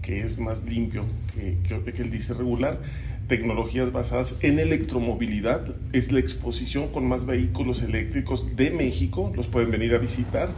que 0.00 0.20
es 0.20 0.38
más 0.38 0.62
limpio 0.62 1.04
que, 1.34 1.56
que 1.92 2.02
el 2.02 2.10
diésel 2.12 2.38
regular, 2.38 2.80
tecnologías 3.26 3.90
basadas 3.90 4.36
en 4.42 4.60
electromovilidad. 4.60 5.74
Es 5.92 6.12
la 6.12 6.20
exposición 6.20 6.92
con 6.92 7.08
más 7.08 7.26
vehículos 7.26 7.82
eléctricos 7.82 8.54
de 8.54 8.70
México. 8.70 9.32
Los 9.34 9.48
pueden 9.48 9.72
venir 9.72 9.94
a 9.94 9.98
visitar. 9.98 10.50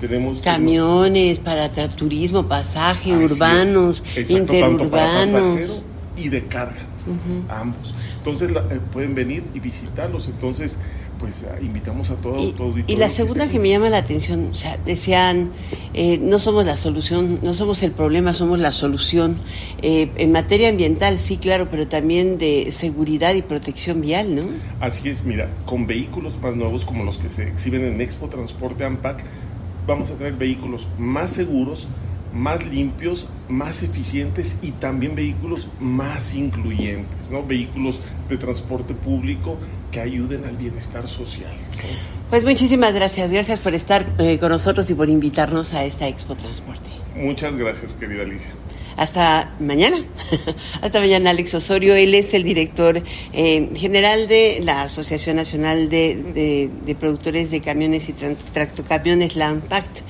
Tenemos 0.00 0.40
camiones 0.40 1.38
para 1.38 1.70
turismo, 1.70 2.46
pasaje, 2.46 3.14
urbanos, 3.14 4.02
interurbanos. 4.28 5.84
y 6.16 6.28
de 6.28 6.46
carga, 6.46 6.80
ambos. 7.48 7.94
Entonces 8.18 8.50
eh, 8.50 8.80
pueden 8.92 9.14
venir 9.14 9.44
y 9.54 9.60
visitarlos. 9.60 10.26
Entonces 10.28 10.78
pues 11.20 11.44
ah, 11.44 11.60
invitamos 11.60 12.10
a 12.10 12.16
todo, 12.16 12.38
y, 12.40 12.54
Y 12.86 12.96
la 12.96 13.10
segunda 13.10 13.48
que, 13.48 13.58
me 13.58 13.68
llama 13.68 13.90
la 13.90 13.98
atención, 13.98 14.48
o 14.52 14.54
sea, 14.54 14.78
decían, 14.78 15.50
eh, 15.92 16.18
no 16.18 16.38
somos 16.38 16.64
la 16.64 16.78
solución, 16.78 17.40
no 17.42 17.52
somos 17.52 17.82
el 17.82 17.92
problema, 17.92 18.32
somos 18.32 18.58
la 18.58 18.72
solución. 18.72 19.38
Eh, 19.82 20.10
en 20.16 20.32
materia 20.32 20.70
ambiental, 20.70 21.18
sí, 21.18 21.36
claro, 21.36 21.68
pero 21.70 21.86
también 21.86 22.38
de 22.38 22.72
seguridad 22.72 23.34
y 23.34 23.42
protección 23.42 24.00
vial, 24.00 24.34
¿no? 24.34 24.42
Así 24.80 25.10
es, 25.10 25.24
mira, 25.24 25.50
con 25.66 25.86
vehículos 25.86 26.40
más 26.40 26.56
nuevos 26.56 26.86
como 26.86 27.04
los 27.04 27.18
que 27.18 27.28
se 27.28 27.48
exhiben 27.48 27.84
en 27.84 28.00
Expo 28.00 28.28
Transporte 28.28 28.84
AMPAC, 28.84 29.22
vamos 29.90 30.10
a 30.10 30.14
tener 30.14 30.34
vehículos 30.34 30.86
más 30.98 31.30
seguros, 31.30 31.88
más 32.32 32.64
limpios, 32.64 33.28
más 33.48 33.82
eficientes 33.82 34.56
y 34.62 34.70
también 34.70 35.16
vehículos 35.16 35.66
más 35.80 36.32
incluyentes, 36.34 37.28
¿no? 37.28 37.44
Vehículos 37.44 38.00
de 38.28 38.36
transporte 38.38 38.94
público 38.94 39.58
que 39.90 40.00
ayuden 40.00 40.44
al 40.44 40.56
bienestar 40.56 41.08
social. 41.08 41.52
Pues 42.30 42.44
muchísimas 42.44 42.94
gracias, 42.94 43.32
gracias 43.32 43.58
por 43.58 43.74
estar 43.74 44.06
eh, 44.18 44.38
con 44.38 44.50
nosotros 44.50 44.88
y 44.90 44.94
por 44.94 45.08
invitarnos 45.08 45.74
a 45.74 45.84
esta 45.84 46.06
Expo 46.06 46.36
Transporte. 46.36 46.88
Muchas 47.16 47.56
gracias, 47.56 47.94
querida 47.94 48.22
Alicia. 48.22 48.52
Hasta 49.00 49.56
mañana. 49.60 50.04
Hasta 50.82 51.00
mañana, 51.00 51.30
Alex 51.30 51.54
Osorio. 51.54 51.94
Él 51.94 52.14
es 52.14 52.34
el 52.34 52.42
director 52.42 53.02
eh, 53.32 53.70
general 53.74 54.28
de 54.28 54.60
la 54.62 54.82
Asociación 54.82 55.36
Nacional 55.36 55.88
de, 55.88 56.96
Productores 57.00 57.50
de 57.50 57.62
Camiones 57.62 58.10
y 58.10 58.12
Tractocamiones, 58.12 59.36
la 59.36 59.48
AMPACT. 59.48 60.00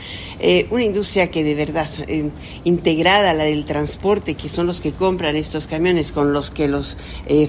Eh, 0.41 0.67
una 0.71 0.83
industria 0.83 1.31
que 1.31 1.45
de 1.45 1.55
verdad, 1.55 1.89
eh, 2.09 2.33
integrada 2.65 3.31
a 3.31 3.35
la 3.35 3.45
del 3.45 3.65
transporte, 3.65 4.35
que 4.35 4.49
son 4.49 4.67
los 4.67 4.81
que 4.81 4.91
compran 4.91 5.37
estos 5.37 5.69
camiones 5.69 6.11
con 6.11 6.33
los 6.33 6.51
que 6.51 6.67
los 6.67 6.99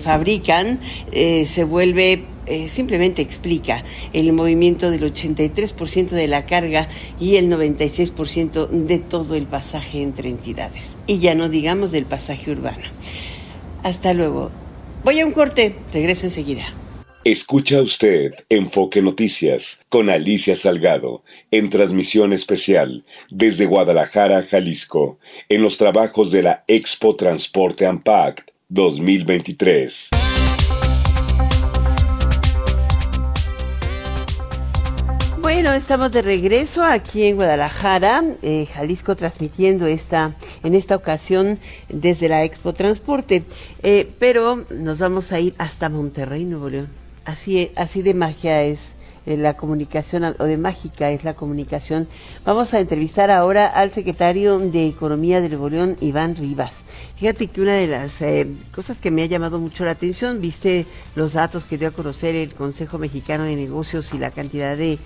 fabrican, 0.04 0.80
se 1.12 1.64
vuelve 1.64 2.24
eh, 2.52 2.68
simplemente 2.68 3.22
explica 3.22 3.84
el 4.12 4.34
movimiento 4.34 4.92
del 4.92 5.04
83% 5.04 6.10
de 6.10 6.28
la 6.28 6.46
carga 6.46 6.90
y 7.18 7.38
el 7.38 7.50
96% 7.50 8.68
de 8.68 9.00
todo 9.00 9.36
el 9.36 9.48
pasaje 9.48 10.02
entre 10.02 10.30
entidades. 10.30 10.98
Y 11.08 11.20
ya 11.20 11.34
no 11.34 11.48
digamos 11.48 11.92
del 11.92 12.06
pasaje 12.06 12.52
urbano. 12.52 12.84
Hasta 13.84 14.14
luego. 14.14 14.52
Voy 15.06 15.22
a 15.22 15.26
un 15.26 15.32
corte, 15.32 15.76
regreso 15.94 16.26
enseguida. 16.26 16.74
Escucha 17.24 17.82
usted 17.82 18.34
Enfoque 18.50 19.02
Noticias 19.02 19.82
con 19.88 20.10
Alicia 20.10 20.56
Salgado 20.56 21.24
en 21.52 21.70
transmisión 21.70 22.34
especial 22.34 23.06
desde 23.30 23.66
Guadalajara, 23.66 24.44
Jalisco, 24.44 25.20
en 25.48 25.62
los 25.62 25.78
trabajos 25.78 26.32
de 26.32 26.42
la 26.42 26.64
Expo 26.68 27.16
Transporte 27.16 27.86
Ampact 27.86 28.50
2023. 28.70 30.10
Bueno, 35.62 35.76
estamos 35.76 36.12
de 36.12 36.24
regreso 36.24 36.84
aquí 36.84 37.22
en 37.22 37.36
Guadalajara, 37.36 38.24
eh, 38.42 38.68
Jalisco, 38.74 39.16
transmitiendo 39.16 39.86
esta, 39.86 40.34
en 40.64 40.74
esta 40.74 40.96
ocasión 40.96 41.60
desde 41.88 42.30
la 42.30 42.44
Expo 42.44 42.74
Transporte. 42.74 43.44
Eh, 43.84 44.10
pero 44.18 44.66
nos 44.72 44.98
vamos 44.98 45.32
a 45.32 45.40
ir 45.40 45.54
hasta 45.60 45.88
Monterrey, 45.88 46.46
Nuevo 46.46 46.68
León. 46.68 46.88
Así, 47.26 47.72
así 47.76 48.02
de 48.02 48.16
magia 48.16 48.64
es 48.64 48.96
la 49.26 49.56
comunicación, 49.56 50.24
o 50.24 50.44
de 50.46 50.58
mágica 50.58 51.12
es 51.12 51.24
la 51.24 51.36
comunicación. 51.36 52.08
Vamos 52.44 52.74
a 52.74 52.80
entrevistar 52.80 53.30
ahora 53.30 53.68
al 53.68 53.92
secretario 53.92 54.58
de 54.60 54.88
Economía 54.88 55.42
de 55.42 55.50
Nuevo 55.50 55.96
Iván 56.02 56.36
Rivas. 56.36 56.84
Fíjate 57.18 57.48
que 57.48 57.62
una 57.62 57.76
de 57.76 57.88
las 57.88 58.22
eh, 58.22 58.48
cosas 58.74 59.00
que 59.00 59.12
me 59.12 59.22
ha 59.22 59.28
llamado 59.28 59.60
mucho 59.60 59.86
la 59.86 59.92
atención, 59.92 60.42
viste 60.42 60.88
los 61.16 61.34
datos 61.34 61.64
que 61.66 61.78
dio 61.78 61.90
a 61.90 61.92
conocer 61.92 62.36
el 62.36 62.54
Consejo 62.54 62.98
Mexicano 62.98 63.44
de 63.44 63.56
Negocios 63.56 64.12
y 64.14 64.18
la 64.18 64.32
cantidad 64.32 64.76
de, 64.76 64.98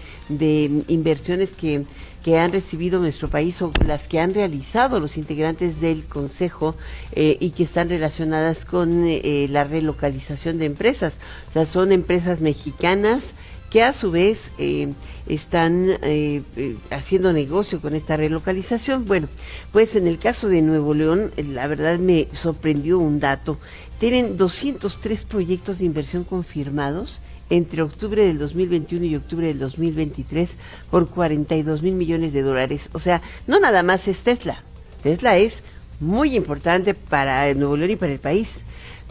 inversiones 0.88 1.50
que, 1.50 1.84
que 2.24 2.40
han 2.40 2.54
recibido 2.54 3.02
nuestro 3.02 3.28
país 3.28 3.62
o 3.62 3.72
las 3.86 4.08
que 4.08 4.22
han 4.22 4.34
realizado 4.34 5.02
los 5.02 5.18
integrantes 5.18 5.82
del 5.82 6.06
Consejo 6.06 6.76
eh, 7.12 7.36
y 7.42 7.52
que 7.52 7.64
están 7.64 7.90
relacionadas 7.90 8.64
con 8.64 9.06
la 9.06 9.66
relocalización 9.66 10.58
de 10.58 10.66
empresas. 10.66 11.16
O 11.50 11.54
sea, 11.54 11.66
son 11.66 11.92
empresas 11.92 12.40
mexicanas 12.40 13.34
que 13.76 13.84
a 13.84 13.92
su 13.92 14.10
vez 14.10 14.52
eh, 14.58 14.94
están 15.28 15.90
eh, 16.02 16.44
eh, 16.56 16.78
haciendo 16.92 17.34
negocio 17.34 17.82
con 17.82 17.94
esta 17.94 18.16
relocalización. 18.16 19.04
Bueno, 19.06 19.28
pues 19.74 19.98
en 19.98 20.08
el 20.08 20.18
caso 20.18 20.48
de 20.48 20.62
Nuevo 20.62 20.94
León, 20.94 21.34
la 21.36 21.68
verdad 21.68 22.00
me 22.00 22.30
sorprendió 22.32 23.00
un 23.00 23.20
dato. 23.20 23.60
Tienen 24.00 24.38
203 24.38 25.26
proyectos 25.26 25.80
de 25.80 25.86
inversión 25.88 26.24
confirmados 26.24 27.20
entre 27.50 27.82
octubre 27.82 28.26
del 28.26 28.40
2021 28.40 29.04
y 29.08 29.18
octubre 29.18 29.48
del 29.48 29.60
2023 29.60 30.52
por 30.90 31.10
42 31.10 31.82
mil 31.82 31.96
millones 31.96 32.32
de 32.32 32.44
dólares. 32.44 32.90
O 32.94 33.00
sea, 33.00 33.22
no 33.46 33.60
nada 33.60 33.84
más 33.84 34.08
es 34.08 34.22
Tesla, 34.22 34.64
Tesla 35.04 35.36
es 35.36 35.64
muy 36.00 36.38
importante 36.38 36.94
para 36.94 37.54
Nuevo 37.54 37.76
León 37.76 37.92
y 37.92 37.96
para 37.98 38.14
el 38.14 38.20
país. 38.20 38.62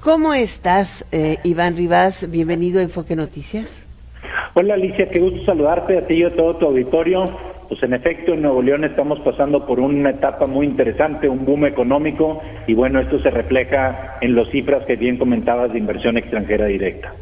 ¿Cómo 0.00 0.32
estás, 0.32 1.04
eh, 1.12 1.36
Iván 1.44 1.76
Rivas? 1.76 2.30
Bienvenido 2.30 2.80
a 2.80 2.82
Enfoque 2.82 3.14
Noticias. 3.14 3.83
Hola 4.54 4.74
Alicia, 4.74 5.08
qué 5.08 5.18
gusto 5.18 5.44
saludarte 5.44 5.98
a 5.98 6.06
ti 6.06 6.14
y 6.14 6.24
a 6.24 6.34
todo 6.34 6.56
tu 6.56 6.66
auditorio. 6.66 7.24
Pues 7.68 7.82
en 7.82 7.94
efecto, 7.94 8.34
en 8.34 8.42
Nuevo 8.42 8.62
León 8.62 8.84
estamos 8.84 9.20
pasando 9.20 9.64
por 9.64 9.80
una 9.80 10.10
etapa 10.10 10.46
muy 10.46 10.66
interesante, 10.66 11.28
un 11.28 11.44
boom 11.44 11.66
económico, 11.66 12.42
y 12.66 12.74
bueno, 12.74 13.00
esto 13.00 13.18
se 13.20 13.30
refleja 13.30 14.18
en 14.20 14.36
las 14.36 14.48
cifras 14.50 14.84
que 14.84 14.96
bien 14.96 15.16
comentabas 15.16 15.72
de 15.72 15.78
inversión 15.78 16.18
extranjera 16.18 16.66
directa. 16.66 17.14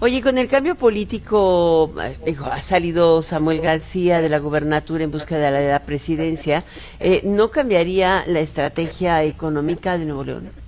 Oye, 0.00 0.20
con 0.20 0.36
el 0.36 0.48
cambio 0.48 0.74
político, 0.74 1.92
eh, 2.26 2.34
ha 2.50 2.58
salido 2.58 3.22
Samuel 3.22 3.60
García 3.60 4.20
de 4.20 4.28
la 4.28 4.38
gubernatura 4.38 5.04
en 5.04 5.12
busca 5.12 5.38
de 5.38 5.68
la, 5.68 5.78
presidencia, 5.78 6.64
eh, 6.98 7.20
¿no 7.24 7.50
cambiaría 7.50 8.24
la 8.26 8.40
estrategia 8.40 9.22
económica 9.22 9.98
de 9.98 10.06
Nuevo 10.06 10.24
León? 10.24 10.61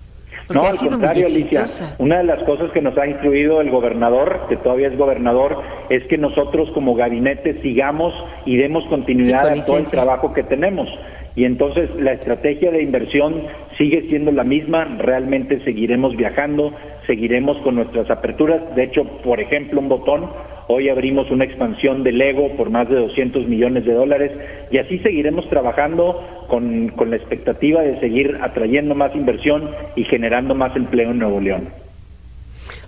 No, 0.52 0.66
al 0.66 0.76
contrario, 0.76 1.26
Alicia, 1.26 1.66
una 1.98 2.18
de 2.18 2.24
las 2.24 2.42
cosas 2.44 2.70
que 2.70 2.82
nos 2.82 2.96
ha 2.98 3.06
instruido 3.06 3.60
el 3.60 3.70
gobernador, 3.70 4.40
que 4.48 4.56
todavía 4.56 4.88
es 4.88 4.98
gobernador, 4.98 5.62
es 5.88 6.04
que 6.04 6.18
nosotros 6.18 6.70
como 6.72 6.94
gabinete 6.94 7.60
sigamos 7.62 8.12
y 8.44 8.56
demos 8.56 8.84
continuidad 8.86 9.48
a 9.48 9.64
todo 9.64 9.78
el 9.78 9.86
trabajo 9.86 10.32
que 10.32 10.42
tenemos. 10.42 10.88
Y 11.36 11.44
entonces 11.44 11.90
la 11.96 12.12
estrategia 12.12 12.70
de 12.70 12.82
inversión 12.82 13.42
sigue 13.76 14.02
siendo 14.08 14.32
la 14.32 14.44
misma, 14.44 14.84
realmente 14.84 15.60
seguiremos 15.64 16.16
viajando, 16.16 16.72
seguiremos 17.06 17.58
con 17.58 17.76
nuestras 17.76 18.10
aperturas. 18.10 18.74
De 18.74 18.84
hecho, 18.84 19.04
por 19.04 19.40
ejemplo, 19.40 19.80
un 19.80 19.88
botón, 19.88 20.30
hoy 20.68 20.88
abrimos 20.88 21.30
una 21.30 21.44
expansión 21.44 22.02
de 22.02 22.12
Lego 22.12 22.48
por 22.56 22.70
más 22.70 22.88
de 22.88 22.96
200 22.96 23.46
millones 23.46 23.84
de 23.84 23.92
dólares 23.92 24.32
y 24.70 24.78
así 24.78 24.98
seguiremos 24.98 25.48
trabajando 25.48 26.22
con, 26.48 26.88
con 26.88 27.10
la 27.10 27.16
expectativa 27.16 27.82
de 27.82 27.98
seguir 28.00 28.38
atrayendo 28.42 28.94
más 28.94 29.14
inversión 29.14 29.70
y 29.96 30.04
generando 30.04 30.54
más 30.54 30.74
empleo 30.76 31.10
en 31.10 31.18
Nuevo 31.18 31.40
León. 31.40 31.68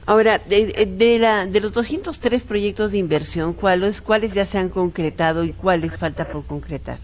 Ahora, 0.07 0.39
de, 0.39 0.87
de, 0.87 1.19
la, 1.19 1.47
de 1.47 1.61
los 1.61 1.73
203 1.73 2.45
proyectos 2.45 2.93
de 2.93 2.99
inversión, 2.99 3.53
¿cuáles, 3.55 4.01
¿cuáles 4.01 4.35
ya 4.35 4.45
se 4.47 4.57
han 4.57 4.69
concretado 4.69 5.43
y 5.43 5.53
cuáles 5.53 5.97
falta 5.97 6.29
por 6.29 6.47
concretar? 6.47 6.99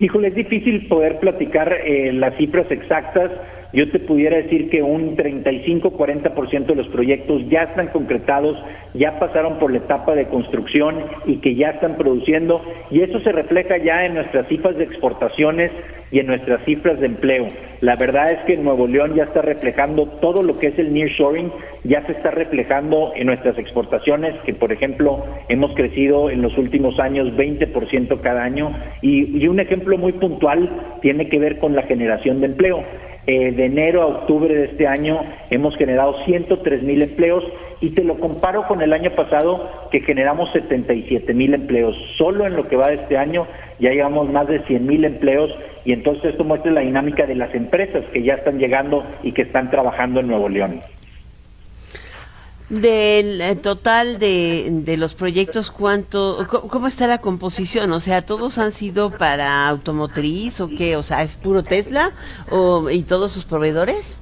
Híjole, 0.00 0.28
es 0.28 0.34
difícil 0.34 0.86
poder 0.86 1.18
platicar 1.18 1.72
eh, 1.72 2.12
las 2.12 2.36
cifras 2.36 2.70
exactas. 2.70 3.32
Yo 3.72 3.90
te 3.90 3.98
pudiera 3.98 4.38
decir 4.38 4.70
que 4.70 4.82
un 4.82 5.14
35-40% 5.16 6.66
de 6.66 6.74
los 6.74 6.88
proyectos 6.88 7.46
ya 7.50 7.64
están 7.64 7.88
concretados, 7.88 8.56
ya 8.94 9.18
pasaron 9.18 9.58
por 9.58 9.70
la 9.70 9.78
etapa 9.78 10.14
de 10.14 10.26
construcción 10.26 10.96
y 11.26 11.36
que 11.36 11.54
ya 11.54 11.70
están 11.70 11.96
produciendo 11.96 12.62
y 12.90 13.02
eso 13.02 13.20
se 13.20 13.30
refleja 13.30 13.76
ya 13.76 14.06
en 14.06 14.14
nuestras 14.14 14.48
cifras 14.48 14.76
de 14.78 14.84
exportaciones 14.84 15.70
y 16.10 16.20
en 16.20 16.26
nuestras 16.26 16.64
cifras 16.64 16.98
de 17.00 17.06
empleo. 17.06 17.48
La 17.80 17.96
verdad 17.96 18.32
es 18.32 18.38
que 18.40 18.56
Nuevo 18.56 18.86
León 18.86 19.14
ya 19.14 19.24
está 19.24 19.42
reflejando 19.42 20.06
todo 20.06 20.42
lo 20.42 20.58
que 20.58 20.68
es 20.68 20.78
el 20.78 20.92
nearshoring, 20.92 21.52
ya 21.84 22.04
se 22.06 22.12
está 22.12 22.30
reflejando 22.30 23.12
en 23.14 23.26
nuestras 23.26 23.58
exportaciones, 23.58 24.34
que 24.44 24.54
por 24.54 24.72
ejemplo 24.72 25.24
hemos 25.48 25.74
crecido 25.74 26.30
en 26.30 26.42
los 26.42 26.56
últimos 26.56 26.98
años 26.98 27.28
20% 27.36 28.20
cada 28.20 28.42
año 28.42 28.72
y, 29.02 29.46
un 29.48 29.60
ejemplo 29.60 29.96
muy 29.96 30.12
puntual 30.12 30.68
tiene 31.00 31.28
que 31.28 31.38
ver 31.38 31.58
con 31.58 31.74
la 31.74 31.82
generación 31.82 32.40
de 32.40 32.46
empleo. 32.46 32.84
Eh, 33.30 33.52
de 33.52 33.66
enero 33.66 34.00
a 34.00 34.06
octubre 34.06 34.54
de 34.54 34.64
este 34.64 34.86
año 34.86 35.20
hemos 35.50 35.76
generado 35.76 36.16
103 36.24 36.82
mil 36.82 37.02
empleos 37.02 37.44
y 37.78 37.90
te 37.90 38.02
lo 38.02 38.18
comparo 38.18 38.66
con 38.66 38.80
el 38.80 38.94
año 38.94 39.10
pasado 39.10 39.68
que 39.90 40.00
generamos 40.00 40.50
77 40.52 41.34
mil 41.34 41.52
empleos. 41.52 41.94
Solo 42.16 42.46
en 42.46 42.56
lo 42.56 42.66
que 42.66 42.76
va 42.76 42.88
de 42.88 42.94
este 42.94 43.18
año 43.18 43.46
ya 43.80 43.90
llevamos 43.90 44.30
más 44.30 44.48
de 44.48 44.60
100 44.60 44.86
mil 44.86 45.04
empleos 45.04 45.54
y 45.84 45.92
entonces 45.92 46.30
esto 46.30 46.44
muestra 46.44 46.72
la 46.72 46.80
dinámica 46.80 47.26
de 47.26 47.34
las 47.34 47.54
empresas 47.54 48.02
que 48.14 48.22
ya 48.22 48.32
están 48.32 48.58
llegando 48.58 49.04
y 49.22 49.32
que 49.32 49.42
están 49.42 49.70
trabajando 49.70 50.20
en 50.20 50.28
Nuevo 50.28 50.48
León. 50.48 50.80
Del 52.70 53.40
eh, 53.40 53.56
total 53.56 54.18
de, 54.18 54.68
de 54.70 54.96
los 54.98 55.14
proyectos, 55.14 55.70
¿cuánto, 55.70 56.46
cómo 56.46 56.86
está 56.86 57.06
la 57.06 57.18
composición? 57.18 57.90
O 57.92 58.00
sea, 58.00 58.22
¿todos 58.22 58.58
han 58.58 58.72
sido 58.72 59.10
para 59.10 59.66
automotriz 59.68 60.60
o 60.60 60.68
qué? 60.68 60.96
O 60.96 61.02
sea, 61.02 61.22
¿es 61.22 61.36
puro 61.36 61.62
Tesla 61.62 62.10
o, 62.50 62.90
y 62.90 63.02
todos 63.04 63.32
sus 63.32 63.46
proveedores? 63.46 64.20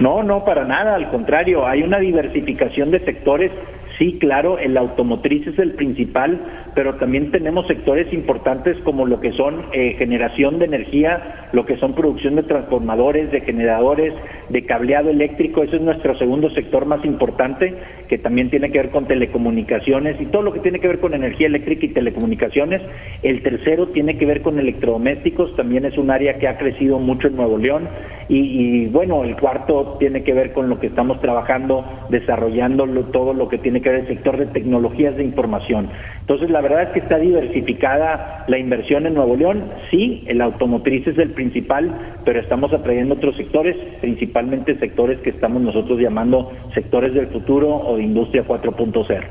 No, 0.00 0.22
no, 0.22 0.44
para 0.44 0.64
nada, 0.64 0.94
al 0.94 1.10
contrario, 1.10 1.66
hay 1.66 1.82
una 1.82 1.98
diversificación 1.98 2.90
de 2.90 3.00
sectores 3.00 3.50
Sí, 3.98 4.18
claro, 4.18 4.58
el 4.58 4.76
automotriz 4.76 5.46
es 5.46 5.58
el 5.58 5.72
principal, 5.72 6.40
pero 6.74 6.94
también 6.94 7.30
tenemos 7.30 7.66
sectores 7.66 8.12
importantes 8.12 8.78
como 8.78 9.06
lo 9.06 9.20
que 9.20 9.32
son 9.32 9.62
eh, 9.72 9.94
generación 9.98 10.58
de 10.58 10.64
energía, 10.64 11.48
lo 11.52 11.66
que 11.66 11.76
son 11.76 11.94
producción 11.94 12.36
de 12.36 12.42
transformadores, 12.42 13.30
de 13.30 13.40
generadores, 13.40 14.14
de 14.48 14.64
cableado 14.64 15.10
eléctrico. 15.10 15.62
Ese 15.62 15.76
es 15.76 15.82
nuestro 15.82 16.16
segundo 16.16 16.50
sector 16.50 16.86
más 16.86 17.04
importante, 17.04 17.74
que 18.08 18.18
también 18.18 18.50
tiene 18.50 18.70
que 18.70 18.78
ver 18.78 18.90
con 18.90 19.06
telecomunicaciones 19.06 20.20
y 20.20 20.26
todo 20.26 20.42
lo 20.42 20.52
que 20.52 20.60
tiene 20.60 20.80
que 20.80 20.88
ver 20.88 21.00
con 21.00 21.14
energía 21.14 21.46
eléctrica 21.46 21.86
y 21.86 21.90
telecomunicaciones. 21.90 22.82
El 23.22 23.42
tercero 23.42 23.88
tiene 23.88 24.16
que 24.16 24.26
ver 24.26 24.42
con 24.42 24.58
electrodomésticos, 24.58 25.56
también 25.56 25.84
es 25.84 25.98
un 25.98 26.10
área 26.10 26.38
que 26.38 26.48
ha 26.48 26.56
crecido 26.56 26.98
mucho 26.98 27.28
en 27.28 27.36
Nuevo 27.36 27.58
León. 27.58 27.88
Y, 28.28 28.86
bueno, 28.86 29.24
el 29.24 29.36
cuarto 29.36 29.96
tiene 29.98 30.22
que 30.22 30.32
ver 30.32 30.52
con 30.52 30.70
lo 30.70 30.80
que 30.80 30.86
estamos 30.86 31.20
trabajando, 31.20 31.84
desarrollando 32.08 32.86
todo 33.12 33.34
lo 33.34 33.48
que 33.48 33.58
tiene 33.58 33.82
que 33.82 33.90
ver 33.90 34.00
el 34.00 34.06
sector 34.06 34.38
de 34.38 34.46
tecnologías 34.46 35.16
de 35.16 35.24
información. 35.24 35.90
Entonces, 36.20 36.48
la 36.48 36.61
verdad 36.62 36.84
es 36.84 36.88
que 36.90 37.00
está 37.00 37.18
diversificada 37.18 38.44
la 38.48 38.58
inversión 38.58 39.06
en 39.06 39.14
Nuevo 39.14 39.36
León. 39.36 39.64
Sí, 39.90 40.24
el 40.26 40.40
automotriz 40.40 41.06
es 41.06 41.18
el 41.18 41.30
principal, 41.30 41.90
pero 42.24 42.40
estamos 42.40 42.72
atrayendo 42.72 43.14
otros 43.14 43.36
sectores, 43.36 43.76
principalmente 44.00 44.78
sectores 44.78 45.18
que 45.20 45.30
estamos 45.30 45.60
nosotros 45.60 46.00
llamando 46.00 46.52
sectores 46.74 47.12
del 47.12 47.26
futuro 47.26 47.76
o 47.76 47.96
de 47.96 48.04
industria 48.04 48.44
4.0. 48.46 49.24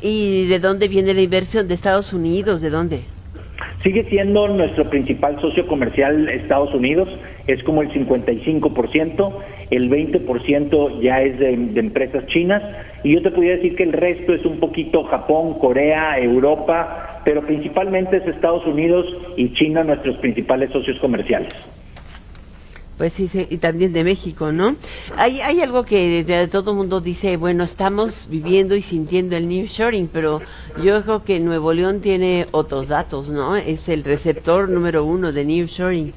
¿Y 0.00 0.46
de 0.46 0.58
dónde 0.58 0.88
viene 0.88 1.14
la 1.14 1.20
inversión? 1.20 1.66
¿De 1.66 1.74
Estados 1.74 2.12
Unidos? 2.12 2.60
¿De 2.60 2.70
dónde? 2.70 3.00
Sigue 3.82 4.04
siendo 4.04 4.46
nuestro 4.46 4.88
principal 4.88 5.40
socio 5.40 5.66
comercial 5.66 6.28
Estados 6.28 6.72
Unidos, 6.72 7.08
es 7.48 7.64
como 7.64 7.82
el 7.82 7.90
55%, 7.90 9.32
el 9.70 9.90
20% 9.90 11.00
ya 11.00 11.20
es 11.20 11.40
de, 11.40 11.52
empresas 11.52 12.24
chinas 12.26 12.62
y 13.02 13.14
yo 13.14 13.22
te 13.22 13.32
podría 13.32 13.56
decir 13.56 13.74
que 13.74 13.82
el 13.82 13.92
resto 13.92 14.34
es 14.34 14.44
un 14.44 14.60
poquito 14.60 15.02
Japón, 15.02 15.58
Corea, 15.58 16.16
Europa, 16.20 17.22
pero 17.24 17.42
principalmente 17.42 18.18
es 18.18 18.26
Estados 18.28 18.64
Unidos 18.66 19.04
y 19.36 19.52
China 19.54 19.82
nuestros 19.82 20.16
principales 20.18 20.70
socios 20.70 21.00
comerciales. 21.00 21.52
Pues 23.02 23.14
sí, 23.14 23.28
y 23.50 23.56
también 23.56 23.92
de 23.92 24.04
México, 24.04 24.52
¿no? 24.52 24.76
Hay, 25.16 25.40
hay 25.40 25.60
algo 25.60 25.82
que 25.82 26.24
todo 26.52 26.70
el 26.70 26.76
mundo 26.76 27.00
dice, 27.00 27.36
bueno, 27.36 27.64
estamos 27.64 28.28
viviendo 28.30 28.76
y 28.76 28.82
sintiendo 28.82 29.36
el 29.36 29.48
New 29.48 29.66
Shoring, 29.66 30.06
pero 30.06 30.40
yo 30.80 31.02
creo 31.02 31.24
que 31.24 31.40
Nuevo 31.40 31.72
León 31.72 32.00
tiene 32.00 32.46
otros 32.52 32.86
datos, 32.86 33.28
¿no? 33.28 33.56
Es 33.56 33.88
el 33.88 34.04
receptor 34.04 34.68
número 34.68 35.04
uno 35.04 35.32
de 35.32 35.44
New 35.44 35.66
Shoring. 35.66 36.12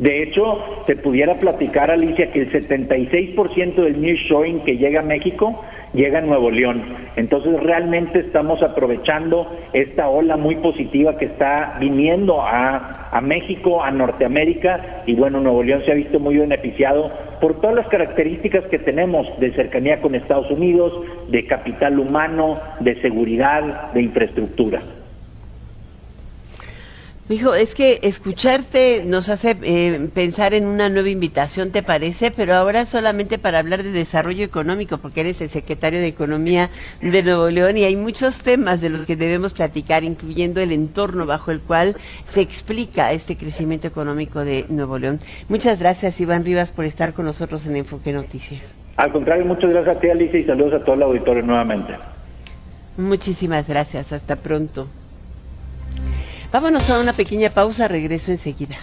De 0.00 0.24
hecho, 0.24 0.58
te 0.88 0.96
pudiera 0.96 1.34
platicar, 1.34 1.88
Alicia, 1.92 2.32
que 2.32 2.40
el 2.40 2.50
76% 2.50 3.74
del 3.76 4.00
New 4.00 4.16
Shoring 4.16 4.64
que 4.64 4.78
llega 4.78 5.02
a 5.02 5.04
México 5.04 5.64
llega 5.94 6.18
a 6.18 6.22
Nuevo 6.22 6.50
León. 6.50 6.82
Entonces 7.16 7.60
realmente 7.62 8.20
estamos 8.20 8.62
aprovechando 8.62 9.46
esta 9.72 10.08
ola 10.08 10.36
muy 10.36 10.56
positiva 10.56 11.18
que 11.18 11.26
está 11.26 11.76
viniendo 11.78 12.40
a, 12.42 13.08
a, 13.10 13.20
México, 13.20 13.82
a 13.82 13.90
Norteamérica, 13.90 15.02
y 15.06 15.14
bueno, 15.14 15.40
Nuevo 15.40 15.62
León 15.62 15.82
se 15.84 15.92
ha 15.92 15.94
visto 15.94 16.18
muy 16.18 16.38
beneficiado 16.38 17.10
por 17.40 17.60
todas 17.60 17.76
las 17.76 17.88
características 17.88 18.64
que 18.66 18.78
tenemos 18.78 19.26
de 19.40 19.52
cercanía 19.52 20.00
con 20.00 20.14
Estados 20.14 20.50
Unidos, 20.50 20.92
de 21.28 21.44
capital 21.46 21.98
humano, 21.98 22.58
de 22.80 23.00
seguridad, 23.00 23.92
de 23.92 24.02
infraestructura. 24.02 24.80
Hijo, 27.28 27.54
es 27.54 27.76
que 27.76 28.00
escucharte 28.02 29.04
nos 29.06 29.28
hace 29.28 29.56
eh, 29.62 30.08
pensar 30.12 30.54
en 30.54 30.66
una 30.66 30.88
nueva 30.88 31.08
invitación, 31.08 31.70
¿te 31.70 31.82
parece? 31.82 32.32
Pero 32.32 32.52
ahora 32.54 32.84
solamente 32.84 33.38
para 33.38 33.60
hablar 33.60 33.84
de 33.84 33.92
desarrollo 33.92 34.44
económico, 34.44 34.98
porque 34.98 35.20
eres 35.20 35.40
el 35.40 35.48
secretario 35.48 36.00
de 36.00 36.08
Economía 36.08 36.70
de 37.00 37.22
Nuevo 37.22 37.48
León 37.48 37.78
y 37.78 37.84
hay 37.84 37.94
muchos 37.94 38.40
temas 38.40 38.80
de 38.80 38.90
los 38.90 39.06
que 39.06 39.14
debemos 39.14 39.52
platicar, 39.52 40.02
incluyendo 40.02 40.60
el 40.60 40.72
entorno 40.72 41.24
bajo 41.24 41.52
el 41.52 41.60
cual 41.60 41.96
se 42.26 42.40
explica 42.40 43.12
este 43.12 43.36
crecimiento 43.36 43.86
económico 43.86 44.44
de 44.44 44.66
Nuevo 44.68 44.98
León. 44.98 45.20
Muchas 45.48 45.78
gracias, 45.78 46.20
Iván 46.20 46.44
Rivas, 46.44 46.72
por 46.72 46.86
estar 46.86 47.14
con 47.14 47.24
nosotros 47.24 47.64
en 47.66 47.76
Enfoque 47.76 48.12
Noticias. 48.12 48.76
Al 48.96 49.12
contrario, 49.12 49.46
muchas 49.46 49.70
gracias 49.70 49.96
a 49.96 50.00
ti, 50.00 50.10
Alicia, 50.10 50.40
y 50.40 50.44
saludos 50.44 50.74
a 50.74 50.84
todo 50.84 50.96
el 50.96 51.02
auditorio 51.04 51.42
nuevamente. 51.44 51.94
Muchísimas 52.96 53.68
gracias, 53.68 54.12
hasta 54.12 54.34
pronto. 54.36 54.88
Vámonos 56.52 56.90
a 56.90 57.00
una 57.00 57.14
pequeña 57.14 57.48
pausa, 57.48 57.88
regreso 57.88 58.30
enseguida. 58.30 58.76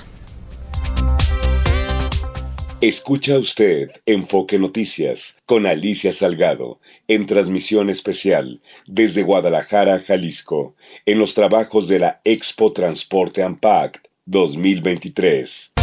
Escucha 2.82 3.38
usted 3.38 3.92
Enfoque 4.08 4.58
Noticias 4.58 5.38
con 5.46 5.68
Alicia 5.68 6.12
Salgado 6.12 6.80
en 7.08 7.28
transmisión 7.28 7.92
especial 7.92 8.62
desde 8.88 9.22
Guadalajara, 9.22 10.00
Jalisco, 10.00 10.76
en 11.06 11.20
los 11.20 11.36
trabajos 11.36 11.88
de 11.88 12.00
la 12.00 12.22
Expo 12.24 12.74
Transporte 12.74 13.44
Ampact 13.44 14.08
2023. 14.26 15.74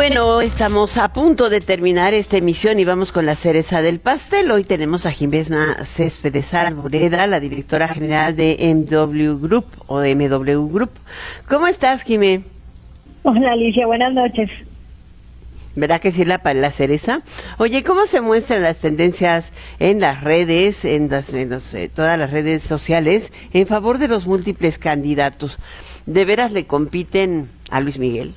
Bueno, 0.00 0.40
estamos 0.40 0.96
a 0.96 1.12
punto 1.12 1.50
de 1.50 1.60
terminar 1.60 2.14
esta 2.14 2.38
emisión 2.38 2.78
y 2.80 2.86
vamos 2.86 3.12
con 3.12 3.26
la 3.26 3.36
cereza 3.36 3.82
del 3.82 4.00
pastel. 4.00 4.50
Hoy 4.50 4.64
tenemos 4.64 5.04
a 5.04 5.10
Jimena 5.10 5.84
Céspedes 5.84 6.54
Alboreda, 6.54 7.26
la 7.26 7.38
directora 7.38 7.86
general 7.86 8.34
de 8.34 8.56
MW 8.74 9.46
Group 9.46 9.66
o 9.88 10.00
de 10.00 10.14
MW 10.14 10.72
Group. 10.72 10.90
¿Cómo 11.46 11.66
estás, 11.66 12.02
Jimé? 12.02 12.40
Hola, 13.24 13.52
Alicia, 13.52 13.86
buenas 13.86 14.14
noches. 14.14 14.48
¿Verdad 15.76 16.00
que 16.00 16.12
sí 16.12 16.24
la, 16.24 16.40
la 16.54 16.70
cereza? 16.70 17.20
Oye, 17.58 17.82
¿cómo 17.82 18.06
se 18.06 18.22
muestran 18.22 18.62
las 18.62 18.78
tendencias 18.78 19.52
en 19.80 20.00
las 20.00 20.24
redes, 20.24 20.86
en, 20.86 21.10
las, 21.10 21.34
en 21.34 21.52
eh, 21.52 21.90
todas 21.94 22.18
las 22.18 22.30
redes 22.30 22.62
sociales, 22.62 23.34
en 23.52 23.66
favor 23.66 23.98
de 23.98 24.08
los 24.08 24.26
múltiples 24.26 24.78
candidatos? 24.78 25.58
¿De 26.06 26.24
veras 26.24 26.52
le 26.52 26.64
compiten 26.64 27.50
a 27.70 27.82
Luis 27.82 27.98
Miguel? 27.98 28.34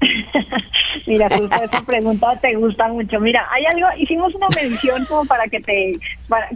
Mira, 1.06 1.28
justo 1.28 1.62
esa 1.62 1.82
pregunta 1.82 2.36
te 2.40 2.54
gusta 2.54 2.88
mucho. 2.88 3.20
Mira, 3.20 3.46
hay 3.50 3.64
algo, 3.66 3.86
hicimos 3.98 4.34
una 4.34 4.48
medición 4.48 5.04
como 5.06 5.24
para 5.24 5.46
que 5.48 5.60
te, 5.60 5.98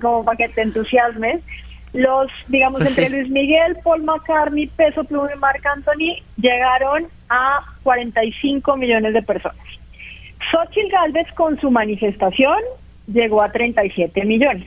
como 0.01 0.24
para 0.24 0.37
que 0.37 0.49
te 0.49 0.62
entusiasmes. 0.62 1.41
Los, 1.93 2.30
digamos, 2.49 2.80
pues 2.80 2.99
entre 2.99 3.11
Luis 3.11 3.30
Miguel, 3.30 3.76
Paul 3.85 4.03
McCartney, 4.03 4.66
Peso 4.66 5.05
Pluma 5.05 5.30
y 5.35 5.39
Marc 5.39 5.64
Anthony 5.64 6.22
llegaron 6.37 7.07
a 7.28 7.61
45 7.85 8.76
millones 8.76 9.14
de 9.14 9.22
personas. 9.22 9.57
Xochitl 10.51 10.91
Galvez 10.91 11.30
con 11.35 11.59
su 11.61 11.70
manifestación 11.70 12.59
llegó 13.07 13.43
a 13.43 13.53
37 13.53 14.24
millones 14.24 14.66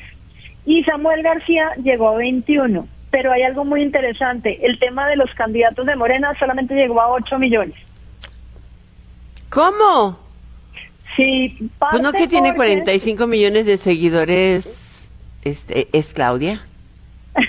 y 0.66 0.84
Samuel 0.84 1.24
García 1.24 1.72
llegó 1.84 2.10
a 2.10 2.18
21. 2.18 2.88
Pero 3.10 3.32
hay 3.32 3.44
algo 3.44 3.64
muy 3.64 3.82
interesante, 3.82 4.66
el 4.66 4.80
tema 4.80 5.08
de 5.08 5.16
los 5.16 5.34
candidatos 5.34 5.86
de 5.86 5.96
Morena 5.96 6.34
solamente 6.38 6.76
llegó 6.76 7.02
a 7.02 7.10
8 7.10 7.40
millones. 7.40 7.76
¿Cómo? 9.50 10.20
Sí, 11.16 11.70
pues 11.80 12.02
no 12.02 12.14
que 12.14 12.28
tiene 12.28 12.54
45 12.54 13.26
millones 13.28 13.66
de 13.66 13.78
seguidores, 13.78 15.02
este, 15.44 15.88
es 15.92 16.14
Claudia. 16.14 16.62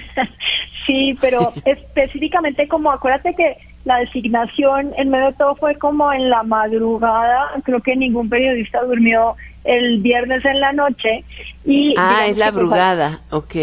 sí, 0.87 1.17
pero 1.21 1.53
específicamente 1.65 2.67
como 2.67 2.91
acuérdate 2.91 3.35
que 3.35 3.59
la 3.85 3.99
designación 3.99 4.93
en 4.97 5.11
medio 5.11 5.27
de 5.27 5.33
todo 5.35 5.55
fue 5.55 5.75
como 5.77 6.13
en 6.13 6.31
la 6.31 6.43
madrugada, 6.43 7.51
creo 7.65 7.81
que 7.81 7.95
ningún 7.95 8.29
periodista 8.29 8.83
durmió 8.83 9.37
el 9.65 9.99
viernes 10.01 10.45
en 10.45 10.61
la 10.61 10.73
noche 10.73 11.25
y 11.65 11.95
ah 11.99 12.27
es 12.27 12.39
la 12.39 12.51
brugada, 12.51 13.21
ok. 13.31 13.55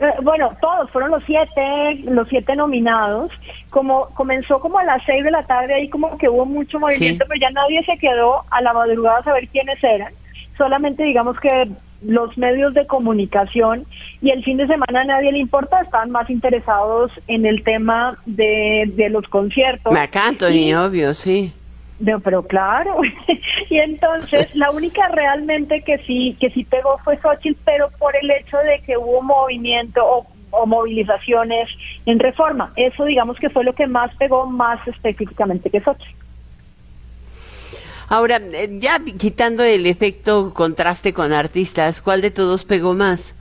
Eh, 0.00 0.12
bueno, 0.22 0.50
todos 0.60 0.90
fueron 0.90 1.10
los 1.10 1.24
siete, 1.24 2.02
los 2.04 2.28
siete 2.28 2.54
nominados. 2.54 3.32
Como 3.70 4.08
comenzó 4.14 4.60
como 4.60 4.78
a 4.78 4.84
las 4.84 5.02
seis 5.04 5.24
de 5.24 5.30
la 5.30 5.42
tarde, 5.42 5.74
ahí 5.74 5.88
como 5.88 6.16
que 6.18 6.28
hubo 6.28 6.46
mucho 6.46 6.78
movimiento, 6.78 7.24
pero 7.28 7.40
ya 7.40 7.50
nadie 7.50 7.82
se 7.84 7.98
quedó 7.98 8.42
a 8.50 8.60
la 8.60 8.72
madrugada 8.72 9.18
a 9.18 9.24
saber 9.24 9.48
quiénes 9.48 9.82
eran. 9.82 10.12
Solamente 10.56 11.04
digamos 11.04 11.38
que 11.40 11.68
los 12.02 12.38
medios 12.38 12.74
de 12.74 12.86
comunicación 12.86 13.84
y 14.22 14.30
el 14.30 14.44
fin 14.44 14.56
de 14.56 14.68
semana 14.68 15.00
a 15.00 15.04
nadie 15.04 15.32
le 15.32 15.38
importa, 15.38 15.80
están 15.80 16.10
más 16.10 16.30
interesados 16.30 17.10
en 17.26 17.44
el 17.44 17.64
tema 17.64 18.16
de, 18.24 18.90
de 18.94 19.08
los 19.08 19.26
conciertos. 19.28 19.92
Me 19.92 20.00
Anthony, 20.00 20.74
obvio, 20.74 21.14
sí 21.14 21.52
pero 22.22 22.42
claro, 22.42 22.96
y 23.70 23.78
entonces 23.78 24.54
la 24.54 24.70
única 24.70 25.08
realmente 25.08 25.82
que 25.82 25.98
sí 25.98 26.36
que 26.40 26.50
sí 26.50 26.64
pegó 26.64 26.98
fue 26.98 27.18
Xochitl, 27.18 27.58
pero 27.64 27.88
por 27.98 28.14
el 28.16 28.30
hecho 28.30 28.56
de 28.58 28.80
que 28.80 28.96
hubo 28.96 29.22
movimiento 29.22 30.04
o, 30.04 30.26
movilizaciones 30.66 31.68
en 32.06 32.18
reforma. 32.18 32.72
Eso 32.74 33.04
digamos 33.04 33.38
que 33.38 33.50
fue 33.50 33.64
lo 33.64 33.74
que 33.74 33.86
más 33.86 34.14
pegó 34.16 34.46
más 34.46 34.86
específicamente 34.88 35.70
que 35.70 35.80
Xochitl. 35.80 36.14
Ahora, 38.08 38.40
eh, 38.52 38.78
ya 38.80 38.98
quitando 39.18 39.62
el 39.62 39.86
efecto 39.86 40.54
contraste 40.54 41.12
con 41.12 41.34
artistas, 41.34 42.00
¿cuál 42.00 42.22
de 42.22 42.30
todos 42.30 42.64
pegó 42.64 42.94
más? 42.94 43.34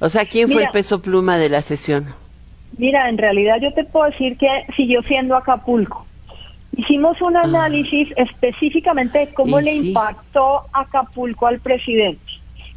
O 0.00 0.08
sea, 0.08 0.26
¿quién 0.26 0.50
fue 0.50 0.64
el 0.64 0.70
peso 0.70 1.00
pluma 1.00 1.38
de 1.38 1.48
la 1.48 1.62
sesión? 1.62 2.06
Mira, 2.76 3.08
en 3.08 3.18
realidad 3.18 3.56
yo 3.60 3.72
te 3.72 3.84
puedo 3.84 4.10
decir 4.10 4.36
que 4.36 4.48
siguió 4.76 5.02
siendo 5.02 5.36
Acapulco. 5.36 6.07
Hicimos 6.78 7.20
un 7.20 7.36
ah. 7.36 7.42
análisis 7.42 8.08
específicamente 8.16 9.18
de 9.18 9.34
cómo 9.34 9.60
le 9.60 9.74
impactó 9.74 10.62
Acapulco 10.72 11.48
al 11.48 11.58
presidente. 11.58 12.22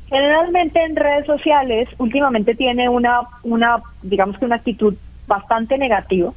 Generalmente 0.10 0.84
en 0.84 0.96
redes 0.96 1.28
sociales 1.28 1.88
últimamente 2.00 2.56
tiene 2.56 2.90
una, 2.90 3.22
una, 3.44 3.78
digamos 4.02 4.40
que 4.40 4.46
una 4.46 4.56
actitud 4.56 4.96
bastante 5.28 5.78
negativa, 5.78 6.34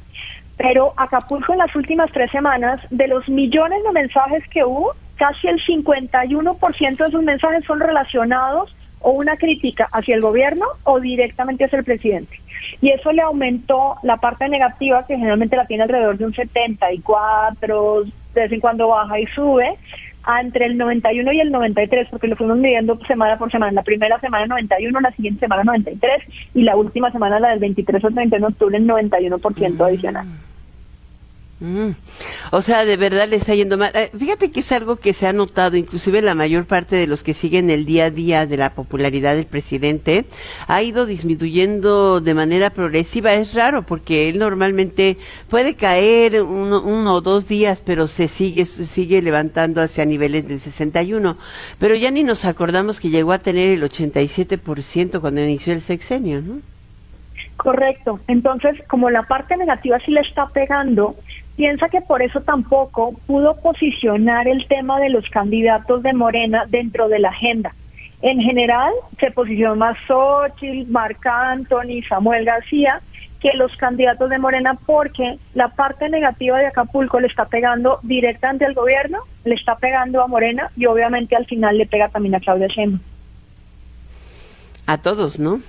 pero 0.57 0.93
Acapulco 0.95 1.53
en 1.53 1.59
las 1.59 1.75
últimas 1.75 2.11
tres 2.11 2.29
semanas, 2.29 2.79
de 2.91 3.07
los 3.07 3.27
millones 3.27 3.83
de 3.83 3.91
mensajes 3.93 4.47
que 4.47 4.63
hubo, 4.63 4.91
casi 5.15 5.47
el 5.47 5.59
51% 5.65 6.97
de 6.97 7.07
esos 7.07 7.23
mensajes 7.23 7.65
son 7.65 7.79
relacionados 7.79 8.74
o 9.05 9.11
una 9.11 9.37
crítica 9.37 9.87
hacia 9.91 10.15
el 10.15 10.21
gobierno 10.21 10.65
o 10.83 10.99
directamente 10.99 11.65
hacia 11.65 11.77
el 11.77 11.85
presidente 11.85 12.39
y 12.81 12.89
eso 12.89 13.11
le 13.11 13.21
aumentó 13.21 13.95
la 14.03 14.17
parte 14.17 14.49
negativa 14.49 15.05
que 15.05 15.15
generalmente 15.15 15.55
la 15.55 15.65
tiene 15.65 15.83
alrededor 15.83 16.17
de 16.17 16.25
un 16.25 16.33
74, 16.33 18.03
de 18.03 18.41
vez 18.41 18.51
en 18.51 18.59
cuando 18.59 18.89
baja 18.89 19.19
y 19.19 19.25
sube, 19.27 19.75
a 20.23 20.41
entre 20.41 20.65
el 20.65 20.77
91 20.77 21.31
y 21.33 21.39
el 21.39 21.51
93, 21.51 22.07
porque 22.09 22.27
lo 22.27 22.35
fuimos 22.35 22.57
midiendo 22.57 22.97
semana 23.05 23.37
por 23.37 23.51
semana. 23.51 23.71
La 23.71 23.83
primera 23.83 24.19
semana 24.19 24.47
91, 24.47 24.99
la 24.99 25.11
siguiente 25.11 25.41
semana 25.41 25.63
93 25.63 26.23
y 26.55 26.63
la 26.63 26.75
última 26.75 27.11
semana, 27.11 27.39
la 27.39 27.49
del 27.49 27.59
23 27.59 28.03
al 28.03 28.13
31 28.13 28.47
de 28.47 28.53
octubre, 28.53 28.77
el 28.77 28.87
91% 28.87 29.85
adicional. 29.85 30.25
Mm. 30.25 30.54
O 32.51 32.61
sea, 32.61 32.83
de 32.83 32.97
verdad 32.97 33.29
le 33.29 33.37
está 33.37 33.55
yendo 33.55 33.77
mal. 33.77 33.91
Eh, 33.95 34.11
fíjate 34.17 34.51
que 34.51 34.59
es 34.59 34.71
algo 34.73 34.97
que 34.97 35.13
se 35.13 35.25
ha 35.25 35.31
notado, 35.31 35.77
inclusive 35.77 36.21
la 36.21 36.35
mayor 36.35 36.65
parte 36.65 36.97
de 36.97 37.07
los 37.07 37.23
que 37.23 37.33
siguen 37.33 37.69
el 37.69 37.85
día 37.85 38.05
a 38.05 38.09
día 38.09 38.45
de 38.45 38.57
la 38.57 38.71
popularidad 38.71 39.35
del 39.35 39.45
presidente 39.45 40.25
ha 40.67 40.81
ido 40.83 41.05
disminuyendo 41.05 42.19
de 42.19 42.33
manera 42.33 42.71
progresiva. 42.71 43.33
Es 43.33 43.53
raro 43.53 43.83
porque 43.83 44.27
él 44.27 44.37
normalmente 44.37 45.17
puede 45.49 45.75
caer 45.75 46.41
uno, 46.41 46.81
uno 46.81 47.15
o 47.15 47.21
dos 47.21 47.47
días, 47.47 47.81
pero 47.85 48.07
se 48.09 48.27
sigue, 48.27 48.65
sigue 48.65 49.21
levantando 49.21 49.81
hacia 49.81 50.05
niveles 50.05 50.47
del 50.47 50.59
61. 50.59 51.37
Pero 51.79 51.95
ya 51.95 52.11
ni 52.11 52.23
nos 52.23 52.43
acordamos 52.43 52.99
que 52.99 53.09
llegó 53.09 53.31
a 53.31 53.39
tener 53.39 53.69
el 53.69 53.83
87% 53.83 55.21
cuando 55.21 55.41
inició 55.41 55.71
el 55.71 55.81
sexenio, 55.81 56.41
¿no? 56.41 56.59
Correcto. 57.57 58.19
Entonces, 58.27 58.75
como 58.87 59.09
la 59.09 59.23
parte 59.23 59.55
negativa 59.55 59.97
sí 60.05 60.11
le 60.11 60.21
está 60.21 60.47
pegando, 60.47 61.15
piensa 61.55 61.89
que 61.89 62.01
por 62.01 62.21
eso 62.21 62.41
tampoco 62.41 63.13
pudo 63.27 63.55
posicionar 63.61 64.47
el 64.47 64.67
tema 64.67 64.99
de 64.99 65.09
los 65.09 65.27
candidatos 65.29 66.03
de 66.03 66.13
Morena 66.13 66.65
dentro 66.67 67.07
de 67.07 67.19
la 67.19 67.29
agenda. 67.29 67.73
En 68.21 68.39
general, 68.39 68.91
se 69.19 69.31
posicionó 69.31 69.75
más 69.75 69.97
Xochitl, 70.07 70.89
Marc 70.91 71.25
Anthony, 71.25 72.01
Samuel 72.07 72.45
García, 72.45 73.01
que 73.39 73.51
los 73.53 73.75
candidatos 73.77 74.29
de 74.29 74.39
Morena, 74.39 74.77
porque 74.85 75.37
la 75.53 75.67
parte 75.69 76.09
negativa 76.09 76.57
de 76.57 76.67
Acapulco 76.67 77.19
le 77.19 77.27
está 77.27 77.45
pegando 77.45 77.99
directamente 78.01 78.65
al 78.65 78.73
gobierno, 78.73 79.19
le 79.43 79.55
está 79.55 79.75
pegando 79.75 80.23
a 80.23 80.27
Morena 80.27 80.71
y 80.75 80.87
obviamente 80.87 81.35
al 81.35 81.45
final 81.45 81.77
le 81.77 81.85
pega 81.85 82.09
también 82.09 82.35
a 82.35 82.39
Claudia 82.39 82.67
Sheinbaum. 82.67 83.01
A 84.87 84.97
todos, 84.99 85.39
¿no? 85.39 85.61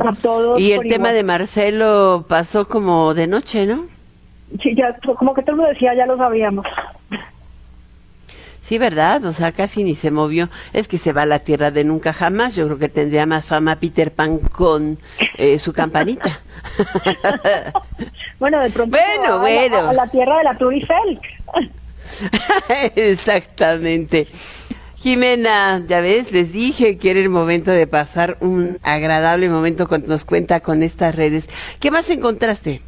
A 0.00 0.14
todos. 0.14 0.60
Y 0.60 0.72
el 0.72 0.86
tema 0.88 1.12
de 1.12 1.22
Marcelo 1.22 2.26
pasó 2.28 2.68
como 2.68 3.14
de 3.14 3.26
noche, 3.26 3.66
¿no? 3.66 3.86
Sí, 4.62 4.74
ya, 4.74 4.96
como 5.16 5.34
que 5.34 5.42
todo 5.42 5.52
el 5.52 5.56
mundo 5.58 5.72
decía, 5.72 5.94
ya 5.94 6.06
lo 6.06 6.16
sabíamos. 6.16 6.66
Sí, 8.62 8.78
¿verdad? 8.78 9.24
O 9.24 9.32
sea, 9.32 9.50
casi 9.50 9.82
ni 9.82 9.96
se 9.96 10.12
movió. 10.12 10.48
Es 10.72 10.86
que 10.86 10.96
se 10.96 11.12
va 11.12 11.22
a 11.22 11.26
la 11.26 11.40
tierra 11.40 11.72
de 11.72 11.82
nunca 11.82 12.12
jamás. 12.12 12.54
Yo 12.54 12.66
creo 12.66 12.78
que 12.78 12.88
tendría 12.88 13.26
más 13.26 13.44
fama 13.44 13.76
Peter 13.76 14.12
Pan 14.12 14.38
con 14.38 14.96
eh, 15.38 15.58
su 15.58 15.72
campanita. 15.72 16.38
bueno, 18.38 18.60
de 18.60 18.70
pronto 18.70 18.96
bueno, 18.96 19.40
bueno. 19.40 19.88
A, 19.88 19.92
la, 19.92 20.06
tierra 20.06 20.38
de 20.38 20.44
la 20.44 20.54
Tour 20.56 20.74
Exactamente. 22.94 24.28
Jimena, 24.96 25.82
ya 25.88 26.00
ves, 26.00 26.30
les 26.30 26.52
dije 26.52 26.96
que 26.98 27.10
era 27.10 27.18
el 27.18 27.28
momento 27.28 27.72
de 27.72 27.88
pasar 27.88 28.36
un 28.38 28.78
agradable 28.82 29.48
momento 29.48 29.88
cuando 29.88 30.06
nos 30.08 30.24
cuenta 30.24 30.60
con 30.60 30.84
estas 30.84 31.16
redes. 31.16 31.48
¿Qué 31.80 31.90
más 31.90 32.08
encontraste? 32.10 32.82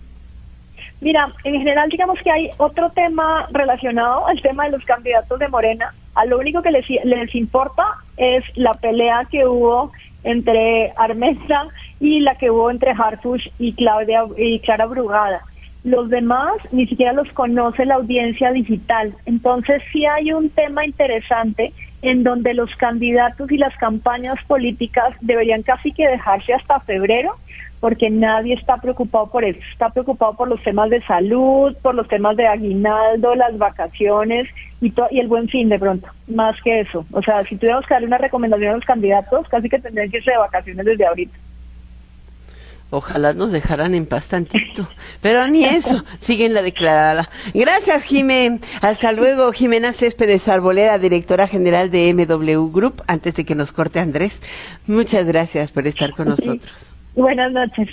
Mira, 1.02 1.32
en 1.42 1.54
general 1.54 1.88
digamos 1.90 2.16
que 2.22 2.30
hay 2.30 2.50
otro 2.58 2.88
tema 2.90 3.48
relacionado 3.50 4.24
al 4.28 4.40
tema 4.40 4.66
de 4.66 4.70
los 4.70 4.84
candidatos 4.84 5.36
de 5.36 5.48
Morena. 5.48 5.92
A 6.14 6.24
lo 6.26 6.38
único 6.38 6.62
que 6.62 6.70
les, 6.70 6.88
les 6.88 7.34
importa 7.34 7.84
es 8.16 8.44
la 8.54 8.72
pelea 8.74 9.26
que 9.28 9.44
hubo 9.44 9.90
entre 10.22 10.92
Armenta 10.96 11.66
y 11.98 12.20
la 12.20 12.36
que 12.36 12.52
hubo 12.52 12.70
entre 12.70 12.92
Harfush 12.92 13.48
y 13.58 13.72
Claudia 13.72 14.22
y 14.36 14.60
Clara 14.60 14.86
Brugada. 14.86 15.40
Los 15.82 16.08
demás 16.08 16.52
ni 16.70 16.86
siquiera 16.86 17.12
los 17.12 17.28
conoce 17.32 17.84
la 17.84 17.96
audiencia 17.96 18.52
digital. 18.52 19.12
Entonces 19.26 19.82
sí 19.92 20.06
hay 20.06 20.32
un 20.32 20.50
tema 20.50 20.86
interesante 20.86 21.72
en 22.02 22.22
donde 22.22 22.54
los 22.54 22.72
candidatos 22.76 23.50
y 23.50 23.56
las 23.56 23.76
campañas 23.76 24.38
políticas 24.46 25.16
deberían 25.20 25.64
casi 25.64 25.90
que 25.90 26.06
dejarse 26.06 26.54
hasta 26.54 26.78
febrero 26.78 27.34
porque 27.82 28.10
nadie 28.10 28.54
está 28.54 28.76
preocupado 28.76 29.26
por 29.26 29.44
eso, 29.44 29.58
está 29.72 29.90
preocupado 29.90 30.34
por 30.34 30.46
los 30.46 30.62
temas 30.62 30.88
de 30.88 31.02
salud, 31.02 31.76
por 31.82 31.96
los 31.96 32.06
temas 32.06 32.36
de 32.36 32.46
aguinaldo, 32.46 33.34
las 33.34 33.58
vacaciones 33.58 34.48
y, 34.80 34.94
y 35.10 35.18
el 35.18 35.26
buen 35.26 35.48
fin 35.48 35.68
de 35.68 35.80
pronto, 35.80 36.06
más 36.28 36.54
que 36.62 36.82
eso. 36.82 37.04
O 37.10 37.20
sea, 37.22 37.42
si 37.42 37.56
tuviéramos 37.56 37.84
que 37.84 37.94
darle 37.94 38.06
una 38.06 38.18
recomendación 38.18 38.70
a 38.70 38.76
los 38.76 38.84
candidatos, 38.84 39.48
casi 39.48 39.68
que 39.68 39.80
tendrían 39.80 40.12
que 40.12 40.18
irse 40.18 40.30
de 40.30 40.38
vacaciones 40.38 40.86
desde 40.86 41.04
ahorita. 41.04 41.36
Ojalá 42.90 43.32
nos 43.32 43.50
dejaran 43.50 43.96
en 43.96 44.06
paz 44.06 44.28
tantito. 44.28 44.86
Pero 45.20 45.48
ni 45.48 45.64
eso, 45.64 46.04
siguen 46.20 46.54
la 46.54 46.62
declarada. 46.62 47.28
Gracias, 47.52 48.04
Jimé. 48.04 48.60
Hasta 48.80 49.10
luego, 49.10 49.52
Jimena 49.52 49.92
Céspedes 49.92 50.46
Arboleda, 50.46 50.98
directora 51.00 51.48
general 51.48 51.90
de 51.90 52.14
MW 52.14 52.70
Group, 52.70 53.02
antes 53.08 53.34
de 53.34 53.44
que 53.44 53.56
nos 53.56 53.72
corte 53.72 53.98
Andrés. 53.98 54.40
Muchas 54.86 55.26
gracias 55.26 55.72
por 55.72 55.88
estar 55.88 56.12
con 56.12 56.28
nosotros. 56.28 56.91
Buenas 57.14 57.52
noches. 57.52 57.88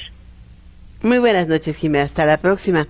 Muy 1.02 1.18
buenas 1.18 1.48
noches, 1.48 1.78
Jimé. 1.78 2.02
Hasta 2.02 2.26
la 2.26 2.38
próxima. 2.38 2.88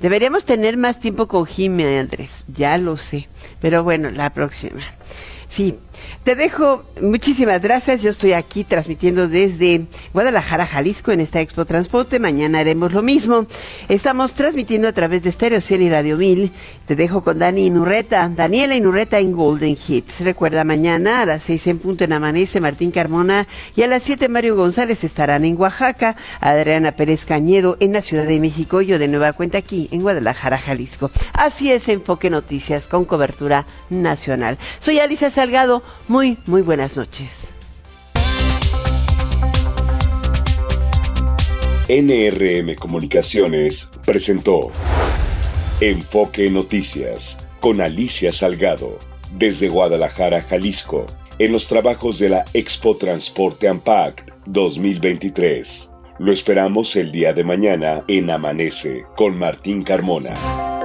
Deberíamos 0.00 0.44
tener 0.44 0.76
más 0.76 0.98
tiempo 0.98 1.28
con 1.28 1.46
Jimé, 1.46 1.98
Andrés. 1.98 2.44
Ya 2.48 2.76
lo 2.78 2.96
sé. 2.96 3.28
Pero 3.60 3.84
bueno, 3.84 4.10
la 4.10 4.30
próxima. 4.30 4.82
Sí, 5.48 5.76
te 6.24 6.34
dejo, 6.34 6.84
muchísimas 7.02 7.60
gracias. 7.60 8.02
Yo 8.02 8.10
estoy 8.10 8.32
aquí 8.32 8.64
transmitiendo 8.64 9.28
desde 9.28 9.86
Guadalajara, 10.12 10.66
Jalisco, 10.66 11.12
en 11.12 11.20
esta 11.20 11.40
Expo 11.40 11.64
Transporte. 11.64 12.18
Mañana 12.18 12.60
haremos 12.60 12.92
lo 12.92 13.02
mismo. 13.02 13.46
Estamos 13.88 14.32
transmitiendo 14.32 14.88
a 14.88 14.92
través 14.92 15.22
de 15.22 15.32
Stereo 15.32 15.60
100 15.60 15.82
y 15.82 15.90
Radio 15.90 16.16
1000. 16.16 16.52
Te 16.86 16.96
dejo 16.96 17.22
con 17.22 17.38
Dani 17.38 17.66
Inurreta, 17.66 18.28
Daniela 18.28 18.74
Inurreta 18.74 19.18
en 19.18 19.32
Golden 19.32 19.76
Hits. 19.86 20.20
Recuerda, 20.20 20.64
mañana 20.64 21.22
a 21.22 21.26
las 21.26 21.42
6 21.44 21.66
en 21.68 21.78
punto 21.78 22.04
en 22.04 22.12
Amanece, 22.12 22.60
Martín 22.60 22.90
Carmona 22.90 23.46
y 23.76 23.82
a 23.82 23.86
las 23.86 24.02
7 24.02 24.28
Mario 24.28 24.56
González 24.56 25.04
estarán 25.04 25.44
en 25.44 25.60
Oaxaca, 25.60 26.16
Adriana 26.40 26.92
Pérez 26.92 27.24
Cañedo 27.24 27.76
en 27.80 27.92
la 27.92 28.02
Ciudad 28.02 28.24
de 28.24 28.40
México, 28.40 28.80
yo 28.80 28.98
de 28.98 29.08
nueva 29.08 29.32
cuenta 29.32 29.58
aquí 29.58 29.88
en 29.92 30.02
Guadalajara, 30.02 30.58
Jalisco. 30.58 31.10
Así 31.32 31.70
es 31.70 31.88
Enfoque 31.88 32.30
Noticias 32.30 32.86
con 32.86 33.04
cobertura 33.04 33.66
nacional. 33.90 34.58
Soy 34.80 34.98
Alicia 34.98 35.30
Salgado. 35.30 35.82
Muy, 36.08 36.38
muy 36.46 36.62
buenas 36.62 36.96
noches. 36.96 37.48
NRM 41.88 42.76
Comunicaciones 42.76 43.90
presentó 44.06 44.70
Enfoque 45.80 46.50
Noticias 46.50 47.38
con 47.60 47.80
Alicia 47.80 48.32
Salgado 48.32 48.98
desde 49.32 49.68
Guadalajara, 49.68 50.40
Jalisco, 50.42 51.06
en 51.38 51.52
los 51.52 51.68
trabajos 51.68 52.18
de 52.18 52.30
la 52.30 52.44
Expo 52.54 52.96
Transporte 52.96 53.68
Ampact 53.68 54.30
2023. 54.46 55.90
Lo 56.18 56.32
esperamos 56.32 56.94
el 56.96 57.12
día 57.12 57.34
de 57.34 57.44
mañana 57.44 58.02
en 58.08 58.30
Amanece 58.30 59.04
con 59.16 59.36
Martín 59.36 59.82
Carmona. 59.82 60.83